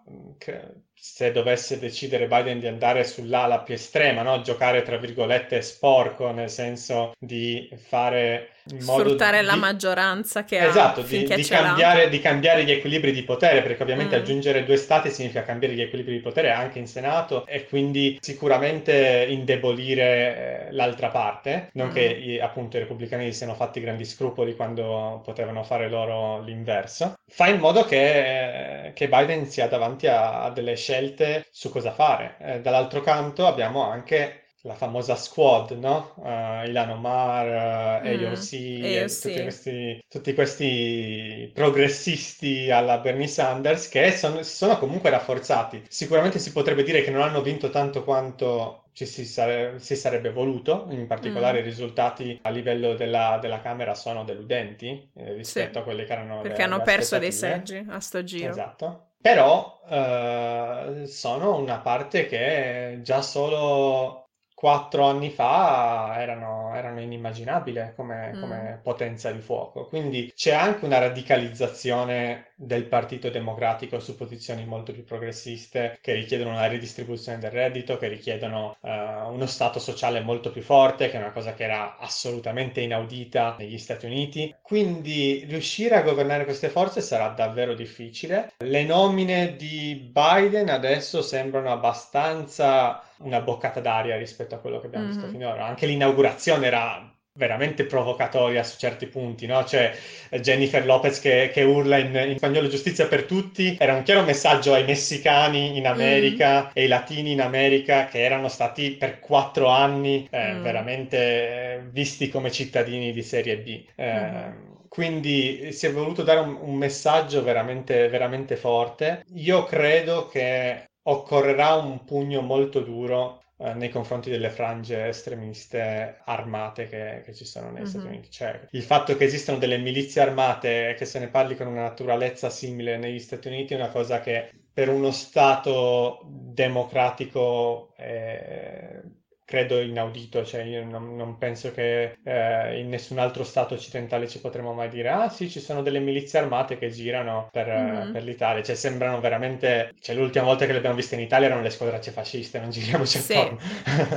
se 0.94 1.32
dovesse 1.32 1.78
decidere 1.78 2.26
Biden 2.26 2.58
di 2.58 2.66
andare 2.66 3.04
sull'ala 3.04 3.60
più 3.60 3.74
estrema, 3.74 4.22
no? 4.22 4.40
giocare 4.40 4.82
tra 4.82 4.96
virgolette 4.96 5.60
sporco, 5.60 6.30
nel 6.30 6.48
senso 6.50 7.12
di 7.18 7.68
fare 7.76 8.50
in 8.70 8.84
modo 8.84 9.02
sfruttare 9.02 9.40
di... 9.40 9.46
la 9.46 9.56
maggioranza 9.56 10.44
che 10.44 10.64
esatto, 10.64 11.00
ha 11.00 11.04
di, 11.04 11.24
di, 11.24 11.44
cambiare, 11.44 12.08
di, 12.08 12.20
cambiare, 12.20 12.64
gli 12.64 12.70
equilibri 12.70 13.10
di 13.10 13.24
potere, 13.24 13.62
perché 13.62 13.82
ovviamente 13.82 14.16
mm. 14.16 14.20
aggiungere 14.20 14.64
due 14.64 14.76
stati 14.76 15.10
significa 15.10 15.42
cambiare 15.42 15.74
gli 15.74 15.80
equilibri 15.80 16.12
di 16.12 16.20
potere 16.20 16.50
anche 16.50 16.78
in 16.78 16.86
Senato 16.86 17.46
e 17.46 17.66
quindi 17.66 18.18
sicuramente 18.20 19.26
indebolire 19.28 20.68
eh, 20.68 20.72
l'altra 20.72 21.08
parte, 21.08 21.70
non 21.72 21.88
mm. 21.88 21.92
che 21.92 22.38
appunto 22.40 22.76
i 22.76 22.80
repubblicani 22.80 23.24
si 23.26 23.38
siano 23.38 23.54
fatti 23.54 23.80
grandi 23.80 24.04
scrupoli 24.04 24.54
quando 24.62 25.20
potevano 25.24 25.64
fare 25.64 25.88
loro 25.88 26.40
l'inverso, 26.40 27.14
fa 27.26 27.48
in 27.48 27.58
modo 27.58 27.84
che, 27.84 28.92
che 28.94 29.08
Biden 29.08 29.46
sia 29.46 29.66
davanti 29.66 30.06
a, 30.06 30.44
a 30.44 30.50
delle 30.50 30.76
scelte 30.76 31.48
su 31.50 31.68
cosa 31.68 31.92
fare. 31.92 32.36
Eh, 32.38 32.60
dall'altro 32.60 33.00
canto 33.00 33.46
abbiamo 33.46 33.82
anche 33.82 34.42
la 34.64 34.74
famosa 34.74 35.16
squad, 35.16 35.72
no? 35.72 36.14
Uh, 36.18 36.68
Ilan 36.68 36.90
Omar, 36.90 38.02
uh, 38.02 38.06
mm, 38.06 38.24
AOC. 38.24 39.20
Tutti, 39.20 39.42
questi, 39.42 40.04
tutti, 40.08 40.34
questi, 40.34 41.50
progressisti 41.52 42.70
alla 42.70 42.98
Bernie 42.98 43.26
Sanders 43.26 43.88
che 43.88 44.12
sono, 44.12 44.44
sono, 44.44 44.78
comunque 44.78 45.10
rafforzati. 45.10 45.82
Sicuramente 45.88 46.38
si 46.38 46.52
potrebbe 46.52 46.84
dire 46.84 47.02
che 47.02 47.10
non 47.10 47.22
hanno 47.22 47.42
vinto 47.42 47.70
tanto 47.70 48.04
quanto 48.04 48.81
ci 48.92 49.06
si, 49.06 49.24
sare- 49.24 49.78
si 49.78 49.96
sarebbe 49.96 50.30
voluto, 50.30 50.86
in 50.90 51.06
particolare 51.06 51.58
mm. 51.58 51.62
i 51.62 51.64
risultati 51.64 52.38
a 52.42 52.50
livello 52.50 52.94
della, 52.94 53.38
della 53.40 53.60
Camera 53.60 53.94
sono 53.94 54.24
deludenti 54.24 55.10
eh, 55.14 55.32
rispetto 55.32 55.72
sì, 55.72 55.78
a 55.78 55.82
quelli 55.82 56.04
che 56.04 56.12
erano 56.12 56.40
Perché 56.42 56.58
le, 56.58 56.64
hanno 56.64 56.76
le 56.78 56.82
perso 56.82 57.18
dei 57.18 57.32
seggi 57.32 57.84
a 57.88 58.00
sto 58.00 58.22
giro. 58.22 58.50
Esatto. 58.50 59.06
Però 59.20 59.80
eh, 59.88 61.06
sono 61.06 61.56
una 61.56 61.78
parte 61.78 62.26
che 62.26 62.98
già 63.02 63.22
solo 63.22 64.21
quattro 64.62 65.06
anni 65.06 65.30
fa 65.30 66.14
erano, 66.18 66.72
erano 66.76 67.00
inimmaginabili 67.00 67.94
come, 67.96 68.30
mm. 68.32 68.40
come, 68.40 68.80
potenza 68.80 69.32
di 69.32 69.40
fuoco. 69.40 69.86
Quindi 69.86 70.32
c'è 70.36 70.52
anche 70.52 70.84
una 70.84 71.00
radicalizzazione 71.00 72.52
del 72.54 72.84
Partito 72.84 73.28
Democratico 73.28 73.98
su 73.98 74.16
posizioni 74.16 74.64
molto 74.64 74.92
più 74.92 75.02
progressiste 75.02 75.98
che 76.00 76.12
richiedono 76.12 76.50
una 76.50 76.66
ridistribuzione 76.66 77.40
del 77.40 77.50
reddito, 77.50 77.96
che 77.96 78.06
richiedono 78.06 78.76
uh, 78.78 78.88
uno 79.32 79.46
Stato 79.46 79.80
sociale 79.80 80.20
molto 80.20 80.52
più 80.52 80.62
forte, 80.62 81.10
che 81.10 81.16
è 81.16 81.20
una 81.20 81.32
cosa 81.32 81.54
che 81.54 81.64
era 81.64 81.98
assolutamente 81.98 82.80
inaudita 82.82 83.56
negli 83.58 83.78
Stati 83.78 84.06
Uniti. 84.06 84.54
Quindi 84.62 85.44
riuscire 85.48 85.96
a 85.96 86.02
governare 86.02 86.44
queste 86.44 86.68
forze 86.68 87.00
sarà 87.00 87.30
davvero 87.30 87.74
difficile. 87.74 88.52
Le 88.58 88.84
nomine 88.84 89.56
di 89.56 90.08
Biden 90.12 90.68
adesso 90.68 91.20
sembrano 91.20 91.72
abbastanza 91.72 93.02
una 93.22 93.40
boccata 93.40 93.80
d'aria 93.80 94.16
rispetto 94.16 94.54
a 94.54 94.58
quello 94.58 94.80
che 94.80 94.86
abbiamo 94.86 95.06
mm-hmm. 95.06 95.14
visto 95.14 95.30
finora. 95.30 95.66
Anche 95.66 95.86
l'inaugurazione 95.86 96.66
era 96.66 97.12
veramente 97.34 97.84
provocatoria 97.84 98.62
su 98.62 98.78
certi 98.78 99.06
punti, 99.06 99.46
no? 99.46 99.64
Cioè 99.64 99.94
Jennifer 100.40 100.84
Lopez 100.84 101.18
che, 101.18 101.50
che 101.52 101.62
urla 101.62 101.96
in, 101.96 102.14
in, 102.14 102.36
spagnolo 102.36 102.68
giustizia 102.68 103.06
per 103.06 103.24
tutti, 103.24 103.76
era 103.78 103.94
un 103.94 104.02
chiaro 104.02 104.22
messaggio 104.22 104.74
ai 104.74 104.84
messicani 104.84 105.76
in 105.76 105.86
America 105.86 106.64
mm. 106.64 106.70
e 106.74 106.82
ai 106.82 106.88
latini 106.88 107.32
in 107.32 107.40
America 107.40 108.06
che 108.06 108.22
erano 108.22 108.48
stati 108.48 108.92
per 108.92 109.18
quattro 109.20 109.68
anni 109.68 110.26
eh, 110.30 110.52
mm. 110.52 110.62
veramente 110.62 111.16
eh, 111.16 111.80
visti 111.90 112.28
come 112.28 112.50
cittadini 112.50 113.12
di 113.12 113.22
serie 113.22 113.58
B. 113.58 113.84
Eh, 113.94 114.30
mm. 114.30 114.70
Quindi 114.88 115.72
si 115.72 115.86
è 115.86 115.92
voluto 115.92 116.22
dare 116.22 116.40
un, 116.40 116.58
un 116.60 116.74
messaggio 116.74 117.42
veramente, 117.42 118.08
veramente 118.10 118.56
forte. 118.56 119.24
Io 119.36 119.64
credo 119.64 120.28
che 120.28 120.90
occorrerà 121.02 121.74
un 121.74 122.04
pugno 122.04 122.40
molto 122.40 122.80
duro 122.80 123.42
eh, 123.58 123.74
nei 123.74 123.90
confronti 123.90 124.30
delle 124.30 124.50
frange 124.50 125.06
estremiste 125.06 126.20
armate 126.24 126.88
che, 126.88 127.22
che 127.24 127.34
ci 127.34 127.44
sono 127.44 127.66
negli 127.66 127.82
mm-hmm. 127.82 127.86
Stati 127.86 128.06
Uniti. 128.06 128.30
Cioè, 128.30 128.68
il 128.70 128.82
fatto 128.82 129.16
che 129.16 129.24
esistano 129.24 129.58
delle 129.58 129.78
milizie 129.78 130.20
armate 130.20 130.90
e 130.90 130.94
che 130.94 131.04
se 131.04 131.18
ne 131.18 131.28
parli 131.28 131.56
con 131.56 131.68
una 131.68 131.82
naturalezza 131.82 132.50
simile 132.50 132.96
negli 132.96 133.20
Stati 133.20 133.48
Uniti 133.48 133.74
è 133.74 133.76
una 133.76 133.90
cosa 133.90 134.20
che 134.20 134.50
per 134.72 134.88
uno 134.88 135.10
Stato 135.10 136.22
democratico 136.24 137.92
è 137.94 139.00
credo 139.44 139.80
inaudito, 139.80 140.44
cioè 140.44 140.62
io 140.62 140.84
non, 140.84 141.16
non 141.16 141.36
penso 141.38 141.72
che 141.72 142.18
eh, 142.24 142.78
in 142.78 142.88
nessun 142.88 143.18
altro 143.18 143.44
stato 143.44 143.74
occidentale 143.74 144.28
ci 144.28 144.40
potremmo 144.40 144.72
mai 144.72 144.88
dire 144.88 145.08
ah 145.10 145.28
sì, 145.28 145.50
ci 145.50 145.60
sono 145.60 145.82
delle 145.82 145.98
milizie 145.98 146.38
armate 146.38 146.78
che 146.78 146.90
girano 146.90 147.48
per, 147.50 147.68
mm-hmm. 147.68 148.12
per 148.12 148.22
l'Italia, 148.22 148.62
cioè 148.62 148.74
sembrano 148.74 149.20
veramente, 149.20 149.92
cioè 150.00 150.16
l'ultima 150.16 150.44
volta 150.44 150.66
che 150.66 150.72
le 150.72 150.78
abbiamo 150.78 150.96
viste 150.96 151.14
in 151.14 151.20
Italia 151.20 151.46
erano 151.46 151.62
le 151.62 151.70
squadracce 151.70 152.10
fasciste, 152.12 152.60
non 152.60 152.70
giriamoci 152.70 153.18
sì. 153.18 153.32
attorno. 153.34 153.58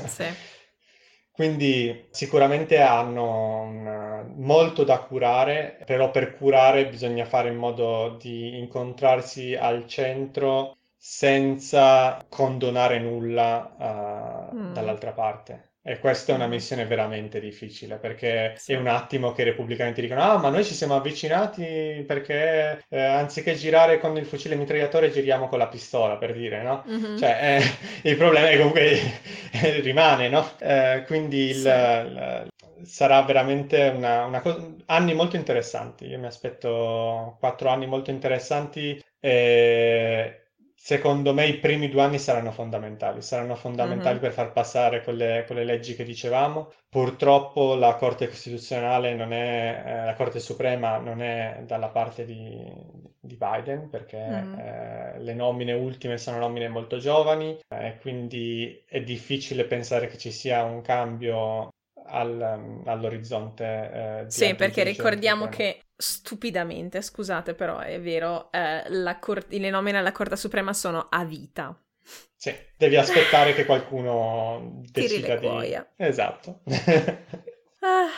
sì. 0.07 0.25
Quindi 1.35 2.07
sicuramente 2.11 2.79
hanno 2.79 3.59
un, 3.59 4.35
molto 4.37 4.85
da 4.85 4.99
curare, 4.99 5.81
però 5.85 6.09
per 6.09 6.37
curare 6.37 6.87
bisogna 6.87 7.25
fare 7.25 7.49
in 7.49 7.57
modo 7.57 8.15
di 8.17 8.57
incontrarsi 8.57 9.53
al 9.53 9.85
centro 9.85 10.74
senza 11.07 12.25
condonare 12.27 12.97
nulla 12.97 13.75
uh, 13.77 14.55
mm. 14.55 14.73
dall'altra 14.73 15.11
parte. 15.11 15.73
E 15.83 15.99
questa 15.99 16.31
è 16.31 16.35
una 16.35 16.47
mm. 16.47 16.49
missione 16.49 16.85
veramente 16.87 17.39
difficile 17.39 17.97
perché 17.97 18.55
sì. 18.57 18.73
è 18.73 18.75
un 18.75 18.87
attimo 18.87 19.31
che 19.31 19.43
i 19.43 19.45
repubblicani 19.45 19.93
ti 19.93 20.01
dicono: 20.01 20.23
Ah, 20.23 20.37
ma 20.39 20.49
noi 20.49 20.65
ci 20.65 20.73
siamo 20.73 20.95
avvicinati 20.95 22.03
perché 22.07 22.83
eh, 22.89 22.99
anziché 22.99 23.53
girare 23.53 23.99
con 23.99 24.17
il 24.17 24.25
fucile 24.25 24.55
mitragliatore, 24.55 25.11
giriamo 25.11 25.47
con 25.47 25.59
la 25.59 25.67
pistola 25.67 26.17
per 26.17 26.33
dire, 26.33 26.63
no? 26.63 26.83
Mm-hmm. 26.89 27.17
Cioè, 27.17 27.59
eh, 28.01 28.09
il 28.09 28.17
problema 28.17 28.49
è 28.49 28.57
comunque 28.57 28.99
rimane, 29.83 30.27
no? 30.27 30.53
Eh, 30.57 31.03
quindi 31.05 31.49
il, 31.49 31.55
sì. 31.55 31.67
il, 31.67 32.47
sarà 32.81 33.21
veramente 33.21 33.93
una, 33.95 34.25
una 34.25 34.41
cosa. 34.41 34.73
Anni 34.87 35.13
molto 35.13 35.35
interessanti. 35.35 36.07
Io 36.07 36.17
mi 36.17 36.25
aspetto 36.25 37.37
quattro 37.39 37.69
anni 37.69 37.85
molto 37.85 38.09
interessanti. 38.09 38.99
E 39.19 40.44
secondo 40.85 41.33
me 41.33 41.47
i 41.47 41.57
primi 41.57 41.89
due 41.89 42.03
anni 42.03 42.19
saranno 42.19 42.51
fondamentali, 42.51 43.23
saranno 43.23 43.55
fondamentali 43.55 44.19
mm-hmm. 44.19 44.21
per 44.21 44.31
far 44.33 44.51
passare 44.51 45.01
quelle, 45.01 45.43
quelle, 45.47 45.63
leggi 45.63 45.95
che 45.95 46.03
dicevamo. 46.03 46.71
Purtroppo 46.87 47.73
la 47.73 47.95
Corte 47.95 48.27
Costituzionale 48.27 49.15
non 49.15 49.33
è, 49.33 49.81
eh, 49.83 50.05
la 50.05 50.13
Corte 50.13 50.39
Suprema 50.39 50.99
non 50.99 51.23
è 51.23 51.63
dalla 51.65 51.87
parte 51.87 52.23
di, 52.23 52.71
di 53.19 53.35
Biden 53.35 53.89
perché 53.89 54.19
mm-hmm. 54.19 54.59
eh, 54.59 55.19
le 55.21 55.33
nomine 55.33 55.73
ultime 55.73 56.19
sono 56.19 56.37
nomine 56.37 56.67
molto 56.67 56.99
giovani 56.99 57.57
e 57.67 57.87
eh, 57.87 57.97
quindi 57.97 58.83
è 58.87 59.01
difficile 59.01 59.65
pensare 59.65 60.05
che 60.05 60.19
ci 60.19 60.29
sia 60.29 60.65
un 60.65 60.81
cambio 60.81 61.73
al, 62.15 62.81
all'orizzonte. 62.85 63.63
Eh, 63.63 64.25
sì, 64.27 64.55
perché 64.55 64.83
ricordiamo 64.83 65.47
che 65.47 65.81
stupidamente, 65.95 67.01
scusate 67.01 67.53
però 67.53 67.79
è 67.79 67.99
vero, 67.99 68.51
eh, 68.51 68.83
cor- 69.19 69.45
le 69.49 69.69
nomine 69.69 69.97
alla 69.97 70.11
Corte 70.11 70.37
Suprema 70.37 70.73
sono 70.73 71.07
a 71.09 71.25
vita. 71.25 71.77
Sì, 72.35 72.55
devi 72.77 72.95
aspettare 72.95 73.53
che 73.53 73.65
qualcuno 73.65 74.81
decida 74.91 75.35
di... 75.35 75.77
Esatto. 75.97 76.61
ah, 77.81 78.09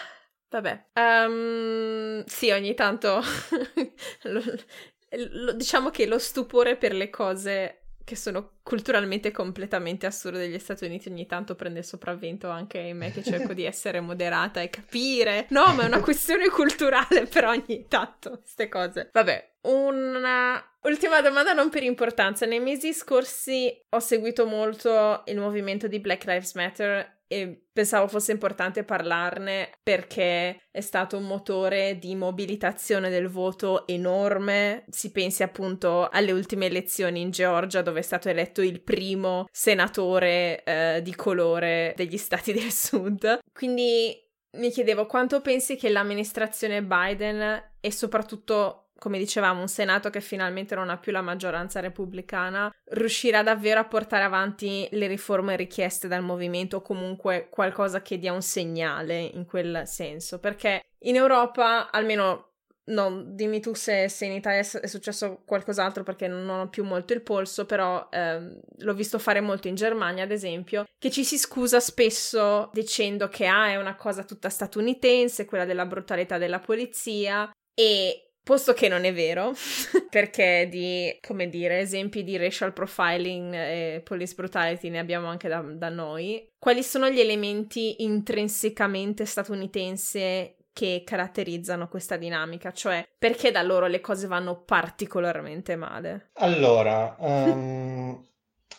vabbè. 0.49 0.85
Um, 0.93 2.23
sì, 2.25 2.51
ogni 2.51 2.73
tanto 2.73 3.21
diciamo 5.55 5.89
che 5.89 6.05
lo 6.05 6.19
stupore 6.19 6.75
per 6.75 6.93
le 6.93 7.09
cose 7.09 7.86
che 8.07 8.15
sono 8.15 8.51
culturalmente 8.63 9.31
completamente 9.31 10.05
assurde 10.05 10.37
degli 10.37 10.59
Stati 10.59 10.85
Uniti 10.85 11.09
ogni 11.09 11.25
tanto 11.25 11.55
prende 11.55 11.79
il 11.79 11.85
sopravvento 11.85 12.47
anche 12.47 12.77
in 12.77 12.95
me 12.95 13.11
che 13.11 13.21
cerco 13.21 13.51
di 13.51 13.65
essere 13.65 13.99
moderata 13.99 14.61
e 14.61 14.69
capire. 14.69 15.47
No, 15.49 15.73
ma 15.73 15.83
è 15.83 15.87
una 15.87 15.99
questione 15.99 16.47
culturale 16.47 17.25
però 17.27 17.49
ogni 17.49 17.85
tanto 17.89 18.39
queste 18.39 18.69
cose. 18.69 19.09
Vabbè, 19.11 19.55
una 19.63 20.63
ultima 20.83 21.19
domanda 21.19 21.51
non 21.51 21.69
per 21.69 21.83
importanza. 21.83 22.45
Nei 22.45 22.61
mesi 22.61 22.93
scorsi 22.93 23.77
ho 23.89 23.99
seguito 23.99 24.45
molto 24.45 25.23
il 25.25 25.37
movimento 25.37 25.89
di 25.89 25.99
Black 25.99 26.23
Lives 26.23 26.53
Matter 26.53 27.16
e 27.27 27.67
pensavo 27.71 28.07
fosse 28.07 28.31
importante 28.31 28.83
parlarne 28.83 29.71
perché 29.83 30.61
è 30.71 30.81
stato 30.81 31.17
un 31.17 31.25
motore 31.25 31.99
di 31.99 32.15
mobilitazione 32.15 33.09
del 33.09 33.27
voto 33.27 33.85
enorme. 33.87 34.85
Si 34.89 35.11
pensi 35.11 35.43
appunto 35.43 36.07
alle 36.09 36.31
ultime 36.31 36.67
elezioni 36.67 37.21
in 37.21 37.31
Georgia 37.31 37.81
dove 37.81 37.99
è 37.99 38.03
stato 38.03 38.29
eletto 38.29 38.61
il 38.61 38.81
primo 38.81 39.47
senatore 39.51 40.63
eh, 40.63 41.01
di 41.03 41.13
colore 41.15 41.93
degli 41.95 42.17
stati 42.17 42.53
del 42.53 42.71
sud. 42.71 43.39
Quindi 43.53 44.25
mi 44.57 44.71
chiedevo 44.71 45.05
quanto 45.05 45.41
pensi 45.41 45.75
che 45.75 45.89
l'amministrazione 45.89 46.81
Biden 46.81 47.75
e 47.79 47.91
soprattutto 47.91 48.86
come 48.97 49.17
dicevamo, 49.17 49.61
un 49.61 49.67
Senato 49.67 50.09
che 50.09 50.21
finalmente 50.21 50.75
non 50.75 50.89
ha 50.89 50.97
più 50.97 51.11
la 51.11 51.21
maggioranza 51.21 51.79
repubblicana, 51.79 52.71
riuscirà 52.91 53.43
davvero 53.43 53.79
a 53.79 53.85
portare 53.85 54.23
avanti 54.23 54.87
le 54.91 55.07
riforme 55.07 55.55
richieste 55.55 56.07
dal 56.07 56.23
movimento 56.23 56.77
o 56.77 56.81
comunque 56.81 57.47
qualcosa 57.49 58.01
che 58.01 58.17
dia 58.17 58.33
un 58.33 58.41
segnale 58.41 59.19
in 59.19 59.45
quel 59.45 59.83
senso. 59.85 60.39
Perché 60.39 60.85
in 60.99 61.15
Europa, 61.15 61.91
almeno 61.91 62.47
No, 62.87 63.21
dimmi 63.21 63.59
tu 63.59 63.73
se, 63.73 64.07
se, 64.07 64.25
in 64.25 64.31
Italia 64.31 64.59
è 64.59 64.87
successo 64.87 65.41
qualcos'altro 65.45 66.03
perché 66.03 66.29
non 66.29 66.47
ho 66.47 66.69
più 66.69 66.85
molto 66.85 67.11
il 67.11 67.21
polso, 67.21 67.65
però 67.65 68.07
ehm, 68.09 68.61
l'ho 68.77 68.93
visto 68.93 69.19
fare 69.19 69.41
molto 69.41 69.67
in 69.67 69.75
Germania, 69.75 70.23
ad 70.23 70.31
esempio, 70.31 70.85
che 70.97 71.11
ci 71.11 71.25
si 71.25 71.37
scusa 71.37 71.81
spesso 71.81 72.69
dicendo 72.71 73.27
che 73.27 73.45
ah, 73.45 73.67
è 73.67 73.75
una 73.75 73.97
cosa 73.97 74.23
tutta 74.23 74.47
statunitense, 74.47 75.43
quella 75.43 75.65
della 75.65 75.85
brutalità 75.85 76.37
della 76.37 76.59
polizia, 76.59 77.51
e 77.73 78.26
Posto 78.47 78.71
che 78.71 78.87
non 78.87 79.03
è 79.03 79.13
vero, 79.13 79.51
perché 80.09 80.69
di, 80.71 81.13
come 81.19 81.49
dire, 81.49 81.79
esempi 81.79 82.23
di 82.23 82.37
racial 82.37 82.71
profiling 82.71 83.53
e 83.53 84.01
police 84.05 84.35
brutality 84.35 84.87
ne 84.87 84.99
abbiamo 84.99 85.27
anche 85.27 85.49
da, 85.49 85.59
da 85.59 85.89
noi. 85.89 86.47
Quali 86.57 86.81
sono 86.81 87.09
gli 87.09 87.19
elementi 87.19 88.03
intrinsecamente 88.03 89.25
statunitensi 89.25 90.55
che 90.71 91.03
caratterizzano 91.05 91.89
questa 91.89 92.15
dinamica? 92.15 92.71
Cioè, 92.71 93.05
perché 93.17 93.51
da 93.51 93.63
loro 93.63 93.87
le 93.87 93.99
cose 93.99 94.27
vanno 94.27 94.63
particolarmente 94.63 95.75
male? 95.75 96.29
Allora, 96.35 97.17
um, 97.19 98.25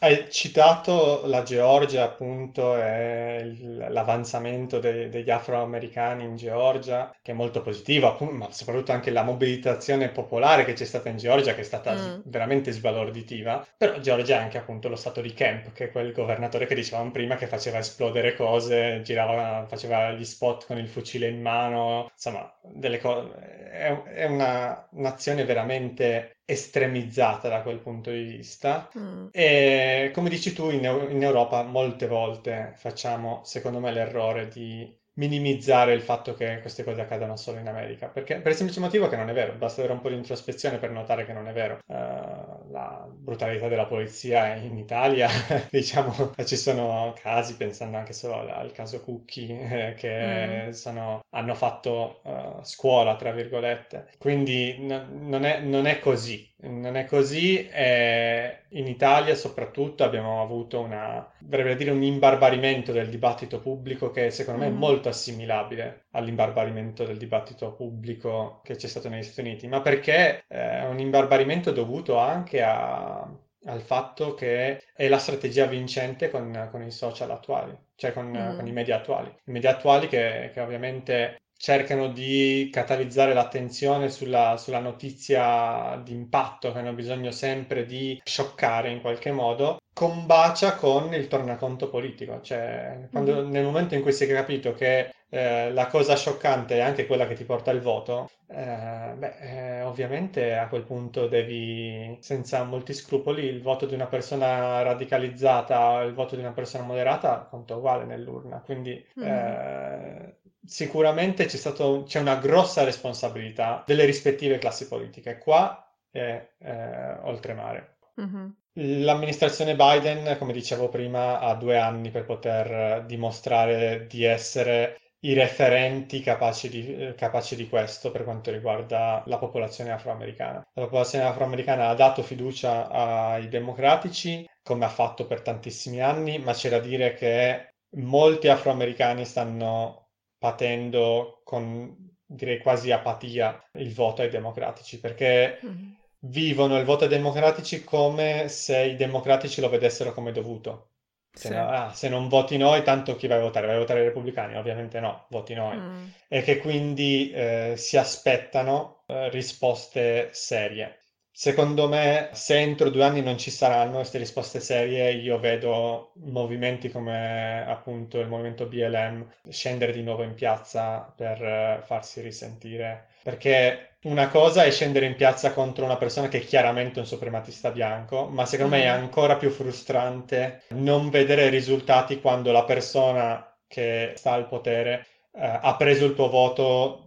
Hai 0.00 0.30
citato 0.30 1.26
la 1.26 1.42
Georgia, 1.42 2.04
appunto, 2.04 2.76
e 2.80 3.38
il- 3.44 3.86
l'avanzamento 3.90 4.78
de- 4.78 5.08
degli 5.08 5.30
afroamericani 5.30 6.22
in 6.24 6.36
Georgia, 6.36 7.12
che 7.20 7.32
è 7.32 7.34
molto 7.34 7.62
positivo, 7.62 8.06
appunto, 8.06 8.34
ma 8.34 8.52
soprattutto 8.52 8.92
anche 8.92 9.10
la 9.10 9.22
mobilitazione 9.24 10.10
popolare 10.10 10.64
che 10.64 10.72
c'è 10.74 10.84
stata 10.84 11.08
in 11.08 11.16
Georgia, 11.16 11.52
che 11.54 11.60
è 11.62 11.64
stata 11.64 11.96
s- 11.96 12.14
Mm. 12.16 12.20
veramente 12.26 12.70
sbalorditiva. 12.70 13.66
Però 13.76 13.98
Georgia 13.98 14.36
è 14.36 14.42
anche 14.42 14.58
appunto 14.58 14.88
lo 14.88 14.94
stato 14.96 15.20
di 15.20 15.32
Kemp, 15.32 15.72
che 15.72 15.86
è 15.86 15.90
quel 15.90 16.12
governatore 16.12 16.66
che 16.66 16.74
dicevamo 16.76 17.10
prima 17.10 17.34
che 17.36 17.46
faceva 17.48 17.78
esplodere 17.78 18.34
cose, 18.36 19.00
girava, 19.02 19.66
faceva 19.68 20.12
gli 20.12 20.24
spot 20.24 20.66
con 20.66 20.78
il 20.78 20.88
fucile 20.88 21.26
in 21.28 21.40
mano, 21.42 22.08
insomma, 22.12 22.52
delle 22.62 22.98
cose. 22.98 23.34
È, 23.70 24.02
è 24.04 24.24
una 24.26 24.86
nazione 24.92 25.44
veramente 25.44 26.37
estremizzata 26.50 27.50
da 27.50 27.60
quel 27.60 27.78
punto 27.78 28.10
di 28.10 28.22
vista. 28.22 28.88
Mm. 28.98 29.26
E 29.32 30.10
come 30.14 30.30
dici 30.30 30.54
tu, 30.54 30.70
in, 30.70 30.82
in 31.10 31.22
Europa 31.22 31.62
molte 31.62 32.06
volte 32.06 32.72
facciamo, 32.74 33.42
secondo 33.44 33.80
me, 33.80 33.92
l'errore 33.92 34.48
di 34.48 34.90
minimizzare 35.18 35.92
il 35.92 36.00
fatto 36.00 36.32
che 36.32 36.60
queste 36.60 36.84
cose 36.84 37.02
accadano 37.02 37.36
solo 37.36 37.58
in 37.58 37.68
America, 37.68 38.06
perché 38.06 38.36
per 38.36 38.52
il 38.52 38.56
semplice 38.56 38.80
motivo 38.80 39.08
che 39.08 39.16
non 39.16 39.28
è 39.28 39.34
vero, 39.34 39.52
basta 39.56 39.80
avere 39.80 39.94
un 39.94 40.00
po' 40.00 40.08
di 40.08 40.14
introspezione 40.14 40.78
per 40.78 40.90
notare 40.90 41.26
che 41.26 41.32
non 41.34 41.48
è 41.48 41.52
vero. 41.52 41.80
Eh, 41.86 42.57
la 42.70 43.06
brutalità 43.10 43.68
della 43.68 43.86
polizia 43.86 44.54
in 44.56 44.76
Italia, 44.76 45.28
diciamo, 45.70 46.32
ci 46.44 46.56
sono 46.56 47.14
casi, 47.20 47.56
pensando 47.56 47.96
anche 47.96 48.12
solo 48.12 48.38
al, 48.40 48.48
al 48.50 48.72
caso 48.72 49.00
Cucchi, 49.02 49.48
eh, 49.48 49.94
che 49.96 50.68
Mm. 50.68 50.70
sono- 50.70 51.20
hanno 51.30 51.54
fatto 51.54 52.22
eh, 52.24 52.52
scuola, 52.62 53.16
tra 53.16 53.32
virgolette. 53.32 54.08
Quindi 54.18 54.76
no- 54.80 55.06
non 55.10 55.44
è, 55.44 55.60
non 55.60 55.86
è 55.86 55.98
così. 55.98 56.46
Non 56.60 56.96
è 56.96 57.04
così 57.04 57.68
e 57.68 58.64
in 58.70 58.86
Italia 58.88 59.34
soprattutto 59.36 60.02
abbiamo 60.04 60.42
avuto 60.42 60.80
una, 60.80 61.24
vorrei 61.40 61.76
dire 61.76 61.90
un 61.92 62.02
imbarbarimento 62.02 62.90
del 62.92 63.08
dibattito 63.08 63.60
pubblico 63.60 64.10
che 64.10 64.30
secondo 64.30 64.60
me 64.60 64.66
è 64.66 64.70
Mhm. 64.70 64.76
molto 64.76 65.08
assimilabile 65.08 66.06
all'imbarbarimento 66.12 67.04
del 67.04 67.16
dibattito 67.16 67.72
pubblico 67.74 68.60
che 68.64 68.74
c'è 68.76 68.88
stato 68.88 69.08
negli 69.08 69.22
Stati 69.22 69.46
Uniti, 69.48 69.68
ma 69.68 69.80
perché 69.80 70.44
eh, 70.48 70.80
è 70.80 70.84
un 70.86 70.98
imbarbarimento 70.98 71.70
dovuto 71.72 72.18
anche 72.18 72.57
a- 72.62 73.28
al 73.64 73.80
fatto 73.82 74.34
che 74.34 74.82
è 74.94 75.08
la 75.08 75.18
strategia 75.18 75.66
vincente 75.66 76.30
con, 76.30 76.68
con 76.70 76.82
i 76.82 76.90
social 76.90 77.30
attuali, 77.30 77.76
cioè 77.96 78.12
con, 78.12 78.52
con 78.56 78.66
i 78.66 78.70
Mm. 78.70 78.74
media 78.74 78.96
attuali. 78.96 79.28
I 79.28 79.50
media 79.50 79.70
attuali 79.70 80.06
che, 80.08 80.50
che 80.52 80.60
ovviamente 80.60 81.36
cercano 81.56 82.08
di 82.08 82.68
catalizzare 82.72 83.34
l'attenzione 83.34 84.08
sulla, 84.10 84.56
sulla 84.56 84.78
notizia 84.78 86.00
d'impatto, 86.04 86.72
che 86.72 86.78
hanno 86.78 86.92
bisogno 86.92 87.30
sempre 87.32 87.84
di 87.84 88.18
scioccare 88.24 88.90
in 88.90 89.00
qualche 89.00 89.32
modo, 89.32 89.78
combacia 89.92 90.76
con 90.76 91.12
il 91.14 91.26
tornaconto 91.26 91.88
politico. 91.90 92.40
Cioè, 92.40 93.08
quando- 93.10 93.42
Mhm. 93.42 93.50
nel 93.50 93.64
momento 93.64 93.94
in 93.96 94.02
cui 94.02 94.12
si 94.12 94.24
è 94.24 94.28
capito 94.32 94.72
che 94.72 95.10
eh, 95.30 95.70
la 95.72 95.86
cosa 95.88 96.16
scioccante 96.16 96.76
è 96.76 96.80
anche 96.80 97.06
quella 97.06 97.26
che 97.26 97.34
ti 97.34 97.44
porta 97.44 97.70
il 97.70 97.80
voto, 97.80 98.30
eh, 98.46 99.14
beh, 99.14 99.34
eh, 99.40 99.82
ovviamente 99.82 100.54
a 100.56 100.68
quel 100.68 100.84
punto 100.84 101.28
devi, 101.28 102.16
senza 102.20 102.64
molti 102.64 102.94
scrupoli, 102.94 103.44
il 103.44 103.60
voto 103.60 103.84
di 103.84 103.94
una 103.94 104.06
persona 104.06 104.80
radicalizzata 104.82 105.92
o 105.92 106.02
il 106.04 106.14
voto 106.14 106.34
di 106.34 106.40
una 106.40 106.52
persona 106.52 106.84
moderata 106.84 107.46
conta 107.50 107.76
uguale 107.76 108.04
nell'urna. 108.06 108.60
Quindi 108.60 109.04
eh, 109.20 110.36
sicuramente 110.64 111.44
c'è 111.44 111.56
stato, 111.56 112.04
c'è 112.06 112.20
una 112.20 112.36
grossa 112.36 112.84
responsabilità 112.84 113.82
delle 113.86 114.06
rispettive 114.06 114.58
classi 114.58 114.88
politiche, 114.88 115.36
qua 115.38 115.86
e 116.10 116.52
eh, 116.58 117.12
oltremare. 117.22 117.96
Mhm. 118.14 118.56
L'amministrazione 118.80 119.74
Biden, 119.74 120.36
come 120.38 120.52
dicevo 120.52 120.88
prima, 120.88 121.40
ha 121.40 121.54
due 121.54 121.76
anni 121.76 122.10
per 122.10 122.24
poter 122.24 123.04
dimostrare 123.06 124.06
di 124.06 124.22
essere 124.22 125.00
i 125.20 125.32
referenti 125.34 126.20
capaci 126.20 126.68
di, 126.68 126.94
eh, 126.96 127.14
capaci 127.14 127.56
di 127.56 127.68
questo 127.68 128.10
per 128.10 128.24
quanto 128.24 128.50
riguarda 128.50 129.22
la 129.26 129.38
popolazione 129.38 129.90
afroamericana. 129.90 130.62
La 130.74 130.82
popolazione 130.84 131.24
afroamericana 131.24 131.88
ha 131.88 131.94
dato 131.94 132.22
fiducia 132.22 132.88
ai 132.88 133.48
democratici, 133.48 134.46
come 134.62 134.84
ha 134.84 134.88
fatto 134.88 135.26
per 135.26 135.42
tantissimi 135.42 136.00
anni, 136.00 136.38
ma 136.38 136.52
c'è 136.52 136.68
da 136.70 136.78
dire 136.80 137.14
che 137.14 137.74
molti 137.96 138.48
afroamericani 138.48 139.24
stanno 139.24 140.10
patendo 140.38 141.40
con, 141.44 141.96
direi 142.24 142.58
quasi 142.58 142.92
apatia 142.92 143.60
il 143.74 143.92
voto 143.92 144.22
ai 144.22 144.28
democratici, 144.30 145.00
perché 145.00 145.58
Mhm. 145.62 145.96
vivono 146.26 146.78
il 146.78 146.84
voto 146.84 147.04
ai 147.04 147.10
democratici 147.10 147.82
come 147.84 148.48
se 148.48 148.84
i 148.84 148.96
democratici 148.96 149.60
lo 149.60 149.68
vedessero 149.68 150.12
come 150.12 150.32
dovuto. 150.32 150.90
Se, 151.38 151.48
Sì. 151.48 151.54
no- 151.54 151.68
ah, 151.68 151.92
se 151.92 152.08
non 152.08 152.28
voti 152.28 152.56
noi, 152.56 152.82
tanto 152.82 153.14
chi 153.16 153.26
vai 153.26 153.38
a 153.38 153.40
votare? 153.42 153.66
Vai 153.66 153.76
a 153.76 153.78
votare 153.78 154.00
i 154.00 154.04
repubblicani? 154.04 154.56
Ovviamente 154.56 155.00
no, 155.00 155.26
voti 155.30 155.54
noi. 155.54 155.76
Mm. 155.76 156.06
E 156.28 156.42
che 156.42 156.58
quindi 156.58 157.30
eh, 157.30 157.74
si 157.76 157.96
aspettano 157.96 159.04
eh, 159.06 159.28
risposte 159.30 160.28
serie. 160.32 160.96
Secondo 161.30 161.86
me, 161.88 162.30
se 162.32 162.58
entro 162.58 162.90
due 162.90 163.04
anni 163.04 163.22
non 163.22 163.38
ci 163.38 163.50
saranno 163.52 163.96
queste 163.98 164.18
risposte 164.18 164.58
serie, 164.60 165.12
io 165.12 165.38
vedo 165.38 166.10
movimenti 166.16 166.90
come 166.90 167.64
appunto 167.64 168.18
il 168.18 168.26
movimento 168.26 168.66
BLM 168.66 169.24
scendere 169.48 169.92
di 169.92 170.02
nuovo 170.02 170.24
in 170.24 170.34
piazza 170.34 171.12
per 171.16 171.40
eh, 171.42 171.80
farsi 171.84 172.20
risentire. 172.20 173.06
Perché 173.22 173.87
una 174.04 174.28
cosa 174.28 174.64
è 174.64 174.70
scendere 174.70 175.06
in 175.06 175.14
piazza 175.16 175.52
contro 175.52 175.84
una 175.84 175.96
persona 175.96 176.28
che 176.28 176.38
è 176.38 176.44
chiaramente 176.44 176.98
un 177.00 177.06
suprematista 177.06 177.70
bianco, 177.70 178.26
ma 178.28 178.44
secondo 178.46 178.76
me 178.76 178.82
è 178.84 178.86
Mm. 178.90 179.02
ancora 179.02 179.36
più 179.36 179.50
frustrante 179.50 180.62
non 180.70 181.10
vedere 181.10 181.48
risultati 181.48 182.20
quando 182.20 182.52
la 182.52 182.64
persona 182.64 183.44
che 183.66 184.12
sta 184.16 184.32
al 184.32 184.46
potere 184.48 185.06
eh, 185.32 185.40
ha 185.60 185.76
preso 185.76 186.04
il 186.06 186.14
tuo 186.14 186.28
voto 186.28 187.06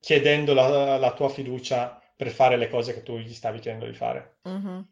chiedendo 0.00 0.54
la, 0.54 0.96
la 0.98 1.12
tua 1.12 1.28
fiducia 1.28 2.00
per 2.16 2.30
fare 2.30 2.56
le 2.56 2.68
cose 2.68 2.94
che 2.94 3.02
tu 3.02 3.16
gli 3.18 3.32
stavi 3.34 3.58
chiedendo 3.60 3.86
di 3.86 3.94
fare. 3.94 4.38
Mhm. 4.44 4.84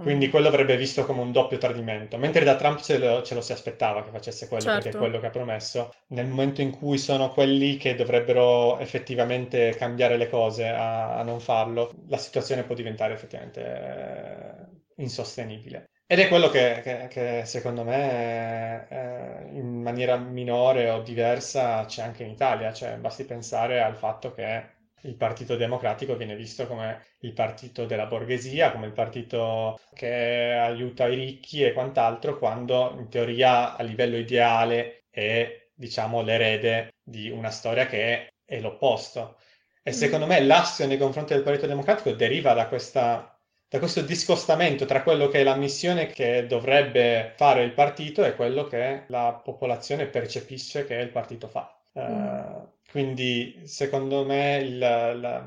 Quindi 0.00 0.28
quello 0.30 0.46
avrebbe 0.46 0.76
visto 0.76 1.04
come 1.04 1.22
un 1.22 1.32
doppio 1.32 1.58
tradimento, 1.58 2.18
mentre 2.18 2.44
da 2.44 2.54
Trump 2.54 2.80
ce 2.80 2.98
lo, 2.98 3.22
ce 3.22 3.34
lo 3.34 3.40
si 3.40 3.50
aspettava 3.50 4.04
che 4.04 4.10
facesse 4.10 4.46
quello, 4.46 4.62
certo. 4.62 4.80
perché 4.80 4.96
è 4.96 5.00
quello 5.00 5.18
che 5.18 5.26
ha 5.26 5.30
promesso. 5.30 5.92
Nel 6.08 6.26
momento 6.26 6.60
in 6.60 6.70
cui 6.70 6.98
sono 6.98 7.30
quelli 7.30 7.76
che 7.78 7.96
dovrebbero 7.96 8.78
effettivamente 8.78 9.74
cambiare 9.76 10.16
le 10.16 10.28
cose 10.28 10.68
a, 10.68 11.16
a 11.18 11.22
non 11.24 11.40
farlo, 11.40 11.92
la 12.06 12.16
situazione 12.16 12.62
può 12.62 12.76
diventare 12.76 13.14
effettivamente 13.14 13.60
eh, 13.60 15.02
insostenibile. 15.02 15.90
Ed 16.06 16.20
è 16.20 16.28
quello 16.28 16.48
che, 16.48 16.80
che, 16.82 17.08
che 17.08 17.42
secondo 17.44 17.82
me 17.82 18.86
eh, 18.88 19.58
in 19.58 19.82
maniera 19.82 20.16
minore 20.16 20.90
o 20.90 21.02
diversa 21.02 21.84
c'è 21.86 22.02
anche 22.02 22.22
in 22.22 22.30
Italia, 22.30 22.72
cioè 22.72 22.96
basti 22.96 23.24
pensare 23.24 23.82
al 23.82 23.96
fatto 23.96 24.32
che 24.32 24.76
il 25.02 25.14
Partito 25.14 25.56
Democratico 25.56 26.16
viene 26.16 26.34
visto 26.34 26.66
come 26.66 27.04
il 27.20 27.32
partito 27.32 27.86
della 27.86 28.06
borghesia, 28.06 28.72
come 28.72 28.86
il 28.86 28.92
partito 28.92 29.78
che 29.94 30.52
aiuta 30.52 31.06
i 31.06 31.14
ricchi 31.14 31.62
e 31.62 31.72
quant'altro, 31.72 32.38
quando 32.38 32.94
in 32.98 33.08
teoria 33.08 33.76
a 33.76 33.82
livello 33.82 34.16
ideale 34.16 35.04
è, 35.10 35.68
diciamo, 35.74 36.22
l'erede 36.22 36.94
di 37.02 37.30
una 37.30 37.50
storia 37.50 37.86
che 37.86 38.32
è 38.44 38.60
l'opposto. 38.60 39.36
E 39.82 39.92
secondo 39.92 40.26
me 40.26 40.40
l'assio 40.40 40.86
nei 40.86 40.98
confronti 40.98 41.32
del 41.32 41.42
Partito 41.42 41.66
Democratico 41.66 42.12
deriva 42.12 42.52
da, 42.52 42.66
questa, 42.68 43.38
da 43.68 43.78
questo 43.78 44.02
discostamento 44.02 44.84
tra 44.84 45.02
quello 45.02 45.28
che 45.28 45.40
è 45.40 45.44
la 45.44 45.56
missione 45.56 46.08
che 46.08 46.46
dovrebbe 46.46 47.32
fare 47.36 47.62
il 47.62 47.72
partito 47.72 48.24
e 48.24 48.34
quello 48.34 48.64
che 48.66 49.04
la 49.08 49.40
popolazione 49.42 50.06
percepisce 50.06 50.84
che 50.84 50.94
il 50.94 51.10
partito 51.10 51.48
fa. 51.48 51.74
Uh, 51.92 52.77
quindi 52.90 53.62
secondo 53.64 54.24
me 54.24 54.56
il, 54.56 54.78
la, 54.78 55.46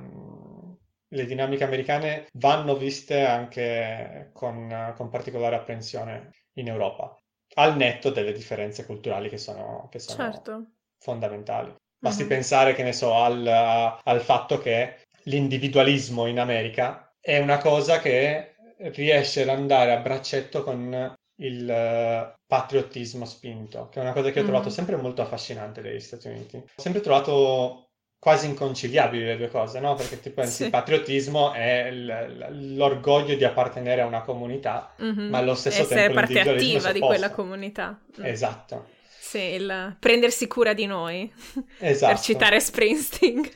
le 1.08 1.26
dinamiche 1.26 1.64
americane 1.64 2.28
vanno 2.34 2.76
viste 2.76 3.26
anche 3.26 4.30
con, 4.34 4.94
con, 4.96 5.10
particolare 5.10 5.56
apprensione 5.56 6.32
in 6.54 6.68
Europa, 6.68 7.18
al 7.56 7.76
netto 7.76 8.12
delle 8.12 8.32
differenze 8.32 8.86
culturali 8.86 9.30
che 9.30 9.38
sono, 9.38 9.88
che 9.92 10.00
sono 10.00 10.32
certo. 10.32 10.66
fondamentali. 11.00 11.74
Basti 11.98 12.24
uh-huh. 12.24 12.28
pensare, 12.30 12.74
che 12.74 12.84
ne 12.84 12.94
so, 12.94 13.14
al, 13.14 13.46
al 13.46 14.22
fatto 14.22 14.58
che 14.58 15.08
l'individualismo 15.24 16.26
in 16.28 16.40
America 16.40 17.14
è 17.20 17.38
una 17.40 17.58
cosa 17.58 18.00
che 18.00 18.56
riesce 18.78 19.44
ad 19.44 19.50
andare 19.50 19.94
a 19.94 20.00
braccetto 20.00 20.64
con 20.64 21.14
il 21.42 21.68
uh, 21.68 22.40
patriottismo 22.46 23.26
spinto, 23.26 23.90
che 23.90 24.00
è 24.00 24.04
una 24.04 24.14
cosa 24.14 24.32
che 24.32 24.40
ho 24.40 24.44
trovato 24.44 24.70
mm. 24.70 24.72
sempre 24.72 24.96
molto 24.96 25.22
affascinante 25.22 25.82
degli 25.82 26.00
Stati 26.00 26.28
Uniti. 26.28 26.58
Ho 26.58 26.82
sempre 26.82 27.02
trovato 27.02 27.92
quasi 28.20 28.46
inconciliabili 28.46 29.26
le 29.26 29.38
due 29.38 29.50
cose, 29.50 29.80
no? 29.80 29.96
Perché 29.96 30.20
ti 30.20 30.30
pensi, 30.30 30.52
sì. 30.52 30.64
il 30.66 30.70
patriottismo 30.70 31.54
è 31.54 31.92
l- 31.92 32.76
l'orgoglio 32.76 33.36
di 33.36 33.44
appartenere 33.44 34.02
a 34.02 34.06
una 34.06 34.22
comunità, 34.22 34.94
mm-hmm. 35.02 35.30
ma 35.30 35.40
allo 35.40 35.56
stesso 35.56 35.82
Essere 35.82 36.02
tempo 36.02 36.16
parte 36.16 36.40
attiva 36.40 36.92
di 36.92 37.00
quella 37.00 37.32
comunità. 37.32 38.00
Mm. 38.20 38.26
Esatto. 38.26 38.90
Sì, 39.20 39.40
il 39.40 39.96
prendersi 39.98 40.46
cura 40.46 40.74
di 40.74 40.86
noi, 40.86 41.32
esatto. 41.80 42.14
per 42.14 42.22
citare 42.22 42.60
Springsteen. 42.60 43.50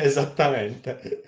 Esattamente. 0.00 1.22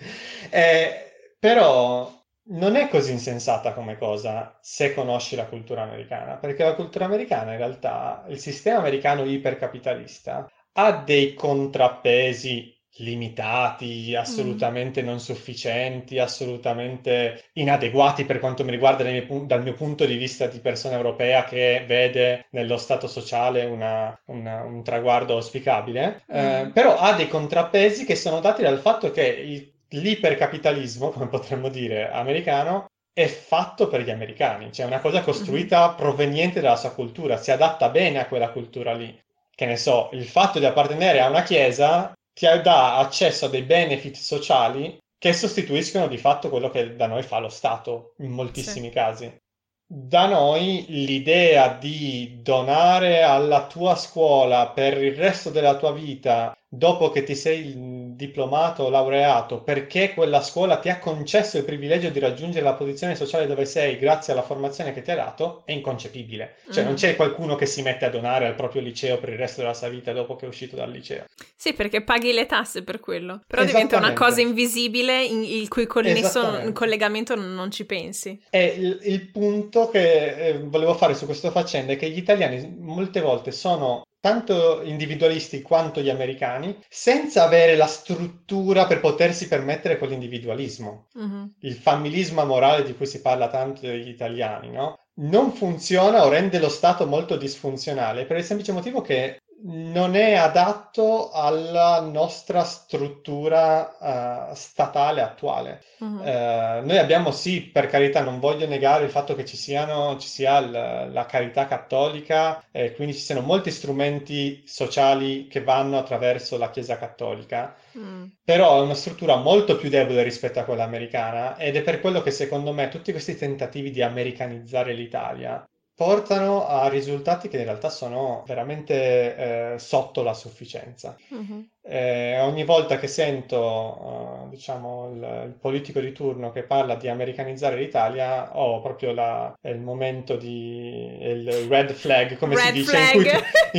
Eh, 0.49 1.35
però 1.39 2.18
non 2.51 2.77
è 2.77 2.89
così 2.89 3.13
insensata 3.13 3.73
come 3.73 3.99
cosa 3.99 4.57
se 4.61 4.95
conosci 4.95 5.37
la 5.37 5.47
cultura 5.47 5.83
americana, 5.83 6.37
perché 6.37 6.65
la 6.65 6.75
cultura 6.75 7.05
americana 7.05 7.53
in 7.53 7.59
realtà, 7.59 8.25
il 8.29 8.39
sistema 8.39 8.79
americano 8.79 9.25
ipercapitalista, 9.25 10.51
ha 10.73 10.93
dei 10.93 11.35
contrappesi 11.35 12.77
limitati, 12.99 14.15
assolutamente 14.17 15.03
mm. 15.03 15.07
non 15.07 15.21
sufficienti, 15.21 16.19
assolutamente 16.19 17.45
inadeguati 17.55 18.25
per 18.25 18.39
quanto 18.39 18.65
mi 18.65 18.71
riguarda 18.71 19.05
mie, 19.05 19.27
dal 19.45 19.63
mio 19.63 19.75
punto 19.75 20.05
di 20.05 20.17
vista 20.17 20.47
di 20.47 20.59
persona 20.59 20.97
europea 20.97 21.45
che 21.45 21.85
vede 21.87 22.47
nello 22.51 22.77
Stato 22.77 23.07
sociale 23.07 23.65
una, 23.65 24.19
una, 24.27 24.65
un 24.65 24.83
traguardo 24.83 25.35
auspicabile, 25.35 26.23
mm. 26.33 26.37
eh, 26.37 26.71
però 26.73 26.97
ha 26.97 27.13
dei 27.13 27.29
contrappesi 27.29 28.05
che 28.05 28.17
sono 28.17 28.41
dati 28.41 28.63
dal 28.63 28.81
fatto 28.81 29.11
che 29.11 29.27
il 29.27 29.77
l'ipercapitalismo, 29.91 31.11
come 31.11 31.29
potremmo 31.29 31.69
dire, 31.69 32.11
americano, 32.11 32.87
è 33.13 33.27
fatto 33.27 33.89
per 33.89 34.03
gli 34.03 34.11
americani, 34.11 34.73
cioè 34.73 34.85
è 34.85 34.89
una 34.89 35.01
cosa 35.01 35.23
costruita 35.23 35.89
mhm. 35.89 35.97
proveniente 35.97 36.61
dalla 36.61 36.77
sua 36.77 36.93
cultura, 36.93 37.37
si 37.37 37.51
adatta 37.51 37.89
bene 37.89 38.21
a 38.21 38.27
quella 38.27 38.51
cultura 38.51 38.93
lì. 38.93 39.19
Che 39.55 39.67
ne 39.67 39.77
so, 39.77 40.09
il 40.13 40.25
fatto 40.25 40.61
di 40.61 40.67
appartenere 40.67 41.21
a 41.21 41.29
una 41.29 41.43
chiesa 41.43 42.13
ti 42.33 42.47
dà 42.63 42.99
accesso 42.99 43.47
a 43.47 43.49
dei 43.49 43.63
benefit 43.63 44.15
sociali 44.15 44.97
che 45.19 45.33
sostituiscono 45.33 46.07
di 46.07 46.17
fatto 46.17 46.49
quello 46.49 46.71
che 46.71 46.95
da 46.95 47.09
noi 47.09 47.25
fa 47.25 47.41
lo 47.41 47.49
Stato 47.49 48.15
in 48.19 48.31
moltissimi 48.31 48.87
sì. 48.87 48.93
casi. 48.93 49.37
Da 49.85 50.27
noi 50.27 50.85
l'idea 50.89 51.69
di 51.73 52.39
donare 52.41 53.23
alla 53.23 53.67
tua 53.67 53.97
scuola 53.97 54.69
per 54.69 55.03
il 55.03 55.17
resto 55.17 55.51
della 55.51 55.77
tua 55.77 55.93
vita 55.93 56.57
dopo 56.69 57.11
che 57.11 57.23
ti 57.23 57.35
sei 57.35 58.15
diplomato 58.15 58.83
o 58.83 58.91
laureato 58.91 59.63
perché 59.63 60.13
quella 60.13 60.43
scuola 60.43 60.79
ti 60.79 60.91
ha 60.91 60.99
concesso 60.99 61.57
il 61.57 61.65
privilegio 61.65 62.11
di 62.11 62.19
raggiungere 62.19 62.65
la 62.65 62.75
posizione 62.75 63.15
sociale 63.15 63.47
dove 63.47 63.65
sei 63.65 63.97
grazie 63.97 64.33
alla 64.33 64.43
formazione 64.43 64.93
che 64.93 65.01
ti 65.01 65.11
ha 65.11 65.17
dato, 65.17 65.63
è 65.65 65.73
inconcepibile. 65.73 66.57
Cioè 66.71 66.83
mm. 66.83 66.87
non 66.87 66.95
c'è 66.95 67.17
qualcuno 67.17 67.55
che 67.55 67.67
si 67.67 67.81
mette 67.81 68.05
a 68.05 68.11
donare 68.11 68.47
al 68.47 68.55
proprio 68.55 68.83
liceo 68.83 69.19
per 69.19 69.31
il 69.31 69.39
resto 69.39 69.61
della 69.61 69.73
sua 69.73 69.89
vita 69.89 70.13
dopo 70.13 70.37
che 70.37 70.45
è 70.45 70.49
uscito 70.49 70.77
dal 70.77 70.91
liceo. 70.91 71.25
Sì, 71.57 71.73
perché 71.73 72.03
paghi 72.03 72.33
le 72.33 72.47
tasse 72.47 72.83
per 72.83 73.01
quello. 73.01 73.43
Però 73.47 73.65
diventa 73.65 73.97
una 73.97 74.13
cosa 74.13 74.41
invisibile 74.41 75.25
in, 75.25 75.43
il 75.43 75.69
cui 75.69 75.87
connesso, 75.87 76.71
collegamento 76.73 77.35
non 77.35 77.71
ci 77.71 77.85
pensi. 77.85 78.41
E 78.51 78.65
il, 78.65 78.99
il 79.03 79.31
punto 79.31 79.89
che 79.89 80.49
eh, 80.49 80.59
volevo 80.59 80.95
fare 80.95 81.15
su 81.15 81.25
questa 81.25 81.51
faccenda 81.51 81.93
è 81.93 81.97
che 81.97 82.11
gli 82.11 82.19
italiani 82.19 82.77
molte 82.79 83.21
volte 83.21 83.53
sono 83.53 84.03
tanto 84.21 84.83
individualisti 84.83 85.63
quanto 85.63 86.01
gli 86.01 86.11
americani, 86.11 86.77
senza 86.89 87.45
avere 87.45 87.77
la 87.77 87.87
struttura 87.87 88.87
per 88.87 89.01
potersi 89.01 89.49
permettere 89.49 89.99
quell'individualismo. 89.99 91.07
Uh-huh. 91.15 91.53
Il 91.61 91.75
familismo 91.75 92.45
morale 92.45 92.85
di 92.85 92.95
cui 92.95 93.07
si 93.07 93.21
parla 93.21 93.49
tanto 93.49 93.83
degli 93.83 94.09
italiani, 94.09 94.71
no? 94.71 94.99
Non 95.21 95.53
funziona 95.53 96.25
o 96.25 96.29
rende 96.29 96.59
lo 96.59 96.69
Stato 96.69 97.07
molto 97.07 97.37
disfunzionale 97.37 98.25
per 98.25 98.37
il 98.37 98.45
semplice 98.45 98.73
motivo 98.73 99.01
che 99.01 99.41
non 99.61 100.15
è 100.15 100.35
adatto 100.35 101.31
alla 101.31 102.01
nostra 102.01 102.63
struttura 102.63 104.51
uh, 104.51 104.55
statale 104.55 105.21
attuale. 105.21 105.83
Uh-huh. 105.99 106.21
Uh, 106.21 106.87
noi 106.87 106.99
abbiamo 106.99 107.33
sì, 107.33 107.63
per 107.63 107.89
carità, 107.89 108.23
non 108.23 108.39
voglio 108.39 108.69
negare 108.69 109.05
il 109.05 109.11
fatto 109.11 109.35
che 109.35 109.45
ci, 109.45 109.57
siano, 109.57 110.17
ci 110.19 110.29
sia 110.29 110.61
l- 110.61 111.13
la 111.13 111.27
carità 111.27 111.67
cattolica 111.67 112.63
e 112.71 112.95
quindi 112.95 113.15
ci 113.15 113.21
siano 113.21 113.41
molti 113.41 113.71
strumenti 113.73 114.63
sociali 114.65 115.49
che 115.49 115.63
vanno 115.63 115.99
attraverso 115.99 116.57
la 116.57 116.71
Chiesa 116.71 116.97
cattolica, 116.97 117.75
mm. 117.99 118.25
però 118.45 118.79
è 118.79 118.83
una 118.83 118.95
struttura 118.95 119.37
molto 119.37 119.77
più 119.77 119.89
debole 119.89 120.23
rispetto 120.23 120.61
a 120.61 120.65
quella 120.65 120.85
americana 120.85 121.57
ed 121.57 121.75
è 121.75 121.83
per 121.83 122.01
quello 122.01 122.23
che 122.23 122.31
secondo 122.31 122.73
me 122.73 122.89
tutti 122.89 123.11
questi 123.11 123.37
tentativi 123.37 123.91
di 123.91 124.03
americanizzare 124.03 124.93
l'Italia 124.93 125.69
portano 125.99 126.65
a 126.65 126.89
risultati 126.89 127.49
che 127.49 127.59
in 127.59 127.65
realtà 127.65 127.91
sono 127.91 128.45
veramente 128.47 129.73
eh, 129.75 129.79
sotto 129.81 130.23
la 130.23 130.33
sufficienza. 130.33 131.17
Uh-huh. 131.31 131.69
Eh, 131.91 132.39
ogni 132.41 132.65
volta 132.65 132.99
che 132.99 133.07
sento, 133.07 134.45
uh, 134.45 134.49
diciamo, 134.51 135.11
il, 135.15 135.43
il, 135.47 135.55
politico 135.59 136.01
di 136.01 136.13
turno 136.13 136.53
che 136.53 136.63
parla 136.63 136.97
di 136.97 137.09
americanizzare 137.09 137.77
l'Italia, 137.77 138.59
ho 138.59 138.83
proprio 138.83 139.15
la, 139.15 139.57
il 139.63 139.79
momento 139.79 140.37
di 140.37 141.17
il 141.19 141.51
red 141.67 141.93
flag, 141.93 142.37
come 142.37 142.57
red 142.57 142.67
si 142.67 142.73
dice, 142.73 142.99
in 142.99 143.23
cui, 143.23 143.31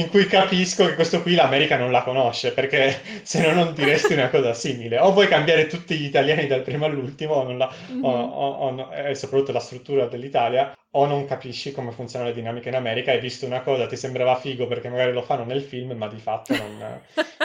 in 0.02 0.10
cui, 0.10 0.26
capisco 0.26 0.88
che 0.88 0.96
questo 0.96 1.22
qui 1.22 1.36
l'America 1.36 1.78
non 1.78 1.92
la 1.92 2.02
conosce, 2.02 2.52
perché 2.52 3.00
se 3.22 3.46
no 3.46 3.54
non 3.54 3.76
diresti 3.76 4.14
una 4.14 4.30
cosa 4.30 4.56
simile. 4.56 4.98
O 4.98 5.12
vuoi 5.12 5.28
cambiare 5.28 5.68
tutti 5.68 5.96
gli 5.96 6.06
italiani 6.06 6.48
dal 6.48 6.64
primo 6.64 6.86
all'ultimo, 6.86 7.36
o, 7.36 7.52
la, 7.52 7.72
mm-hmm. 7.92 8.04
o, 8.04 8.10
o, 8.10 8.90
e 8.92 9.14
soprattutto 9.14 9.52
la 9.52 9.60
struttura 9.60 10.08
dell'Italia, 10.08 10.76
o 10.92 11.06
non 11.06 11.26
capisci 11.26 11.72
come 11.72 11.92
funzionano 11.92 12.32
le 12.32 12.36
dinamiche 12.36 12.70
in 12.70 12.76
America, 12.76 13.12
hai 13.12 13.20
visto 13.20 13.46
una 13.46 13.62
cosa, 13.62 13.86
ti 13.86 13.96
sembrava 13.96 14.36
figo 14.36 14.66
perché 14.66 14.90
magari 14.90 15.14
lo 15.14 15.22
fanno 15.22 15.44
nel 15.44 15.62
film, 15.62 15.92
ma 15.92 16.08
di 16.08 16.18
fatto 16.18 16.56
non, 16.56 17.02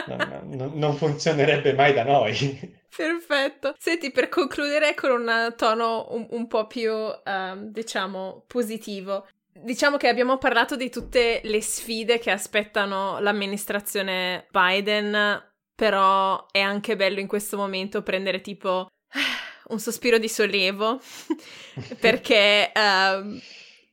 non, 0.07 0.49
non, 0.55 0.71
non 0.75 0.95
funzionerebbe 0.95 1.73
mai 1.73 1.93
da 1.93 2.03
noi. 2.03 2.73
Perfetto. 2.95 3.75
Senti, 3.77 4.11
per 4.11 4.29
concludere 4.29 4.93
con 4.95 5.11
un 5.11 5.53
tono 5.57 6.07
un, 6.11 6.27
un 6.29 6.47
po' 6.47 6.65
più, 6.65 6.91
um, 6.91 7.71
diciamo, 7.71 8.45
positivo. 8.47 9.27
Diciamo 9.51 9.97
che 9.97 10.07
abbiamo 10.07 10.37
parlato 10.37 10.75
di 10.75 10.89
tutte 10.89 11.41
le 11.43 11.61
sfide 11.61 12.19
che 12.19 12.31
aspettano 12.31 13.19
l'amministrazione 13.19 14.47
Biden, 14.49 15.43
però 15.75 16.45
è 16.51 16.59
anche 16.59 16.95
bello 16.95 17.19
in 17.19 17.27
questo 17.27 17.57
momento 17.57 18.01
prendere 18.01 18.41
tipo 18.41 18.87
un 19.67 19.79
sospiro 19.79 20.17
di 20.17 20.29
sollievo 20.29 20.99
perché 21.99 22.71
uh, 22.73 23.39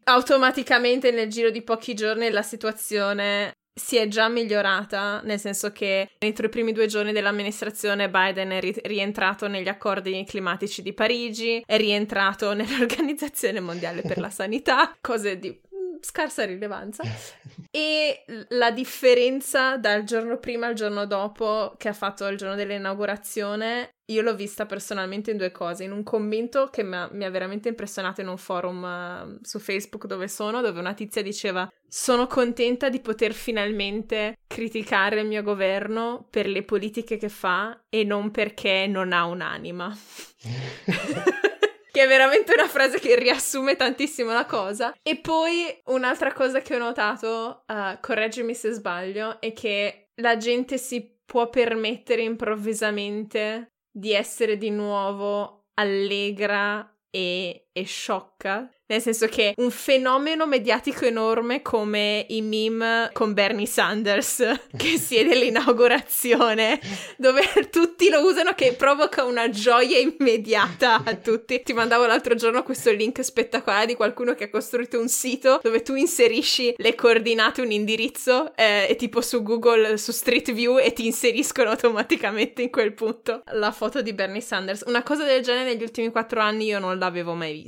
automaticamente 0.04 1.10
nel 1.10 1.28
giro 1.28 1.50
di 1.50 1.62
pochi 1.62 1.94
giorni 1.94 2.30
la 2.30 2.42
situazione 2.42 3.52
si 3.74 3.96
è 3.96 4.06
già 4.08 4.28
migliorata, 4.28 5.20
nel 5.24 5.38
senso 5.38 5.72
che 5.72 6.10
entro 6.18 6.46
i 6.46 6.50
primi 6.50 6.72
due 6.72 6.86
giorni 6.86 7.12
dell'amministrazione 7.12 8.10
Biden 8.10 8.50
è 8.50 8.60
ri- 8.60 8.80
rientrato 8.84 9.48
negli 9.48 9.68
accordi 9.68 10.24
climatici 10.26 10.82
di 10.82 10.92
Parigi, 10.92 11.62
è 11.64 11.76
rientrato 11.76 12.52
nell'Organizzazione 12.54 13.60
Mondiale 13.60 14.02
per 14.02 14.18
la 14.18 14.30
Sanità, 14.30 14.96
cose 15.00 15.38
di 15.38 15.58
scarsa 16.02 16.44
rilevanza. 16.44 17.02
E 17.74 18.24
la 18.50 18.70
differenza 18.70 19.78
dal 19.78 20.04
giorno 20.04 20.36
prima 20.36 20.66
al 20.66 20.74
giorno 20.74 21.06
dopo 21.06 21.72
che 21.78 21.88
ha 21.88 21.94
fatto 21.94 22.26
il 22.26 22.36
giorno 22.36 22.54
dell'inaugurazione, 22.54 23.94
io 24.10 24.20
l'ho 24.20 24.34
vista 24.34 24.66
personalmente 24.66 25.30
in 25.30 25.38
due 25.38 25.50
cose. 25.52 25.84
In 25.84 25.92
un 25.92 26.02
commento 26.02 26.68
che 26.70 26.82
mi 26.82 26.96
ha, 26.96 27.08
mi 27.10 27.24
ha 27.24 27.30
veramente 27.30 27.70
impressionato 27.70 28.20
in 28.20 28.28
un 28.28 28.36
forum 28.36 28.82
uh, 28.82 29.38
su 29.40 29.58
Facebook 29.58 30.04
dove 30.04 30.28
sono, 30.28 30.60
dove 30.60 30.80
una 30.80 30.92
tizia 30.92 31.22
diceva: 31.22 31.66
Sono 31.88 32.26
contenta 32.26 32.90
di 32.90 33.00
poter 33.00 33.32
finalmente 33.32 34.36
criticare 34.46 35.20
il 35.20 35.26
mio 35.26 35.42
governo 35.42 36.26
per 36.28 36.46
le 36.46 36.64
politiche 36.64 37.16
che 37.16 37.30
fa 37.30 37.84
e 37.88 38.04
non 38.04 38.30
perché 38.30 38.86
non 38.86 39.14
ha 39.14 39.24
un'anima. 39.24 39.96
che 41.92 42.02
è 42.02 42.08
veramente 42.08 42.54
una 42.54 42.66
frase 42.66 42.98
che 42.98 43.16
riassume 43.16 43.76
tantissimo 43.76 44.32
la 44.32 44.46
cosa. 44.46 44.94
E 45.02 45.18
poi 45.18 45.66
un'altra 45.86 46.32
cosa 46.32 46.60
che 46.60 46.74
ho 46.74 46.78
notato, 46.78 47.64
uh, 47.66 48.00
correggimi 48.00 48.54
se 48.54 48.72
sbaglio, 48.72 49.40
è 49.40 49.52
che 49.52 50.08
la 50.16 50.38
gente 50.38 50.78
si 50.78 51.20
può 51.24 51.50
permettere 51.50 52.22
improvvisamente 52.22 53.68
di 53.90 54.12
essere 54.12 54.56
di 54.56 54.70
nuovo 54.70 55.66
allegra 55.74 56.90
e, 57.10 57.61
e 57.72 57.84
sciocca 57.84 58.70
nel 58.92 59.00
senso 59.00 59.26
che 59.26 59.54
un 59.56 59.70
fenomeno 59.70 60.46
mediatico 60.46 61.06
enorme 61.06 61.62
come 61.62 62.26
i 62.28 62.42
meme 62.42 63.08
con 63.14 63.32
Bernie 63.32 63.64
Sanders 63.64 64.44
che 64.76 64.98
siede 64.98 65.34
l'inaugurazione, 65.34 66.78
dove 67.16 67.42
tutti 67.70 68.10
lo 68.10 68.22
usano, 68.26 68.52
che 68.54 68.74
provoca 68.74 69.24
una 69.24 69.48
gioia 69.48 69.98
immediata 69.98 71.02
a 71.04 71.14
tutti. 71.14 71.62
Ti 71.62 71.72
mandavo 71.72 72.04
l'altro 72.04 72.34
giorno 72.34 72.62
questo 72.62 72.92
link 72.92 73.24
spettacolare 73.24 73.86
di 73.86 73.94
qualcuno 73.94 74.34
che 74.34 74.44
ha 74.44 74.50
costruito 74.50 75.00
un 75.00 75.08
sito 75.08 75.60
dove 75.62 75.80
tu 75.80 75.94
inserisci 75.94 76.74
le 76.76 76.94
coordinate, 76.94 77.62
un 77.62 77.70
indirizzo, 77.70 78.54
eh, 78.54 78.86
e 78.90 78.96
tipo 78.96 79.22
su 79.22 79.42
Google, 79.42 79.96
su 79.96 80.12
Street 80.12 80.52
View, 80.52 80.78
e 80.78 80.92
ti 80.92 81.06
inseriscono 81.06 81.70
automaticamente 81.70 82.60
in 82.60 82.70
quel 82.70 82.92
punto 82.92 83.42
la 83.52 83.72
foto 83.72 84.02
di 84.02 84.12
Bernie 84.12 84.42
Sanders. 84.42 84.84
Una 84.86 85.02
cosa 85.02 85.24
del 85.24 85.42
genere 85.42 85.72
negli 85.72 85.82
ultimi 85.82 86.10
quattro 86.10 86.40
anni 86.40 86.66
io 86.66 86.78
non 86.78 86.98
l'avevo 86.98 87.32
mai 87.32 87.52
vista. 87.54 87.61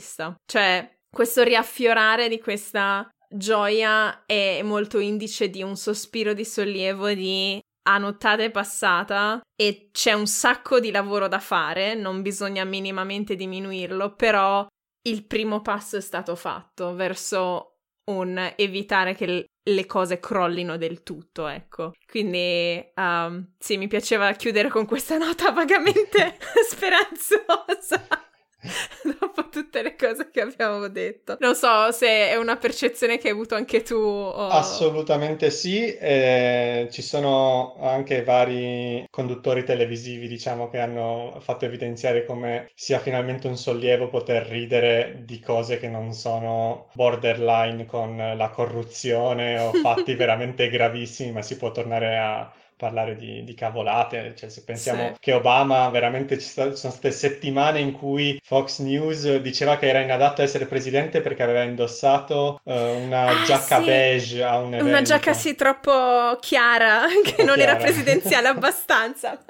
Cioè, 0.44 0.98
questo 1.10 1.42
riaffiorare 1.42 2.28
di 2.28 2.40
questa 2.40 3.08
gioia 3.28 4.24
è 4.26 4.62
molto 4.62 4.98
indice 4.98 5.50
di 5.50 5.62
un 5.62 5.76
sospiro 5.76 6.34
di 6.34 6.44
sollievo 6.44 7.12
di 7.12 7.60
a 7.86 7.98
nottata 7.98 8.42
è 8.42 8.50
passata 8.50 9.40
e 9.54 9.90
c'è 9.92 10.12
un 10.12 10.26
sacco 10.26 10.80
di 10.80 10.90
lavoro 10.90 11.28
da 11.28 11.38
fare, 11.38 11.94
non 11.94 12.22
bisogna 12.22 12.64
minimamente 12.64 13.34
diminuirlo, 13.34 14.14
però 14.14 14.66
il 15.06 15.26
primo 15.26 15.60
passo 15.60 15.98
è 15.98 16.00
stato 16.00 16.34
fatto 16.34 16.94
verso 16.94 17.80
un 18.10 18.52
evitare 18.56 19.14
che 19.14 19.46
le 19.66 19.86
cose 19.86 20.18
crollino 20.18 20.76
del 20.76 21.02
tutto, 21.02 21.46
ecco. 21.46 21.92
Quindi 22.06 22.82
um, 22.96 23.52
sì, 23.58 23.76
mi 23.76 23.86
piaceva 23.86 24.32
chiudere 24.32 24.68
con 24.68 24.86
questa 24.86 25.16
nota 25.18 25.50
vagamente 25.52 26.38
speranzosa. 26.68 28.23
dopo 29.20 29.48
tutte 29.48 29.82
le 29.82 29.96
cose 29.96 30.30
che 30.30 30.40
abbiamo 30.40 30.88
detto. 30.88 31.36
Non 31.40 31.54
so 31.54 31.90
se 31.92 32.30
è 32.30 32.36
una 32.36 32.56
percezione 32.56 33.18
che 33.18 33.28
hai 33.28 33.34
avuto 33.34 33.54
anche 33.54 33.82
tu. 33.82 33.94
O... 33.94 34.48
Assolutamente 34.48 35.50
sì, 35.50 35.94
eh, 35.94 36.88
ci 36.90 37.02
sono 37.02 37.76
anche 37.80 38.22
vari 38.22 39.06
conduttori 39.10 39.64
televisivi, 39.64 40.28
diciamo, 40.28 40.68
che 40.70 40.78
hanno 40.78 41.38
fatto 41.40 41.64
evidenziare 41.64 42.24
come 42.24 42.70
sia 42.74 42.98
finalmente 42.98 43.46
un 43.46 43.56
sollievo 43.56 44.08
poter 44.08 44.46
ridere 44.46 45.22
di 45.24 45.40
cose 45.40 45.78
che 45.78 45.88
non 45.88 46.12
sono 46.12 46.88
borderline 46.94 47.86
con 47.86 48.34
la 48.36 48.48
corruzione 48.50 49.58
o 49.58 49.72
fatti 49.72 50.14
veramente 50.16 50.68
gravissimi, 50.68 51.32
ma 51.32 51.42
si 51.42 51.56
può 51.56 51.70
tornare 51.70 52.18
a 52.18 52.52
parlare 52.84 53.16
di, 53.16 53.42
di 53.44 53.54
cavolate, 53.54 54.34
cioè 54.36 54.50
se 54.50 54.62
pensiamo 54.62 55.12
sì. 55.14 55.20
che 55.20 55.32
Obama 55.32 55.88
veramente 55.88 56.38
ci, 56.38 56.46
sta, 56.46 56.68
ci, 56.70 56.76
sono 56.76 56.92
state 56.92 57.12
settimane 57.12 57.80
in 57.80 57.92
cui 57.92 58.38
Fox 58.44 58.80
News 58.80 59.36
diceva 59.36 59.78
che 59.78 59.88
era 59.88 60.00
inadatto 60.00 60.42
a 60.42 60.44
essere 60.44 60.66
presidente 60.66 61.22
perché 61.22 61.42
aveva 61.42 61.62
indossato 61.62 62.60
uh, 62.62 62.72
una 62.72 63.28
ah, 63.28 63.44
giacca 63.46 63.78
sì. 63.78 63.84
beige 63.86 64.44
a 64.44 64.58
un 64.58 64.74
evento. 64.74 64.84
Una 64.84 65.00
giacca 65.00 65.32
sì 65.32 65.54
troppo 65.54 66.36
chiara, 66.40 67.04
che 67.24 67.42
non 67.42 67.54
chiara. 67.54 67.72
era 67.72 67.76
presidenziale 67.76 68.48
abbastanza. 68.52 69.42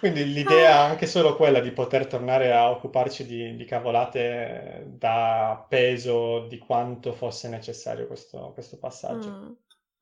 Quindi 0.00 0.30
l'idea 0.32 0.80
ah. 0.80 0.84
anche 0.84 1.06
solo 1.06 1.34
quella 1.34 1.60
di 1.60 1.70
poter 1.70 2.06
tornare 2.06 2.52
a 2.52 2.70
occuparci 2.70 3.24
di, 3.24 3.56
di 3.56 3.64
cavolate 3.64 4.84
dà 4.98 5.64
peso 5.66 6.46
di 6.46 6.58
quanto 6.58 7.14
fosse 7.14 7.48
necessario 7.48 8.06
questo, 8.06 8.50
questo 8.52 8.76
passaggio. 8.76 9.30
Mm. 9.30 9.52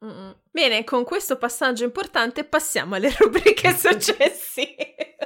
Mm-mm. 0.05 0.34
Bene, 0.51 0.84
con 0.84 1.05
questo 1.05 1.36
passaggio 1.36 1.84
importante 1.84 2.44
passiamo 2.44 2.94
alle 2.94 3.14
rubriche 3.18 3.72
successive. 3.76 5.16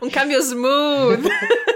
Un 0.00 0.10
cambio 0.10 0.40
smooth. 0.40 1.26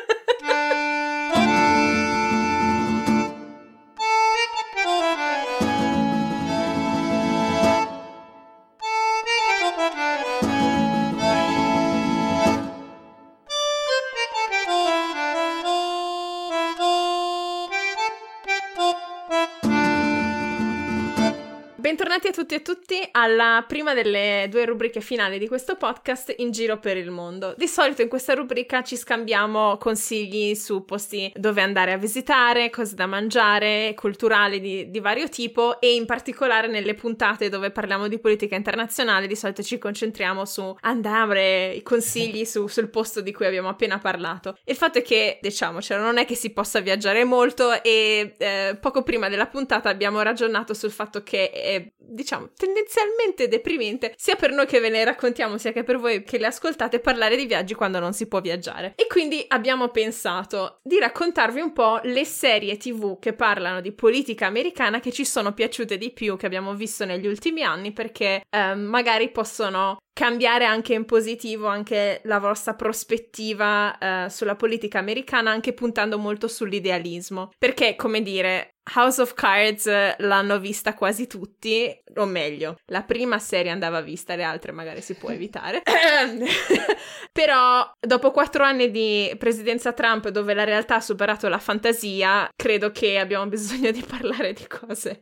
Bentornati 21.93 22.29
a 22.29 22.33
tutti 22.33 22.55
e 22.55 22.63
tutti 22.63 23.07
alla 23.11 23.63
prima 23.69 23.93
delle 23.93 24.47
due 24.49 24.65
rubriche 24.65 25.03
finali 25.03 25.39
di 25.39 25.47
questo 25.47 25.77
podcast 25.77 26.33
in 26.39 26.51
giro 26.51 26.79
per 26.79 26.97
il 26.97 27.11
mondo. 27.11 27.55
Di 27.55 27.69
solito 27.69 28.01
in 28.01 28.09
questa 28.09 28.33
rubrica 28.33 28.83
ci 28.83 28.97
scambiamo 28.97 29.77
consigli 29.77 30.55
su 30.55 30.87
posti 30.87 31.31
dove 31.37 31.61
andare 31.61 31.93
a 31.93 31.99
visitare, 31.99 32.71
cose 32.71 32.95
da 32.95 33.05
mangiare, 33.05 33.93
culturali 33.95 34.59
di, 34.59 34.91
di 34.91 35.01
vario 35.01 35.29
tipo 35.29 35.79
e 35.83 35.93
in 35.93 36.07
particolare 36.07 36.67
nelle 36.67 36.95
puntate 36.95 37.51
dove 37.51 37.71
parliamo 37.71 38.09
di 38.09 38.19
politica 38.19 38.57
internazionale 38.57 39.27
di 39.27 39.37
solito 39.37 39.63
ci 39.63 39.77
concentriamo 39.77 40.47
su 40.47 40.75
andare, 40.81 41.73
i 41.73 41.83
consigli 41.83 42.47
su, 42.47 42.69
sul 42.69 42.89
posto 42.89 43.21
di 43.21 43.35
cui 43.35 43.45
abbiamo 43.45 43.69
appena 43.69 43.99
parlato. 43.99 44.57
Il 44.65 44.77
fatto 44.77 44.97
è 44.97 45.03
che, 45.03 45.41
diciamocelo, 45.43 46.03
non 46.03 46.17
è 46.17 46.25
che 46.25 46.37
si 46.37 46.55
possa 46.55 46.81
viaggiare 46.81 47.25
molto 47.25 47.83
e 47.83 48.33
eh, 48.39 48.79
poco 48.81 49.03
prima 49.03 49.29
della 49.29 49.47
puntata 49.47 49.91
abbiamo 49.91 50.23
ragionato 50.23 50.73
sul 50.73 50.91
fatto 50.91 51.23
che 51.23 51.51
diciamo, 51.97 52.51
tendenzialmente 52.57 53.49
deprimente, 53.49 54.15
sia 54.17 54.37
per 54.37 54.53
noi 54.53 54.67
che 54.67 54.81
ve 54.81 54.91
ne 54.91 55.05
raccontiamo, 55.05 55.59
sia 55.59 55.73
che 55.73 55.83
per 55.83 55.99
voi 55.99 56.23
che 56.25 56.39
le 56.39 56.47
ascoltate, 56.47 57.01
parlare 57.01 57.37
di 57.37 57.47
viaggi 57.47 57.75
quando 57.75 57.99
non 57.99 58.13
si 58.13 58.27
può 58.27 58.41
viaggiare. 58.41 58.95
E 58.97 59.07
quindi 59.07 59.45
abbiamo 59.49 59.89
pensato 59.89 60.81
di 60.83 60.99
raccontarvi 60.99 61.61
un 61.61 61.73
po' 61.73 62.01
le 62.05 62.25
serie 62.25 62.77
TV 62.77 63.19
che 63.19 63.33
parlano 63.33 63.81
di 63.81 63.93
politica 63.93 64.47
americana 64.47 65.01
che 65.01 65.13
ci 65.13 65.25
sono 65.25 65.53
piaciute 65.53 65.97
di 65.97 66.13
più, 66.13 66.37
che 66.37 66.47
abbiamo 66.47 66.75
visto 66.75 67.05
negli 67.05 67.27
ultimi 67.27 67.63
anni, 67.63 67.93
perché 67.93 68.43
eh, 68.49 68.75
magari 68.75 69.31
possono 69.31 69.99
cambiare 70.13 70.65
anche 70.67 70.95
in 70.95 71.05
positivo 71.05 71.67
anche 71.67 72.21
la 72.25 72.39
vostra 72.39 72.75
prospettiva 72.75 73.97
uh, 73.99 74.29
sulla 74.29 74.57
politica 74.57 74.99
americana, 74.99 75.51
anche 75.51 75.73
puntando 75.73 76.19
molto 76.19 76.49
sull'idealismo. 76.49 77.53
Perché, 77.59 77.97
come 77.97 78.23
dire, 78.23 78.72
House 78.95 79.21
of 79.21 79.35
Cards 79.35 79.89
l'hanno 80.19 80.59
vista 80.59 80.95
quasi 80.95 81.27
tutti, 81.27 82.03
o 82.17 82.25
meglio, 82.25 82.77
la 82.87 83.03
prima 83.03 83.39
serie 83.39 83.71
andava 83.71 84.01
vista, 84.01 84.35
le 84.35 84.43
altre 84.43 84.73
magari 84.73 85.01
si 85.01 85.15
può 85.15 85.31
evitare. 85.31 85.83
Però 87.33 87.91
dopo 87.99 88.31
quattro 88.31 88.65
anni 88.65 88.91
di 88.91 89.33
presidenza 89.39 89.93
Trump 89.93 90.29
dove 90.29 90.53
la 90.53 90.65
realtà 90.65 90.97
ha 90.97 91.01
superato 91.01 91.49
la 91.49 91.59
fantasia, 91.59 92.49
credo 92.55 92.91
che 92.91 93.19
abbiamo 93.19 93.47
bisogno 93.47 93.91
di 93.91 94.05
parlare 94.07 94.53
di 94.53 94.67
cose 94.67 95.21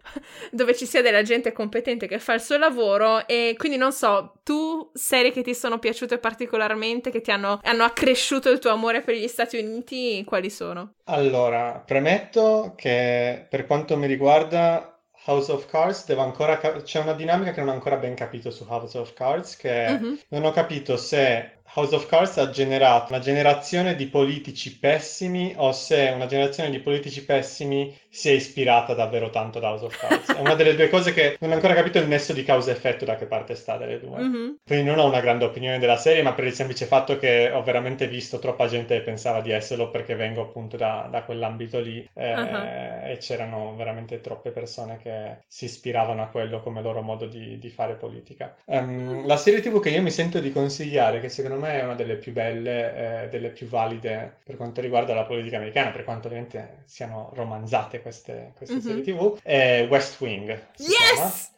dove 0.50 0.74
ci 0.74 0.86
sia 0.86 1.02
della 1.02 1.22
gente 1.22 1.52
competente 1.52 2.06
che 2.06 2.18
fa 2.18 2.34
il 2.34 2.40
suo 2.40 2.56
lavoro 2.56 3.26
e 3.26 3.54
quindi 3.56 3.78
non 3.78 3.92
so, 3.92 4.34
tu 4.42 4.90
serie 4.94 5.30
che 5.32 5.42
ti 5.42 5.54
sono 5.54 5.78
piaciute 5.78 6.18
particolarmente, 6.18 7.10
che 7.10 7.20
ti 7.20 7.30
hanno, 7.30 7.60
hanno 7.62 7.84
accresciuto 7.84 8.50
il 8.50 8.58
tuo 8.58 8.70
amore 8.70 9.00
per 9.00 9.14
gli 9.14 9.28
Stati 9.28 9.58
Uniti, 9.58 10.24
quali 10.24 10.50
sono? 10.50 10.94
Allora, 11.04 11.82
premetto 11.84 12.74
che 12.76 13.46
per 13.50 13.66
quanto 13.66 13.96
mi 13.96 14.06
riguarda 14.06 14.98
House 15.26 15.50
of 15.52 15.66
Cards 15.66 16.06
devo 16.06 16.22
ancora 16.22 16.56
ca- 16.58 16.80
c'è 16.80 17.00
una 17.00 17.12
dinamica 17.12 17.50
che 17.50 17.60
non 17.60 17.70
ho 17.70 17.72
ancora 17.72 17.96
ben 17.96 18.14
capito 18.14 18.50
su 18.50 18.64
House 18.68 18.96
of 18.96 19.12
Cards 19.12 19.56
che 19.56 19.90
mm-hmm. 19.90 20.14
non 20.28 20.44
ho 20.44 20.52
capito 20.52 20.96
se 20.96 21.58
House 21.74 21.94
of 21.94 22.06
Cards 22.06 22.36
ha 22.38 22.50
generato 22.50 23.12
una 23.12 23.22
generazione 23.22 23.94
di 23.94 24.06
politici 24.06 24.76
pessimi 24.76 25.54
o 25.56 25.70
se 25.70 26.10
una 26.12 26.26
generazione 26.26 26.68
di 26.68 26.80
politici 26.80 27.24
pessimi 27.24 27.96
si 28.08 28.28
è 28.28 28.32
ispirata 28.32 28.92
davvero 28.92 29.30
tanto 29.30 29.60
da 29.60 29.68
House 29.68 29.84
of 29.84 29.96
Cards. 29.96 30.34
È 30.34 30.40
una 30.40 30.54
delle 30.54 30.74
due 30.74 30.88
cose 30.88 31.12
che 31.12 31.36
non 31.38 31.50
ho 31.52 31.54
ancora 31.54 31.74
capito 31.74 31.98
il 31.98 32.08
nesso 32.08 32.32
di 32.32 32.42
causa-effetto 32.42 33.04
da 33.04 33.14
che 33.14 33.26
parte 33.26 33.54
sta 33.54 33.76
delle 33.76 34.00
due. 34.00 34.18
Mm-hmm. 34.20 34.50
Quindi 34.66 34.84
non 34.84 34.98
ho 34.98 35.06
una 35.06 35.20
grande 35.20 35.44
opinione 35.44 35.78
della 35.78 35.96
serie, 35.96 36.22
ma 36.22 36.32
per 36.32 36.46
il 36.46 36.52
semplice 36.52 36.86
fatto 36.86 37.16
che 37.18 37.52
ho 37.52 37.62
veramente 37.62 38.08
visto 38.08 38.40
troppa 38.40 38.66
gente 38.66 38.96
che 38.96 39.02
pensava 39.02 39.40
di 39.40 39.52
esserlo 39.52 39.90
perché 39.90 40.16
vengo 40.16 40.42
appunto 40.42 40.76
da, 40.76 41.06
da 41.08 41.22
quell'ambito 41.22 41.78
lì 41.78 42.04
eh, 42.14 42.34
uh-huh. 42.34 43.10
e 43.10 43.18
c'erano 43.20 43.76
veramente 43.76 44.20
troppe 44.20 44.50
persone 44.50 44.98
che 45.00 45.44
si 45.46 45.66
ispiravano 45.66 46.22
a 46.22 46.26
quello 46.26 46.60
come 46.60 46.82
loro 46.82 47.00
modo 47.02 47.26
di, 47.26 47.58
di 47.58 47.70
fare 47.70 47.94
politica. 47.94 48.56
Um, 48.64 49.24
la 49.24 49.36
serie 49.36 49.60
TV 49.60 49.80
che 49.80 49.90
io 49.90 50.02
mi 50.02 50.10
sento 50.10 50.40
di 50.40 50.50
consigliare, 50.50 51.20
che 51.20 51.28
secondo 51.28 51.58
me 51.58 51.59
è 51.64 51.82
una 51.82 51.94
delle 51.94 52.16
più 52.16 52.32
belle, 52.32 53.24
eh, 53.24 53.28
delle 53.28 53.50
più 53.50 53.66
valide 53.66 54.38
per 54.44 54.56
quanto 54.56 54.80
riguarda 54.80 55.14
la 55.14 55.24
politica 55.24 55.56
americana, 55.56 55.90
per 55.90 56.04
quanto 56.04 56.26
ovviamente 56.26 56.82
siano 56.84 57.30
romanzate 57.34 58.00
queste, 58.02 58.52
queste 58.56 58.76
mm-hmm. 58.76 58.84
serie 58.84 59.02
TV, 59.02 59.38
è 59.42 59.86
West 59.88 60.20
Wing. 60.20 60.48
Yes! 60.76 61.52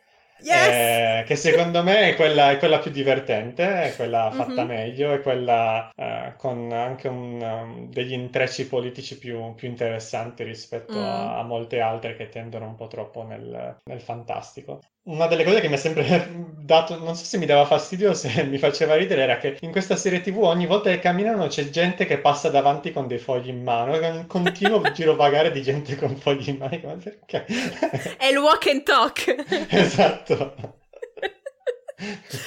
Yes! 0.44 0.68
Eh, 0.68 1.24
che 1.24 1.36
secondo 1.36 1.82
me 1.82 2.10
è 2.10 2.16
quella, 2.16 2.50
è 2.50 2.58
quella, 2.58 2.80
più 2.80 2.90
divertente, 2.90 3.84
è 3.84 3.94
quella 3.94 4.30
fatta 4.32 4.64
mm-hmm. 4.64 4.66
meglio, 4.66 5.12
è 5.12 5.20
quella 5.20 5.90
eh, 5.94 6.34
con 6.36 6.72
anche 6.72 7.08
un, 7.08 7.40
um, 7.40 7.88
degli 7.90 8.12
intrecci 8.12 8.66
politici 8.66 9.18
più, 9.18 9.54
più 9.54 9.68
interessanti 9.68 10.42
rispetto 10.42 10.98
mm. 10.98 11.02
a, 11.02 11.38
a, 11.38 11.42
molte 11.44 11.80
altre 11.80 12.16
che 12.16 12.28
tendono 12.28 12.66
un 12.66 12.74
po' 12.74 12.88
troppo 12.88 13.22
nel, 13.22 13.78
nel 13.84 14.00
fantastico. 14.00 14.80
Una 15.04 15.26
delle 15.26 15.42
cose 15.44 15.60
che 15.60 15.68
mi 15.68 15.74
ha 15.74 15.78
sempre 15.78 16.28
dato, 16.62 16.96
non 16.98 17.16
so 17.16 17.24
se 17.24 17.38
mi 17.38 17.46
dava 17.46 17.64
fastidio 17.64 18.10
o 18.10 18.14
se 18.14 18.42
mi 18.46 18.58
faceva 18.58 18.94
ridere, 18.94 19.22
era 19.22 19.38
che 19.38 19.56
in 19.60 19.72
questa 19.72 19.96
serie 19.96 20.20
TV 20.20 20.38
ogni 20.42 20.66
volta 20.66 20.90
che 20.90 21.00
camminano 21.00 21.48
c'è 21.48 21.70
gente 21.70 22.04
che 22.06 22.18
passa 22.18 22.50
davanti 22.50 22.92
con 22.92 23.08
dei 23.08 23.18
fogli 23.18 23.48
in 23.48 23.62
mano, 23.62 23.98
è 23.98 24.10
un 24.10 24.26
continuo 24.26 24.80
giro 24.92 25.16
vagare 25.16 25.50
di 25.50 25.62
gente 25.62 25.96
con 25.96 26.16
fogli 26.16 26.48
in 26.50 26.56
mano. 26.58 26.78
Ma 26.84 26.92
perché? 26.94 27.44
È 28.16 28.26
il 28.26 28.38
walk 28.38 28.66
and 28.68 28.82
talk. 28.84 29.44
esatto. 29.70 30.80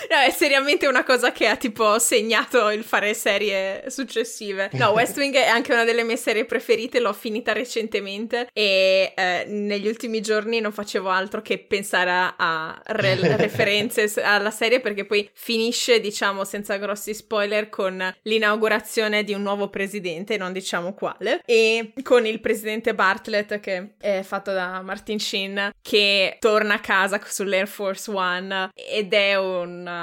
No, 0.10 0.18
è 0.26 0.30
seriamente 0.32 0.88
una 0.88 1.04
cosa 1.04 1.32
che 1.32 1.48
ha 1.48 1.56
tipo 1.56 1.98
segnato 2.00 2.70
il 2.70 2.84
fare 2.84 3.14
serie 3.14 3.86
successive. 3.88 4.70
No, 4.74 4.92
West 4.94 5.18
Wing 5.18 5.34
è 5.36 5.48
anche 5.48 5.72
una 5.72 5.84
delle 5.84 6.04
mie 6.04 6.18
serie 6.18 6.46
preferite, 6.46 7.00
l'ho 7.00 7.14
finita 7.14 7.54
recentemente 7.54 8.48
e 8.54 9.14
eh, 9.16 9.46
negli 9.48 9.88
ultimi 9.88 10.22
giorni 10.22 10.60
non 10.60 10.72
facevo 10.72 11.10
altro 11.10 11.42
che 11.42 11.58
pensare 11.60 12.34
a 12.38 12.82
re- 12.86 13.36
referenze 13.38 14.12
alla 14.22 14.52
serie 14.52 14.80
perché 14.80 15.06
poi 15.06 15.30
finisce, 15.34 16.00
diciamo, 16.00 16.44
senza 16.44 16.78
grossi 16.78 17.14
spoiler 17.14 17.70
con 17.70 18.16
l'inaugurazione 18.24 19.24
di 19.24 19.34
un 19.34 19.42
nuovo 19.42 19.70
presidente, 19.70 20.38
non 20.38 20.52
diciamo 20.52 20.94
quale, 20.94 21.42
e 21.46 21.94
con 22.04 22.26
il 22.26 22.40
presidente 22.40 22.94
Bartlett 22.94 23.60
che 23.60 23.94
è 24.00 24.22
fatto 24.24 24.52
da 24.52 24.82
Martin 24.82 25.20
Sheen 25.20 25.72
che 25.82 26.38
torna 26.40 26.76
a 26.76 26.80
casa 26.80 27.20
sull'Air 27.24 27.68
Force 27.68 28.12
One 28.12 28.70
ed 28.74 29.14
è 29.14 29.36
un 29.36 29.45
λέω 29.46 29.66
να 29.66 29.94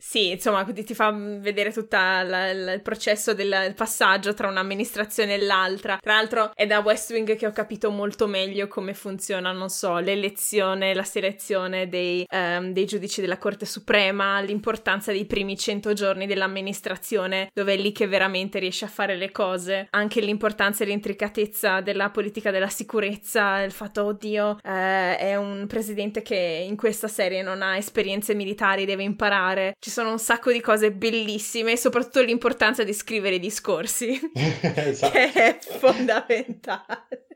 sì, 0.00 0.30
insomma, 0.30 0.64
ti 0.64 0.94
fa 0.94 1.10
vedere 1.10 1.72
tutto 1.72 1.96
il 1.96 2.80
processo 2.84 3.34
del 3.34 3.74
passaggio 3.74 4.32
tra 4.32 4.46
un'amministrazione 4.46 5.34
e 5.34 5.42
l'altra. 5.42 5.98
Tra 6.00 6.14
l'altro 6.14 6.52
è 6.54 6.66
da 6.66 6.78
West 6.78 7.10
Wing 7.10 7.34
che 7.34 7.46
ho 7.46 7.50
capito 7.50 7.90
molto 7.90 8.28
meglio 8.28 8.68
come 8.68 8.94
funziona, 8.94 9.50
non 9.50 9.68
so, 9.68 9.98
l'elezione, 9.98 10.94
la 10.94 11.02
selezione 11.02 11.88
dei, 11.88 12.24
um, 12.30 12.72
dei 12.72 12.86
giudici 12.86 13.20
della 13.20 13.38
Corte 13.38 13.66
Suprema, 13.66 14.40
l'importanza 14.40 15.10
dei 15.10 15.26
primi 15.26 15.58
100 15.58 15.92
giorni 15.94 16.26
dell'amministrazione, 16.26 17.50
dove 17.52 17.74
è 17.74 17.76
lì 17.76 17.90
che 17.90 18.06
veramente 18.06 18.60
riesce 18.60 18.84
a 18.84 18.88
fare 18.88 19.16
le 19.16 19.32
cose. 19.32 19.88
Anche 19.90 20.20
l'importanza 20.20 20.84
e 20.84 20.86
l'intricatezza 20.86 21.80
della 21.80 22.10
politica 22.10 22.52
della 22.52 22.68
sicurezza, 22.68 23.62
il 23.62 23.72
fatto, 23.72 24.04
oddio, 24.04 24.58
eh, 24.62 25.16
è 25.16 25.34
un 25.34 25.66
presidente 25.66 26.22
che 26.22 26.64
in 26.66 26.76
questa 26.76 27.08
serie 27.08 27.42
non 27.42 27.62
ha 27.62 27.76
esperienze 27.76 28.32
militari, 28.34 28.84
deve 28.84 29.02
imparare 29.02 29.74
ci 29.87 29.87
sono 29.88 30.12
un 30.12 30.18
sacco 30.18 30.52
di 30.52 30.60
cose 30.60 30.92
bellissime, 30.92 31.76
soprattutto 31.76 32.20
l'importanza 32.22 32.84
di 32.84 32.92
scrivere 32.92 33.38
discorsi, 33.38 34.18
esatto. 34.34 35.12
che 35.12 35.32
è 35.32 35.58
fondamentale. 35.60 37.26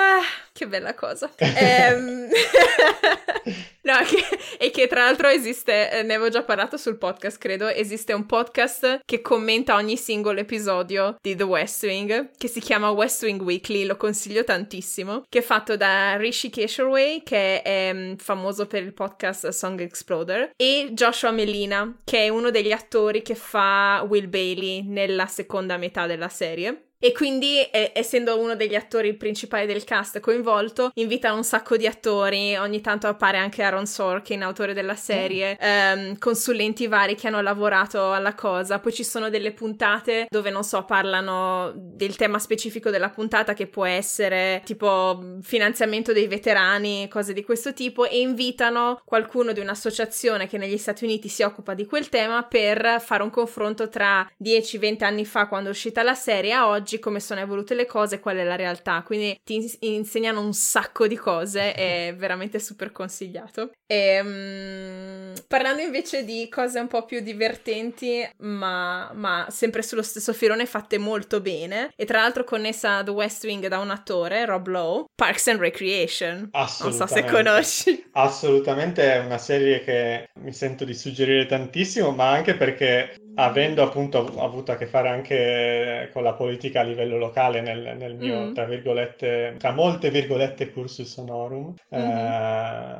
Ah, 0.00 0.22
che 0.52 0.68
bella 0.68 0.94
cosa. 0.94 1.28
ehm... 1.36 2.28
no, 3.82 3.94
che, 4.06 4.24
e 4.58 4.70
che 4.70 4.86
tra 4.86 5.04
l'altro 5.04 5.26
esiste, 5.26 5.90
eh, 5.90 6.02
ne 6.04 6.14
avevo 6.14 6.28
già 6.28 6.44
parlato 6.44 6.76
sul 6.76 6.98
podcast, 6.98 7.36
credo, 7.36 7.66
esiste 7.66 8.12
un 8.12 8.24
podcast 8.24 9.00
che 9.04 9.20
commenta 9.20 9.74
ogni 9.74 9.96
singolo 9.96 10.38
episodio 10.38 11.16
di 11.20 11.34
The 11.34 11.42
West 11.42 11.82
Wing, 11.82 12.30
che 12.38 12.46
si 12.46 12.60
chiama 12.60 12.90
West 12.90 13.24
Wing 13.24 13.42
Weekly, 13.42 13.84
lo 13.86 13.96
consiglio 13.96 14.44
tantissimo, 14.44 15.24
che 15.28 15.40
è 15.40 15.42
fatto 15.42 15.76
da 15.76 16.16
Rishi 16.16 16.48
Kesherway, 16.48 17.24
che 17.24 17.62
è 17.62 17.90
um, 17.92 18.16
famoso 18.16 18.68
per 18.68 18.84
il 18.84 18.94
podcast 18.94 19.48
Song 19.48 19.80
Exploder, 19.80 20.52
e 20.56 20.90
Joshua 20.92 21.32
Melina, 21.32 21.92
che 22.04 22.26
è 22.26 22.28
uno 22.28 22.50
degli 22.50 22.72
attori 22.72 23.22
che 23.22 23.34
fa 23.34 24.06
Will 24.08 24.28
Bailey 24.28 24.82
nella 24.84 25.26
seconda 25.26 25.76
metà 25.76 26.06
della 26.06 26.28
serie. 26.28 26.84
E 27.00 27.12
quindi, 27.12 27.62
eh, 27.62 27.92
essendo 27.94 28.40
uno 28.40 28.56
degli 28.56 28.74
attori 28.74 29.14
principali 29.14 29.66
del 29.66 29.84
cast 29.84 30.18
coinvolto, 30.18 30.90
invita 30.94 31.32
un 31.32 31.44
sacco 31.44 31.76
di 31.76 31.86
attori. 31.86 32.56
Ogni 32.56 32.80
tanto 32.80 33.06
appare 33.06 33.38
anche 33.38 33.62
Aaron 33.62 33.86
Sorkin, 33.86 34.42
autore 34.42 34.74
della 34.74 34.96
serie, 34.96 35.52
mm. 35.52 35.64
ehm, 35.64 36.18
consulenti 36.18 36.88
vari 36.88 37.14
che 37.14 37.28
hanno 37.28 37.40
lavorato 37.40 38.12
alla 38.12 38.34
cosa. 38.34 38.80
Poi 38.80 38.92
ci 38.92 39.04
sono 39.04 39.30
delle 39.30 39.52
puntate 39.52 40.26
dove, 40.28 40.50
non 40.50 40.64
so, 40.64 40.84
parlano 40.84 41.72
del 41.76 42.16
tema 42.16 42.40
specifico 42.40 42.90
della 42.90 43.10
puntata, 43.10 43.54
che 43.54 43.68
può 43.68 43.84
essere 43.84 44.62
tipo 44.64 45.36
finanziamento 45.42 46.12
dei 46.12 46.26
veterani, 46.26 47.06
cose 47.06 47.32
di 47.32 47.44
questo 47.44 47.74
tipo, 47.74 48.06
e 48.06 48.18
invitano 48.18 49.00
qualcuno 49.04 49.52
di 49.52 49.60
un'associazione 49.60 50.48
che 50.48 50.58
negli 50.58 50.78
Stati 50.78 51.04
Uniti 51.04 51.28
si 51.28 51.44
occupa 51.44 51.74
di 51.74 51.86
quel 51.86 52.08
tema 52.08 52.42
per 52.42 53.00
fare 53.00 53.22
un 53.22 53.30
confronto 53.30 53.88
tra 53.88 54.28
10-20 54.42 55.04
anni 55.04 55.24
fa, 55.24 55.46
quando 55.46 55.68
è 55.68 55.72
uscita 55.72 56.02
la 56.02 56.14
serie, 56.14 56.52
a 56.52 56.66
oggi 56.68 56.87
oggi, 56.88 56.98
come 56.98 57.20
sono 57.20 57.40
evolute 57.40 57.74
le 57.74 57.84
cose, 57.84 58.18
qual 58.18 58.38
è 58.38 58.44
la 58.44 58.56
realtà. 58.56 59.02
Quindi 59.04 59.38
ti 59.44 59.76
insegnano 59.80 60.40
un 60.40 60.54
sacco 60.54 61.06
di 61.06 61.16
cose, 61.16 61.74
è 61.74 62.14
veramente 62.16 62.58
super 62.58 62.90
consigliato. 62.92 63.72
E, 63.86 64.20
um, 64.20 65.32
parlando 65.46 65.82
invece 65.82 66.24
di 66.24 66.48
cose 66.48 66.80
un 66.80 66.88
po' 66.88 67.04
più 67.04 67.20
divertenti, 67.20 68.26
ma, 68.38 69.10
ma, 69.12 69.46
sempre 69.50 69.82
sullo 69.82 70.02
stesso 70.02 70.32
filone, 70.32 70.64
fatte 70.64 70.96
molto 70.96 71.40
bene, 71.40 71.90
e 71.94 72.06
tra 72.06 72.22
l'altro 72.22 72.44
connessa 72.44 72.98
a 72.98 73.04
The 73.04 73.10
West 73.10 73.44
Wing 73.44 73.66
da 73.66 73.78
un 73.78 73.90
attore, 73.90 74.46
Rob 74.46 74.66
Lowe, 74.66 75.04
Parks 75.14 75.48
and 75.48 75.60
Recreation. 75.60 76.48
Non 76.52 76.92
so 76.92 77.06
se 77.06 77.24
conosci. 77.24 78.08
Assolutamente 78.12 79.12
è 79.12 79.18
una 79.18 79.38
serie 79.38 79.84
che 79.84 80.30
mi 80.40 80.52
sento 80.52 80.84
di 80.84 80.94
suggerire 80.94 81.46
tantissimo, 81.46 82.10
ma 82.12 82.30
anche 82.30 82.54
perché 82.54 83.14
avendo 83.40 83.82
appunto 83.82 84.34
avuto 84.40 84.72
a 84.72 84.76
che 84.76 84.86
fare 84.86 85.08
anche 85.08 86.10
con 86.12 86.24
la 86.24 86.34
politica 86.34 86.80
a 86.80 86.82
livello 86.82 87.18
locale 87.18 87.60
nel, 87.60 87.96
nel 87.96 88.16
mio, 88.16 88.46
mm. 88.46 88.54
tra 88.54 88.64
virgolette, 88.64 89.54
tra 89.58 89.72
molte 89.72 90.10
virgolette, 90.10 90.72
cursus 90.72 91.16
honorum, 91.18 91.74
mm-hmm. 91.94 92.10
eh, 92.10 92.98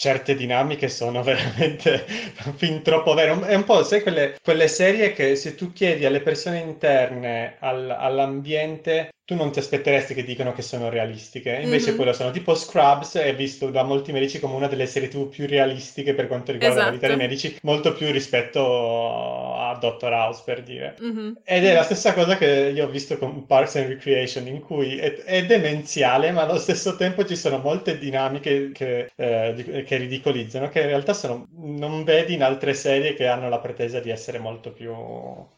certe 0.00 0.34
dinamiche 0.34 0.88
sono 0.88 1.20
veramente 1.22 2.06
fin 2.56 2.80
troppo 2.80 3.12
vere. 3.12 3.38
È 3.46 3.54
un 3.54 3.64
po', 3.64 3.84
sai, 3.84 4.00
quelle, 4.00 4.38
quelle 4.42 4.66
serie 4.66 5.12
che 5.12 5.36
se 5.36 5.54
tu 5.54 5.72
chiedi 5.72 6.06
alle 6.06 6.22
persone 6.22 6.58
interne 6.58 7.56
al, 7.58 7.90
all'ambiente 7.90 9.10
tu 9.30 9.36
non 9.36 9.52
ti 9.52 9.60
aspetteresti 9.60 10.12
che 10.12 10.24
dicano 10.24 10.52
che 10.52 10.62
sono 10.62 10.88
realistiche, 10.88 11.50
invece 11.62 11.88
mm-hmm. 11.88 11.96
quello 11.96 12.12
sono 12.12 12.32
tipo 12.32 12.56
Scrubs, 12.56 13.14
è 13.14 13.32
visto 13.32 13.70
da 13.70 13.84
molti 13.84 14.10
medici 14.10 14.40
come 14.40 14.56
una 14.56 14.66
delle 14.66 14.86
serie 14.86 15.06
TV 15.06 15.28
più 15.28 15.46
realistiche 15.46 16.14
per 16.14 16.26
quanto 16.26 16.50
riguarda 16.50 16.74
esatto. 16.74 16.90
la 16.90 16.96
vita 16.96 17.06
dei 17.06 17.16
esatto. 17.16 17.30
medici, 17.30 17.58
molto 17.62 17.92
più 17.92 18.10
rispetto 18.10 19.54
a 19.54 19.69
Dr. 19.80 20.12
House 20.12 20.42
per 20.44 20.62
dire. 20.62 20.96
Mm-hmm. 21.02 21.32
Ed 21.44 21.64
è 21.64 21.74
la 21.74 21.82
stessa 21.82 22.14
cosa 22.14 22.36
che 22.36 22.72
io 22.74 22.86
ho 22.86 22.90
visto 22.90 23.18
con 23.18 23.46
Parks 23.46 23.76
and 23.76 23.88
Recreation, 23.88 24.46
in 24.46 24.60
cui 24.60 24.98
è, 24.98 25.14
è 25.24 25.46
demenziale, 25.46 26.30
ma 26.30 26.42
allo 26.42 26.58
stesso 26.58 26.96
tempo 26.96 27.24
ci 27.24 27.36
sono 27.36 27.58
molte 27.58 27.98
dinamiche 27.98 28.70
che, 28.72 29.10
eh, 29.16 29.84
che 29.86 29.96
ridicolizzano, 29.96 30.68
che 30.68 30.80
in 30.80 30.86
realtà 30.86 31.12
sono, 31.12 31.48
non 31.56 32.04
vedi 32.04 32.34
in 32.34 32.42
altre 32.42 32.74
serie 32.74 33.14
che 33.14 33.26
hanno 33.26 33.48
la 33.48 33.58
pretesa 33.58 34.00
di 34.00 34.10
essere 34.10 34.38
molto 34.38 34.72
più 34.72 34.94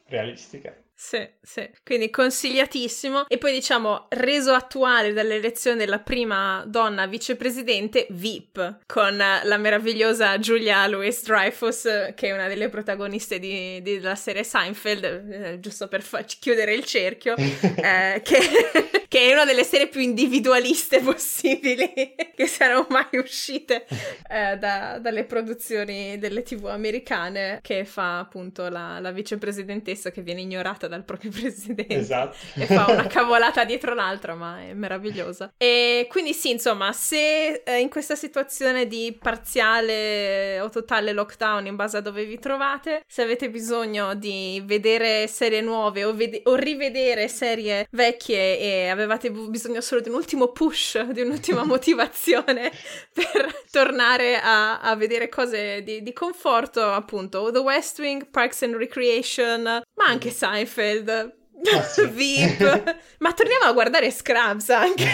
realistiche. 0.08 0.84
Sì, 0.94 1.28
sì, 1.42 1.68
quindi 1.82 2.10
consigliatissimo. 2.10 3.26
E 3.28 3.36
poi 3.36 3.52
diciamo 3.52 4.06
reso 4.10 4.52
attuale 4.52 5.12
dall'elezione 5.12 5.76
della 5.76 5.98
prima 5.98 6.62
donna 6.66 7.06
vicepresidente 7.06 8.06
VIP 8.10 8.84
con 8.86 9.16
la 9.16 9.56
meravigliosa 9.58 10.38
Julia 10.38 10.86
Louis 10.86 11.24
Dreyfus, 11.24 11.82
che 12.14 12.28
è 12.28 12.32
una 12.32 12.46
delle 12.46 12.68
protagoniste 12.68 13.40
di, 13.40 13.82
di, 13.82 13.98
della 13.98 14.14
serie 14.14 14.44
Seinfeld, 14.44 15.04
eh, 15.04 15.60
giusto 15.60 15.88
per 15.88 16.02
fa- 16.02 16.22
chiudere 16.22 16.72
il 16.74 16.84
cerchio, 16.84 17.34
eh, 17.36 18.20
che, 18.22 19.01
che 19.12 19.28
è 19.28 19.32
una 19.34 19.44
delle 19.44 19.62
serie 19.62 19.88
più 19.88 20.00
individualiste 20.00 21.00
possibili 21.04 21.92
che 22.34 22.46
siano 22.46 22.86
mai 22.88 23.18
uscite 23.18 23.84
eh, 24.26 24.56
da, 24.56 24.96
dalle 24.98 25.24
produzioni 25.24 26.16
delle 26.16 26.42
tv 26.42 26.68
americane, 26.68 27.58
che 27.60 27.84
fa 27.84 28.20
appunto 28.20 28.70
la, 28.70 29.00
la 29.00 29.10
vicepresidentessa 29.10 30.10
che 30.10 30.22
viene 30.22 30.40
ignorata 30.40 30.88
dal 30.88 31.04
proprio 31.04 31.28
presidente. 31.38 31.94
Esatto. 31.94 32.34
E 32.54 32.64
fa 32.64 32.86
una 32.88 33.04
cavolata 33.12 33.66
dietro 33.66 33.92
l'altra, 33.92 34.34
ma 34.34 34.62
è 34.62 34.72
meravigliosa. 34.72 35.52
E 35.58 36.06
quindi 36.08 36.32
sì, 36.32 36.48
insomma, 36.52 36.90
se 36.94 37.60
eh, 37.66 37.80
in 37.80 37.90
questa 37.90 38.14
situazione 38.14 38.86
di 38.86 39.14
parziale 39.20 40.58
o 40.60 40.70
totale 40.70 41.12
lockdown 41.12 41.66
in 41.66 41.76
base 41.76 41.98
a 41.98 42.00
dove 42.00 42.24
vi 42.24 42.38
trovate, 42.38 43.02
se 43.06 43.20
avete 43.20 43.50
bisogno 43.50 44.14
di 44.14 44.62
vedere 44.64 45.26
serie 45.26 45.60
nuove 45.60 46.02
o, 46.02 46.14
ved- 46.14 46.40
o 46.44 46.54
rivedere 46.54 47.28
serie 47.28 47.86
vecchie 47.90 48.58
e 48.58 48.88
avevate 49.02 49.30
bisogno 49.30 49.80
solo 49.80 50.00
di 50.00 50.08
un 50.08 50.14
ultimo 50.14 50.48
push, 50.48 51.00
di 51.10 51.20
un'ultima 51.20 51.64
motivazione 51.64 52.70
per 53.12 53.62
tornare 53.70 54.40
a, 54.40 54.80
a 54.80 54.96
vedere 54.96 55.28
cose 55.28 55.82
di, 55.82 56.02
di, 56.02 56.12
conforto, 56.12 56.82
appunto, 56.82 57.50
The 57.50 57.58
West 57.58 57.98
Wing, 57.98 58.26
Parks 58.28 58.62
and 58.62 58.74
Recreation, 58.74 59.62
ma 59.62 60.04
anche 60.04 60.30
Seinfeld. 60.30 61.34
Ah, 61.72 61.82
sì. 61.82 62.06
Veep, 62.10 62.96
ma 63.18 63.32
torniamo 63.32 63.64
a 63.64 63.72
guardare 63.72 64.10
Scrubs 64.10 64.70
anche 64.70 65.04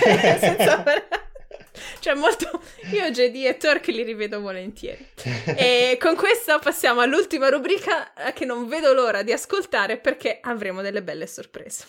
senza 0.41 0.83
cioè, 2.01 2.15
molto. 2.15 2.63
Io 2.93 3.11
JD 3.11 3.45
e 3.47 3.57
Turk 3.57 3.87
li 3.89 4.03
rivedo 4.03 4.41
volentieri. 4.41 5.07
e 5.57 5.97
con 6.01 6.17
questo 6.17 6.59
passiamo 6.59 7.01
all'ultima 7.01 7.49
rubrica 7.49 8.13
eh, 8.15 8.33
che 8.33 8.45
non 8.45 8.69
vedo 8.69 8.93
l'ora 8.93 9.23
di 9.23 9.33
ascoltare 9.33 9.99
perché 9.99 10.39
avremo 10.41 10.83
delle 10.83 11.03
belle 11.03 11.27
sorprese. 11.27 11.85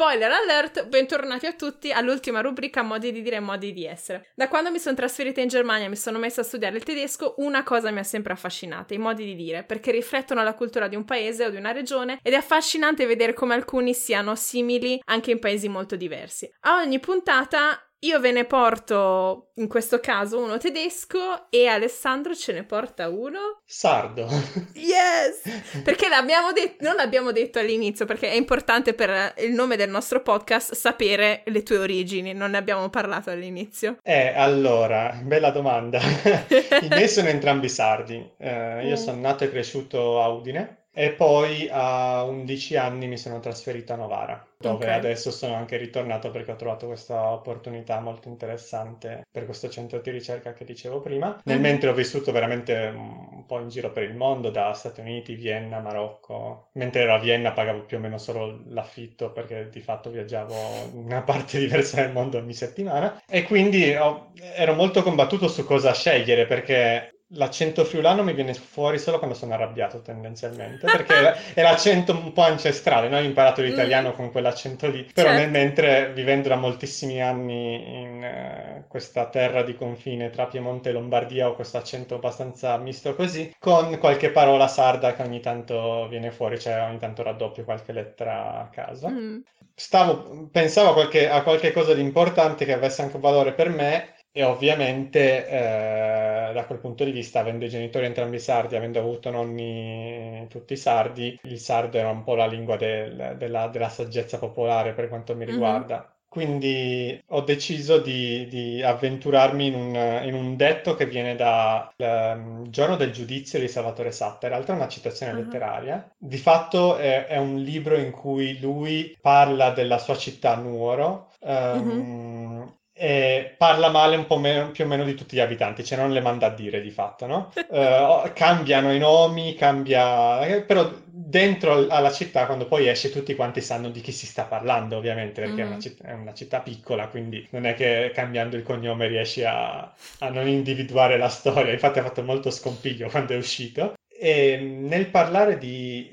Spoiler 0.00 0.30
alert, 0.30 0.86
bentornati 0.86 1.46
a 1.46 1.54
tutti 1.54 1.90
all'ultima 1.90 2.40
rubrica 2.40 2.82
modi 2.82 3.10
di 3.10 3.20
dire 3.20 3.34
e 3.34 3.40
modi 3.40 3.72
di 3.72 3.84
essere. 3.84 4.28
Da 4.36 4.46
quando 4.46 4.70
mi 4.70 4.78
sono 4.78 4.94
trasferita 4.94 5.40
in 5.40 5.48
Germania 5.48 5.86
e 5.86 5.88
mi 5.88 5.96
sono 5.96 6.20
messa 6.20 6.42
a 6.42 6.44
studiare 6.44 6.76
il 6.76 6.84
tedesco, 6.84 7.34
una 7.38 7.64
cosa 7.64 7.90
mi 7.90 7.98
ha 7.98 8.04
sempre 8.04 8.32
affascinata, 8.32 8.94
i 8.94 8.98
modi 8.98 9.24
di 9.24 9.34
dire, 9.34 9.64
perché 9.64 9.90
riflettono 9.90 10.44
la 10.44 10.54
cultura 10.54 10.86
di 10.86 10.94
un 10.94 11.04
paese 11.04 11.46
o 11.46 11.50
di 11.50 11.56
una 11.56 11.72
regione 11.72 12.20
ed 12.22 12.32
è 12.32 12.36
affascinante 12.36 13.06
vedere 13.06 13.32
come 13.32 13.54
alcuni 13.54 13.92
siano 13.92 14.36
simili 14.36 15.00
anche 15.06 15.32
in 15.32 15.40
paesi 15.40 15.68
molto 15.68 15.96
diversi. 15.96 16.48
A 16.60 16.76
ogni 16.76 17.00
puntata 17.00 17.82
io 18.00 18.20
ve 18.20 18.30
ne 18.30 18.44
porto, 18.44 19.50
in 19.54 19.66
questo 19.66 19.98
caso, 19.98 20.38
uno 20.38 20.56
tedesco 20.56 21.50
e 21.50 21.66
Alessandro 21.66 22.34
ce 22.34 22.52
ne 22.52 22.62
porta 22.62 23.08
uno 23.08 23.60
sardo. 23.64 24.28
Yes! 24.74 25.42
Perché 25.82 26.08
l'abbiamo 26.08 26.52
detto, 26.52 26.84
non 26.84 26.94
l'abbiamo 26.94 27.32
detto 27.32 27.58
all'inizio, 27.58 28.04
perché 28.04 28.30
è 28.30 28.34
importante 28.34 28.94
per 28.94 29.34
il 29.38 29.52
nome 29.52 29.76
del 29.76 29.90
nostro 29.90 30.22
podcast 30.22 30.74
sapere 30.74 31.42
le 31.46 31.62
tue 31.62 31.78
origini, 31.78 32.32
non 32.32 32.52
ne 32.52 32.58
abbiamo 32.58 32.88
parlato 32.88 33.30
all'inizio. 33.30 33.98
Eh, 34.02 34.32
allora, 34.34 35.18
bella 35.22 35.50
domanda. 35.50 35.98
I 36.00 36.88
miei 36.88 37.08
sono 37.08 37.28
entrambi 37.28 37.68
sardi. 37.68 38.30
Eh, 38.38 38.86
io 38.86 38.92
mm. 38.92 39.02
sono 39.02 39.20
nato 39.20 39.44
e 39.44 39.50
cresciuto 39.50 40.22
a 40.22 40.28
Udine 40.28 40.86
e 40.98 41.12
poi 41.12 41.68
a 41.70 42.24
11 42.24 42.76
anni 42.76 43.06
mi 43.06 43.16
sono 43.16 43.38
trasferito 43.38 43.92
a 43.92 43.96
Novara, 43.96 44.47
dove 44.58 44.86
okay. 44.86 44.96
adesso 44.96 45.30
sono 45.30 45.54
anche 45.54 45.76
ritornato 45.76 46.30
perché 46.30 46.50
ho 46.50 46.56
trovato 46.56 46.86
questa 46.86 47.30
opportunità 47.30 48.00
molto 48.00 48.28
interessante 48.28 49.26
per 49.30 49.44
questo 49.44 49.68
centro 49.68 50.00
di 50.00 50.10
ricerca 50.10 50.52
che 50.52 50.64
dicevo 50.64 51.00
prima. 51.00 51.40
Nel 51.44 51.58
mm. 51.58 51.62
mentre 51.62 51.90
ho 51.90 51.94
vissuto 51.94 52.32
veramente 52.32 52.92
un 52.94 53.46
po' 53.46 53.60
in 53.60 53.68
giro 53.68 53.92
per 53.92 54.02
il 54.02 54.16
mondo, 54.16 54.50
da 54.50 54.72
Stati 54.72 55.00
Uniti, 55.00 55.34
Vienna, 55.34 55.78
Marocco. 55.78 56.70
Mentre 56.72 57.02
ero 57.02 57.14
a 57.14 57.18
Vienna 57.18 57.52
pagavo 57.52 57.84
più 57.84 57.98
o 57.98 58.00
meno 58.00 58.18
solo 58.18 58.62
l'affitto 58.66 59.30
perché 59.30 59.68
di 59.70 59.80
fatto 59.80 60.10
viaggiavo 60.10 60.54
in 60.92 61.04
una 61.04 61.22
parte 61.22 61.58
diversa 61.60 62.02
del 62.02 62.12
mondo 62.12 62.38
ogni 62.38 62.54
settimana. 62.54 63.22
E 63.28 63.44
quindi 63.44 63.94
ho, 63.94 64.32
ero 64.56 64.74
molto 64.74 65.02
combattuto 65.02 65.46
su 65.46 65.64
cosa 65.64 65.94
scegliere 65.94 66.46
perché 66.46 67.17
L'accento 67.32 67.84
friulano 67.84 68.22
mi 68.22 68.32
viene 68.32 68.54
fuori 68.54 68.98
solo 68.98 69.18
quando 69.18 69.36
sono 69.36 69.52
arrabbiato 69.52 70.00
tendenzialmente, 70.00 70.86
perché 70.86 71.34
è 71.52 71.60
l'accento 71.60 72.12
un 72.12 72.32
po' 72.32 72.40
ancestrale, 72.40 73.10
no? 73.10 73.18
Ho 73.18 73.22
imparato 73.22 73.60
l'italiano 73.60 74.10
mm. 74.10 74.14
con 74.14 74.30
quell'accento 74.30 74.88
lì, 74.88 75.06
però 75.12 75.28
certo. 75.28 75.42
nel, 75.42 75.50
mentre 75.50 76.12
vivendo 76.14 76.48
da 76.48 76.56
moltissimi 76.56 77.20
anni 77.22 78.00
in 78.00 78.22
uh, 78.22 78.88
questa 78.88 79.26
terra 79.26 79.62
di 79.62 79.74
confine 79.74 80.30
tra 80.30 80.46
Piemonte 80.46 80.88
e 80.88 80.92
Lombardia 80.92 81.48
ho 81.48 81.54
questo 81.54 81.76
accento 81.76 82.14
abbastanza 82.14 82.74
misto 82.78 83.14
così, 83.14 83.54
con 83.58 83.98
qualche 83.98 84.30
parola 84.30 84.66
sarda 84.66 85.12
che 85.12 85.20
ogni 85.20 85.40
tanto 85.40 86.08
viene 86.08 86.30
fuori, 86.30 86.58
cioè 86.58 86.80
ogni 86.80 86.98
tanto 86.98 87.22
raddoppio 87.22 87.64
qualche 87.64 87.92
lettera 87.92 88.60
a 88.60 88.68
caso. 88.68 89.06
Mm. 89.10 89.40
Stavo, 89.74 90.48
pensavo 90.50 90.90
a 90.90 90.92
qualche, 90.94 91.28
a 91.28 91.42
qualche 91.42 91.72
cosa 91.72 91.92
di 91.92 92.00
importante 92.00 92.64
che 92.64 92.72
avesse 92.72 93.02
anche 93.02 93.16
un 93.16 93.22
valore 93.22 93.52
per 93.52 93.68
me 93.68 94.14
e 94.38 94.44
ovviamente 94.44 95.48
eh, 95.48 96.52
da 96.52 96.64
quel 96.64 96.78
punto 96.78 97.02
di 97.02 97.10
vista, 97.10 97.40
avendo 97.40 97.64
i 97.64 97.68
genitori 97.68 98.06
entrambi 98.06 98.38
sardi, 98.38 98.76
avendo 98.76 99.00
avuto 99.00 99.30
nonni 99.30 100.46
tutti 100.48 100.76
sardi, 100.76 101.36
il 101.42 101.58
sardo 101.58 101.98
era 101.98 102.10
un 102.10 102.22
po' 102.22 102.36
la 102.36 102.46
lingua 102.46 102.76
del, 102.76 103.34
della, 103.36 103.66
della, 103.66 103.88
saggezza 103.88 104.38
popolare 104.38 104.92
per 104.92 105.08
quanto 105.08 105.34
mi 105.34 105.44
mhm. 105.44 105.50
riguarda. 105.50 105.96
Mm-hmm. 105.96 106.16
Quindi 106.28 107.20
ho 107.30 107.40
deciso 107.40 107.98
di, 107.98 108.46
di 108.46 108.80
avventurarmi 108.80 109.66
in 109.66 109.74
un, 109.74 110.20
in 110.22 110.34
un, 110.34 110.54
detto 110.54 110.94
che 110.94 111.06
viene 111.06 111.34
dal 111.34 111.90
um, 111.96 112.70
Giorno 112.70 112.94
del 112.94 113.10
giudizio 113.10 113.58
di 113.58 113.66
Salvatore 113.66 114.12
Satta, 114.12 114.46
in 114.46 114.52
realtà 114.52 114.72
è 114.72 114.76
una 114.76 114.86
citazione 114.86 115.32
uh-huh. 115.32 115.38
letteraria. 115.38 116.08
Di 116.16 116.36
fatto 116.36 116.96
è, 116.96 117.26
è, 117.26 117.38
un 117.38 117.56
libro 117.56 117.96
in 117.96 118.12
cui 118.12 118.60
lui 118.60 119.18
parla 119.20 119.70
della 119.70 119.98
sua 119.98 120.16
città 120.16 120.54
Nuoro 120.54 121.30
um, 121.40 121.88
uh-huh 121.88 122.76
e 122.98 123.54
parla 123.56 123.90
male 123.90 124.16
un 124.16 124.26
po' 124.26 124.38
meno, 124.38 124.72
più 124.72 124.84
o 124.84 124.88
meno 124.88 125.04
di 125.04 125.14
tutti 125.14 125.36
gli 125.36 125.40
abitanti, 125.40 125.84
cioè 125.84 125.98
non 125.98 126.10
le 126.10 126.20
manda 126.20 126.46
a 126.46 126.50
dire 126.50 126.80
di 126.80 126.90
fatto, 126.90 127.26
no? 127.26 127.52
Uh, 127.68 128.30
cambiano 128.32 128.92
i 128.92 128.98
nomi, 128.98 129.54
cambia... 129.54 130.44
Eh, 130.44 130.62
però 130.62 130.90
dentro 131.04 131.86
alla 131.88 132.10
città, 132.10 132.46
quando 132.46 132.66
poi 132.66 132.88
esce, 132.88 133.10
tutti 133.10 133.34
quanti 133.34 133.60
sanno 133.60 133.90
di 133.90 134.00
chi 134.00 134.10
si 134.10 134.26
sta 134.26 134.44
parlando, 134.44 134.96
ovviamente, 134.96 135.42
perché 135.42 135.62
mm-hmm. 135.62 135.64
è, 135.64 135.66
una 135.66 135.76
mm. 135.76 135.80
città, 135.80 136.08
è, 136.08 136.12
una 136.12 136.34
città, 136.34 136.60
piccola, 136.60 137.06
quindi 137.08 137.46
non 137.50 137.66
è 137.66 137.74
che 137.74 138.10
cambiando 138.14 138.56
il 138.56 138.62
cognome 138.62 139.06
riesci 139.06 139.44
a, 139.44 139.78
a 139.80 140.28
non 140.30 140.48
individuare 140.48 141.18
la 141.18 141.28
storia. 141.28 141.72
Infatti 141.72 141.98
ha 141.98 142.02
fatto 142.02 142.22
molto 142.22 142.50
scompiglio 142.50 143.08
quando 143.08 143.34
è 143.34 143.36
uscito. 143.36 143.94
E 144.20 144.56
nel 144.56 145.06
parlare 145.06 145.58
di 145.58 146.08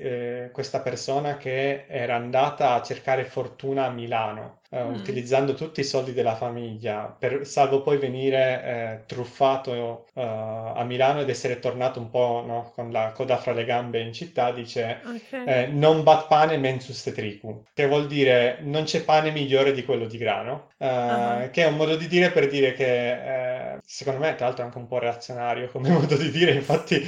eh, 0.46 0.50
questa 0.50 0.80
persona 0.80 1.36
che 1.36 1.84
era 1.88 2.14
andata 2.16 2.72
a 2.74 2.82
cercare 2.82 3.24
fortuna 3.24 3.86
a 3.86 3.90
Milano, 3.90 4.60
eh, 4.70 4.82
mm. 4.82 4.94
utilizzando 4.94 5.54
tutti 5.54 5.80
i 5.80 5.84
soldi 5.84 6.12
della 6.12 6.34
famiglia, 6.34 7.14
per, 7.16 7.46
salvo 7.46 7.82
poi 7.82 7.98
venire 7.98 8.62
eh, 8.64 9.00
truffato 9.06 10.06
eh, 10.12 10.22
a 10.22 10.82
Milano 10.84 11.20
ed 11.20 11.28
essere 11.28 11.60
tornato 11.60 12.00
un 12.00 12.10
po' 12.10 12.42
no, 12.44 12.72
con 12.74 12.90
la 12.90 13.12
coda 13.14 13.36
fra 13.36 13.52
le 13.52 13.64
gambe 13.64 14.00
in 14.00 14.12
città, 14.12 14.50
dice 14.50 15.00
okay. 15.04 15.46
Eh, 15.46 15.66
non 15.68 16.02
bat 16.02 16.26
pane 16.26 16.56
mensus 16.56 17.02
tetricum, 17.02 17.62
che 17.72 17.86
vuol 17.86 18.06
dire 18.06 18.58
non 18.62 18.84
c'è 18.84 19.04
pane 19.04 19.30
migliore 19.30 19.72
di 19.72 19.84
quello 19.84 20.06
di 20.06 20.18
grano, 20.18 20.70
uh-huh. 20.78 21.50
che 21.50 21.62
è 21.62 21.66
un 21.66 21.76
modo 21.76 21.96
di 21.96 22.08
dire 22.08 22.30
per 22.30 22.48
dire 22.48 22.72
che 22.72 23.78
secondo 23.84 24.20
me 24.20 24.34
tra 24.34 24.46
l'altro 24.46 24.64
è 24.64 24.66
anche 24.66 24.78
un 24.78 24.88
po' 24.88 24.98
reazionario 24.98 25.68
come 25.68 25.90
modo 25.90 26.16
di 26.16 26.30
dire, 26.30 26.52
infatti 26.52 27.00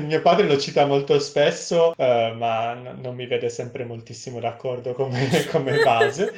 mio 0.00 0.22
padre 0.22 0.46
lo 0.46 0.56
cita 0.56 0.86
molto 0.86 1.18
spesso, 1.18 1.94
ma 1.96 2.74
non 2.82 3.14
mi 3.14 3.26
vede 3.26 3.48
sempre 3.48 3.84
moltissimo 3.84 4.40
d'accordo 4.40 4.92
come, 4.92 5.28
come 5.50 5.82
base 5.82 6.32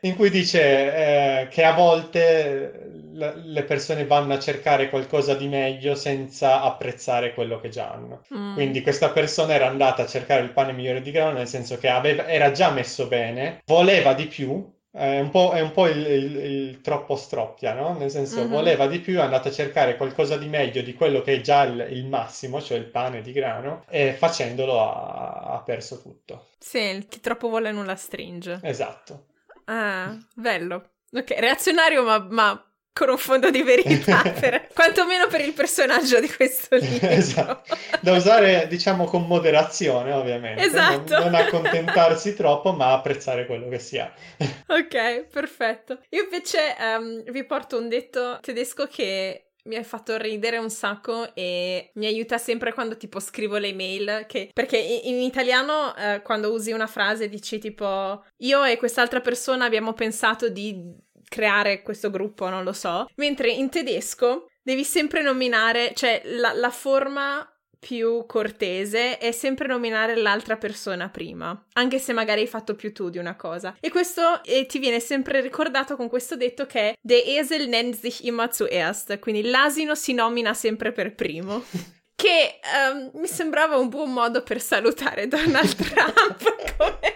in 0.00 0.14
cui 0.16 0.30
dice 0.30 1.42
eh, 1.42 1.48
che 1.48 1.64
a 1.64 1.74
volte 1.74 2.86
le 3.16 3.62
persone 3.64 4.04
vanno 4.04 4.34
a 4.34 4.38
cercare 4.38 4.90
qualcosa 4.90 5.34
di 5.34 5.48
meglio 5.48 5.94
senza 5.94 6.60
apprezzare 6.60 7.32
quello 7.32 7.58
che 7.60 7.70
già 7.70 7.90
hanno. 7.90 8.22
Mm. 8.34 8.54
Quindi 8.54 8.82
questa 8.82 9.10
persona 9.10 9.54
era 9.54 9.66
andata 9.66 10.02
a 10.02 10.06
cercare 10.06 10.42
il 10.42 10.52
pane 10.52 10.72
migliore 10.72 11.00
di 11.00 11.10
grano, 11.10 11.38
nel 11.38 11.48
senso 11.48 11.78
che 11.78 11.88
aveva, 11.88 12.26
era 12.26 12.50
già 12.50 12.70
messo 12.70 13.06
bene, 13.06 13.62
voleva 13.64 14.12
di 14.12 14.26
più, 14.26 14.74
è 14.96 15.20
un 15.20 15.28
po', 15.28 15.52
è 15.52 15.60
un 15.60 15.72
po 15.72 15.86
il, 15.88 15.98
il, 15.98 16.36
il, 16.36 16.80
troppo 16.80 17.16
stroppia, 17.16 17.74
no? 17.74 17.96
Nel 17.98 18.10
senso, 18.10 18.40
mm-hmm. 18.40 18.50
voleva 18.50 18.86
di 18.86 18.98
più, 18.98 19.18
è 19.18 19.20
andato 19.20 19.48
a 19.48 19.52
cercare 19.52 19.96
qualcosa 19.96 20.38
di 20.38 20.48
meglio 20.48 20.80
di 20.80 20.94
quello 20.94 21.20
che 21.20 21.34
è 21.34 21.40
già 21.42 21.64
il, 21.64 21.88
il 21.90 22.06
massimo, 22.06 22.62
cioè 22.62 22.78
il 22.78 22.86
pane 22.86 23.20
di 23.20 23.32
grano, 23.32 23.84
e 23.90 24.14
facendolo 24.14 24.80
ha, 24.80 25.54
ha 25.54 25.62
perso 25.62 26.00
tutto. 26.00 26.46
Sì, 26.58 27.04
chi 27.10 27.20
troppo 27.20 27.48
vuole 27.48 27.72
nulla 27.72 27.94
stringe. 27.94 28.60
Esatto. 28.62 29.26
Ah, 29.66 30.16
bello. 30.34 30.92
Ok, 31.12 31.34
reazionario 31.38 32.02
ma, 32.02 32.26
ma 32.30 32.64
con 32.96 33.10
un 33.10 33.18
fondo 33.18 33.50
di 33.50 33.62
verità, 33.62 34.22
per, 34.40 34.68
quantomeno 34.72 35.26
per 35.26 35.42
il 35.42 35.52
personaggio 35.52 36.18
di 36.18 36.32
questo 36.32 36.76
libro. 36.80 37.08
esatto. 37.08 37.76
Da 38.00 38.12
usare, 38.12 38.66
diciamo, 38.68 39.04
con 39.04 39.26
moderazione, 39.26 40.12
ovviamente. 40.12 40.62
Esatto. 40.62 41.12
Non, 41.18 41.24
non 41.24 41.34
accontentarsi 41.34 42.34
troppo, 42.34 42.72
ma 42.72 42.94
apprezzare 42.94 43.44
quello 43.44 43.68
che 43.68 43.78
si 43.78 43.98
ha. 43.98 44.10
ok, 44.68 45.26
perfetto. 45.30 46.00
Io 46.08 46.22
invece 46.22 46.74
um, 46.80 47.22
vi 47.30 47.44
porto 47.44 47.76
un 47.76 47.90
detto 47.90 48.38
tedesco 48.40 48.86
che 48.86 49.42
mi 49.64 49.74
ha 49.74 49.82
fatto 49.82 50.16
ridere 50.16 50.56
un 50.56 50.70
sacco 50.70 51.34
e 51.34 51.90
mi 51.94 52.06
aiuta 52.06 52.38
sempre 52.38 52.72
quando 52.72 52.96
tipo 52.96 53.18
scrivo 53.18 53.58
le 53.58 53.74
mail 53.74 54.24
che, 54.28 54.48
perché 54.52 54.78
in, 54.78 55.16
in 55.16 55.20
italiano 55.22 55.94
eh, 55.96 56.22
quando 56.22 56.52
usi 56.52 56.70
una 56.70 56.86
frase 56.86 57.28
dici 57.28 57.58
tipo 57.58 58.24
io 58.38 58.62
e 58.62 58.76
quest'altra 58.76 59.20
persona 59.20 59.64
abbiamo 59.64 59.92
pensato 59.92 60.48
di 60.48 61.04
creare 61.28 61.82
questo 61.82 62.10
gruppo, 62.10 62.48
non 62.48 62.64
lo 62.64 62.72
so, 62.72 63.08
mentre 63.16 63.50
in 63.50 63.68
tedesco 63.68 64.50
devi 64.62 64.84
sempre 64.84 65.22
nominare, 65.22 65.92
cioè 65.94 66.22
la, 66.24 66.52
la 66.52 66.70
forma 66.70 67.48
più 67.78 68.24
cortese 68.26 69.18
è 69.18 69.30
sempre 69.30 69.68
nominare 69.68 70.16
l'altra 70.16 70.56
persona 70.56 71.08
prima, 71.08 71.66
anche 71.74 71.98
se 71.98 72.12
magari 72.12 72.40
hai 72.40 72.46
fatto 72.46 72.74
più 72.74 72.92
tu 72.92 73.10
di 73.10 73.18
una 73.18 73.36
cosa. 73.36 73.76
E 73.80 73.90
questo 73.90 74.42
eh, 74.42 74.66
ti 74.66 74.78
viene 74.78 74.98
sempre 74.98 75.40
ricordato 75.40 75.94
con 75.94 76.08
questo 76.08 76.36
detto 76.36 76.66
che 76.66 76.96
Der 77.00 77.22
Esel 77.24 77.68
nennt 77.68 77.94
sich 77.94 78.24
immer 78.24 78.52
zuerst, 78.52 79.18
quindi 79.20 79.42
l'asino 79.42 79.94
si 79.94 80.14
nomina 80.14 80.52
sempre 80.52 80.90
per 80.90 81.14
primo. 81.14 81.62
che 82.16 82.60
um, 82.92 83.20
mi 83.20 83.26
sembrava 83.26 83.76
un 83.76 83.88
buon 83.88 84.10
modo 84.10 84.42
per 84.42 84.60
salutare 84.60 85.28
Donald 85.28 85.76
Trump 85.76 86.56
come 86.78 87.15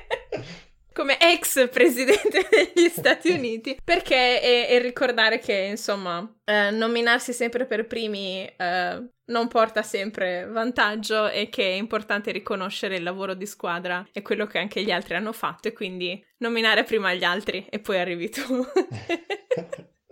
come 1.00 1.16
ex 1.18 1.70
presidente 1.70 2.46
degli 2.74 2.88
Stati 2.90 3.30
Uniti, 3.30 3.78
perché 3.82 4.38
è, 4.38 4.68
è 4.68 4.82
ricordare 4.82 5.38
che, 5.38 5.54
insomma, 5.70 6.30
eh, 6.44 6.70
nominarsi 6.70 7.32
sempre 7.32 7.64
per 7.64 7.86
primi 7.86 8.44
eh, 8.44 9.10
non 9.24 9.48
porta 9.48 9.80
sempre 9.80 10.44
vantaggio 10.44 11.30
e 11.30 11.48
che 11.48 11.62
è 11.62 11.74
importante 11.74 12.32
riconoscere 12.32 12.96
il 12.96 13.02
lavoro 13.02 13.32
di 13.32 13.46
squadra 13.46 14.06
e 14.12 14.20
quello 14.20 14.46
che 14.46 14.58
anche 14.58 14.82
gli 14.82 14.90
altri 14.90 15.14
hanno 15.14 15.32
fatto 15.32 15.68
e 15.68 15.72
quindi 15.72 16.22
nominare 16.38 16.84
prima 16.84 17.14
gli 17.14 17.24
altri 17.24 17.64
e 17.70 17.78
poi 17.78 17.98
arrivi 17.98 18.28
tu. 18.28 18.42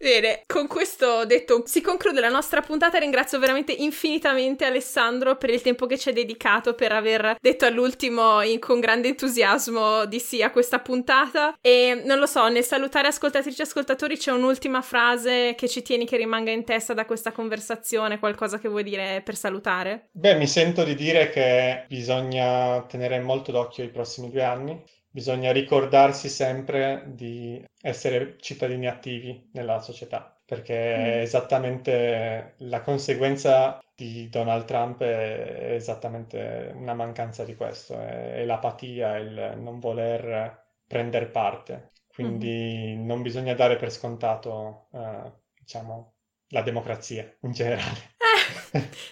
Bene, 0.00 0.44
con 0.46 0.68
questo 0.68 1.26
detto 1.26 1.64
si 1.66 1.80
conclude 1.80 2.20
la 2.20 2.28
nostra 2.28 2.60
puntata. 2.60 2.98
Ringrazio 2.98 3.40
veramente 3.40 3.72
infinitamente 3.72 4.64
Alessandro 4.64 5.36
per 5.36 5.50
il 5.50 5.60
tempo 5.60 5.86
che 5.86 5.98
ci 5.98 6.08
ha 6.08 6.12
dedicato, 6.12 6.74
per 6.74 6.92
aver 6.92 7.36
detto 7.40 7.66
all'ultimo 7.66 8.40
in, 8.42 8.60
con 8.60 8.78
grande 8.78 9.08
entusiasmo 9.08 10.04
di 10.04 10.20
sì 10.20 10.40
a 10.40 10.52
questa 10.52 10.78
puntata. 10.78 11.58
E 11.60 12.00
non 12.04 12.20
lo 12.20 12.26
so, 12.26 12.46
nel 12.46 12.62
salutare 12.62 13.08
ascoltatrici 13.08 13.60
e 13.60 13.64
ascoltatori 13.64 14.16
c'è 14.16 14.30
un'ultima 14.30 14.82
frase 14.82 15.56
che 15.56 15.68
ci 15.68 15.82
tieni 15.82 16.06
che 16.06 16.16
rimanga 16.16 16.52
in 16.52 16.62
testa 16.62 16.94
da 16.94 17.04
questa 17.04 17.32
conversazione, 17.32 18.20
qualcosa 18.20 18.60
che 18.60 18.68
vuoi 18.68 18.84
dire 18.84 19.20
per 19.24 19.34
salutare? 19.34 20.10
Beh, 20.12 20.36
mi 20.36 20.46
sento 20.46 20.84
di 20.84 20.94
dire 20.94 21.28
che 21.30 21.86
bisogna 21.88 22.82
tenere 22.82 23.18
molto 23.18 23.50
d'occhio 23.50 23.82
i 23.82 23.90
prossimi 23.90 24.30
due 24.30 24.44
anni 24.44 24.80
bisogna 25.18 25.50
ricordarsi 25.50 26.28
sempre 26.28 27.02
di 27.08 27.60
essere 27.82 28.36
cittadini 28.38 28.86
attivi 28.86 29.50
nella 29.54 29.80
società, 29.80 30.38
perché 30.44 30.74
mm. 30.74 31.02
è 31.02 31.20
esattamente 31.22 32.54
la 32.58 32.82
conseguenza 32.82 33.82
di 33.96 34.28
Donald 34.28 34.64
Trump 34.64 35.02
è 35.02 35.72
esattamente 35.72 36.72
una 36.72 36.94
mancanza 36.94 37.42
di 37.42 37.56
questo, 37.56 37.98
è, 38.00 38.44
l'apatia, 38.44 39.16
il 39.16 39.54
non 39.56 39.80
voler 39.80 40.66
prendere 40.86 41.26
parte. 41.26 41.90
Quindi 42.06 42.94
mm. 42.96 43.04
non 43.04 43.20
bisogna 43.22 43.54
dare 43.54 43.74
per 43.74 43.90
scontato, 43.90 44.86
uh, 44.92 45.32
diciamo, 45.58 46.14
la 46.50 46.62
democrazia 46.62 47.28
in 47.40 47.50
generale. 47.50 48.17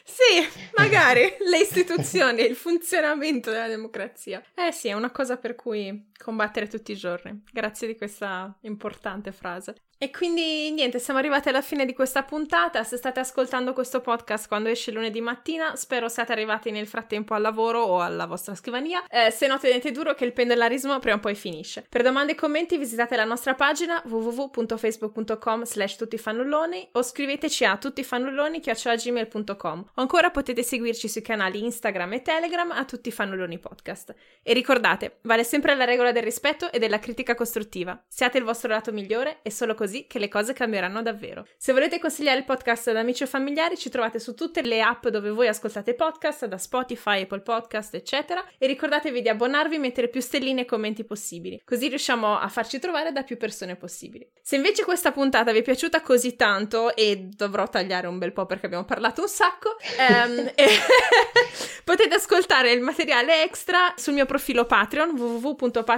Sì, 0.05 0.47
magari 0.77 1.37
le 1.51 1.59
istituzioni, 1.59 2.43
il 2.43 2.57
funzionamento 2.57 3.51
della 3.51 3.69
democrazia. 3.69 4.43
Eh 4.55 4.73
sì, 4.73 4.89
è 4.89 4.93
una 4.93 5.11
cosa 5.11 5.37
per 5.37 5.55
cui 5.55 6.11
combattere 6.19 6.69
tutti 6.69 6.93
i 6.93 6.97
giorni. 6.97 7.43
Grazie 7.53 7.87
di 7.87 7.97
questa 7.97 8.57
importante 8.63 9.33
frase. 9.33 9.75
E 9.99 10.11
quindi 10.11 10.71
niente, 10.73 10.99
siamo 10.99 11.19
arrivati 11.19 11.49
alla 11.49 11.63
fine 11.63 11.87
di 11.87 11.95
questa 11.95 12.23
puntata. 12.23 12.85
Se 12.85 12.99
state 12.99 13.19
ascoltando 13.19 13.73
questo 13.73 14.03
podcast 14.03 14.47
quando 14.47 14.69
esce 14.69 14.91
lunedì 14.91 15.23
mattina, 15.23 15.75
spero 15.75 16.11
siate 16.11 16.33
arrivati 16.33 16.71
nel 16.71 16.87
frattempo 16.87 17.33
al 17.33 17.41
lavoro 17.41 17.81
o 17.81 18.03
alla 18.03 18.27
vostra 18.27 18.55
scrivania. 18.55 19.03
Eh, 19.09 19.31
se 19.31 19.47
no, 19.47 19.59
tenete 19.59 19.93
duro 19.93 20.13
che 20.13 20.27
il 20.27 20.35
pendolarismo 20.35 20.99
prima 20.99 21.17
o 21.17 21.21
poi 21.21 21.35
finisce. 21.35 21.87
Per 21.89 22.03
domande 22.03 22.33
e 22.33 22.35
commenti 22.35 22.77
visitate 22.77 23.17
la 23.17 23.25
nostra 23.25 23.55
pagina 23.55 24.03
www.facebook.com 24.05 25.65
slash 25.65 25.97
tuttifannulloni 25.97 26.91
o 26.93 27.03
scriveteci 27.03 27.65
a 27.65 27.79
tuttifannulloni.gmail.com 27.79 29.85
o 29.95 30.01
ancora 30.03 30.31
potete 30.31 30.63
seguirci 30.63 31.09
sui 31.09 31.23
canali 31.23 31.65
Instagram 31.65 32.13
e 32.13 32.21
Telegram 32.21 32.71
a 32.71 32.85
Tutti 32.85 33.11
Fannulloni 33.11 33.59
Podcast. 33.59 34.15
E 34.43 34.53
ricordate, 34.53 35.21
vale 35.23 35.43
sempre 35.43 35.75
la 35.75 35.85
regola 35.85 36.06
del 36.13 36.23
rispetto 36.23 36.71
e 36.71 36.79
della 36.79 36.99
critica 36.99 37.35
costruttiva. 37.35 38.03
Siate 38.09 38.39
il 38.39 38.45
vostro 38.45 38.69
lato 38.69 38.93
migliore 38.93 39.39
e 39.43 39.51
solo 39.51 39.75
così 39.75 40.07
che 40.07 40.19
le 40.19 40.29
cose 40.29 40.53
cambieranno 40.53 41.03
davvero. 41.03 41.47
Se 41.57 41.73
volete 41.73 41.99
consigliare 41.99 42.39
il 42.39 42.45
podcast 42.45 42.89
ad 42.89 42.97
amici 42.97 43.23
o 43.23 43.27
familiari, 43.27 43.77
ci 43.77 43.91
trovate 43.91 44.19
su 44.19 44.35
tutte 44.35 44.63
le 44.63 44.81
app 44.81 45.07
dove 45.09 45.31
voi 45.31 45.49
ascoltate 45.49 45.95
podcast, 45.95 46.47
da 46.47 46.59
Spotify, 46.59 47.23
Apple 47.23 47.41
Podcast, 47.41 47.95
eccetera. 47.95 48.45
E 48.59 48.67
ricordatevi 48.67 49.23
di 49.23 49.29
abbonarvi 49.29 49.75
e 49.75 49.79
mettere 49.79 50.09
più 50.09 50.21
stelline 50.21 50.63
e 50.63 50.65
commenti 50.65 51.05
possibili, 51.05 51.61
così 51.65 51.89
riusciamo 51.89 52.39
a 52.39 52.49
farci 52.49 52.79
trovare 52.79 53.13
da 53.13 53.23
più 53.23 53.37
persone 53.37 53.77
possibili. 53.77 54.29
Se 54.41 54.57
invece 54.57 54.85
questa 54.85 55.13
puntata 55.13 55.53
vi 55.53 55.59
è 55.59 55.63
piaciuta 55.63 56.01
così 56.01 56.37
tanto, 56.37 56.95
e 56.95 57.29
dovrò 57.35 57.69
tagliare 57.69 58.07
un 58.07 58.19
bel 58.19 58.33
po' 58.33 58.47
perché 58.47 58.67
abbiamo 58.67 58.85
parlato 58.85 59.23
un 59.23 59.29
sacco, 59.29 59.77
ehm, 59.99 60.53
potete 61.85 62.15
ascoltare 62.15 62.73
il 62.73 62.81
materiale 62.81 63.43
extra 63.43 63.93
sul 63.97 64.15
mio 64.15 64.27
profilo 64.27 64.65
Patreon 64.65 65.11
www.patreon.com 65.19 65.96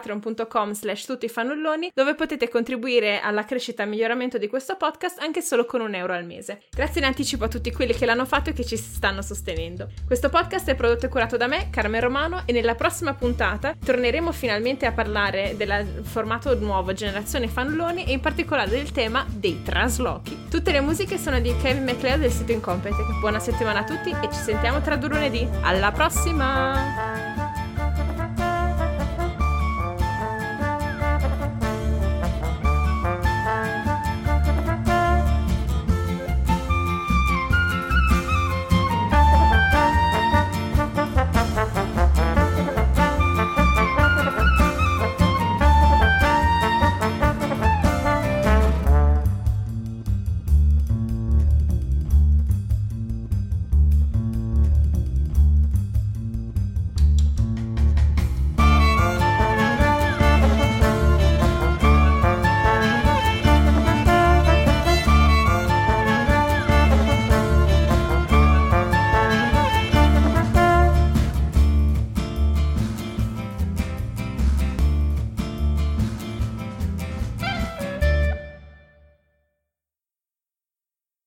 slash 0.72 1.05
tuttifannulloni 1.05 1.90
dove 1.94 2.14
potete 2.14 2.49
contribuire 2.49 3.20
alla 3.20 3.44
crescita 3.44 3.57
crescita 3.59 3.82
e 3.82 3.86
miglioramento 3.86 4.38
di 4.38 4.46
questo 4.46 4.76
podcast 4.76 5.20
anche 5.20 5.42
solo 5.42 5.64
con 5.64 5.80
un 5.80 5.94
euro 5.94 6.12
al 6.12 6.24
mese. 6.24 6.62
Grazie 6.70 7.01
in 7.01 7.07
anticipo 7.07 7.44
a 7.44 7.49
tutti 7.49 7.72
quelli 7.72 7.92
che 7.92 8.07
l'hanno 8.07 8.24
fatto 8.24 8.51
e 8.51 8.53
che 8.53 8.64
ci 8.64 8.76
stanno 8.76 9.20
sostenendo. 9.20 9.88
Questo 10.07 10.28
podcast 10.28 10.68
è 10.68 10.74
prodotto 10.74 11.07
e 11.07 11.09
curato 11.09 11.36
da 11.36 11.49
me, 11.49 11.68
Carmen 11.70 12.01
Romano, 12.01 12.42
e 12.46 12.53
nella 12.53 12.76
prossima 12.76 13.14
puntata 13.14 13.74
torneremo 13.84 14.32
finalmente 14.32 14.86
a 14.86 14.92
parlare 14.92 15.55
del 15.57 16.03
formato 16.03 16.57
nuovo 16.59 16.92
Generazione 16.92 17.49
Fannulloni 17.49 18.05
e 18.07 18.12
in 18.12 18.20
particolare 18.20 18.70
del 18.70 18.92
tema 18.92 19.26
dei 19.28 19.62
traslochi. 19.62 20.46
Tutte 20.49 20.70
le 20.70 20.80
musiche 20.80 21.18
sono 21.18 21.40
di 21.40 21.55
Kevin 21.61 21.82
McLeod 21.84 22.20
del 22.20 22.30
sito 22.30 22.53
Incompetech. 22.53 23.18
Buona 23.20 23.40
settimana 23.40 23.80
a 23.80 23.84
tutti 23.84 24.11
e 24.11 24.28
ci 24.32 24.38
sentiamo 24.38 24.80
tra 24.80 24.96
due 24.96 25.09
lunedì. 25.09 25.46
Alla 25.62 25.90
prossima! 25.90 27.57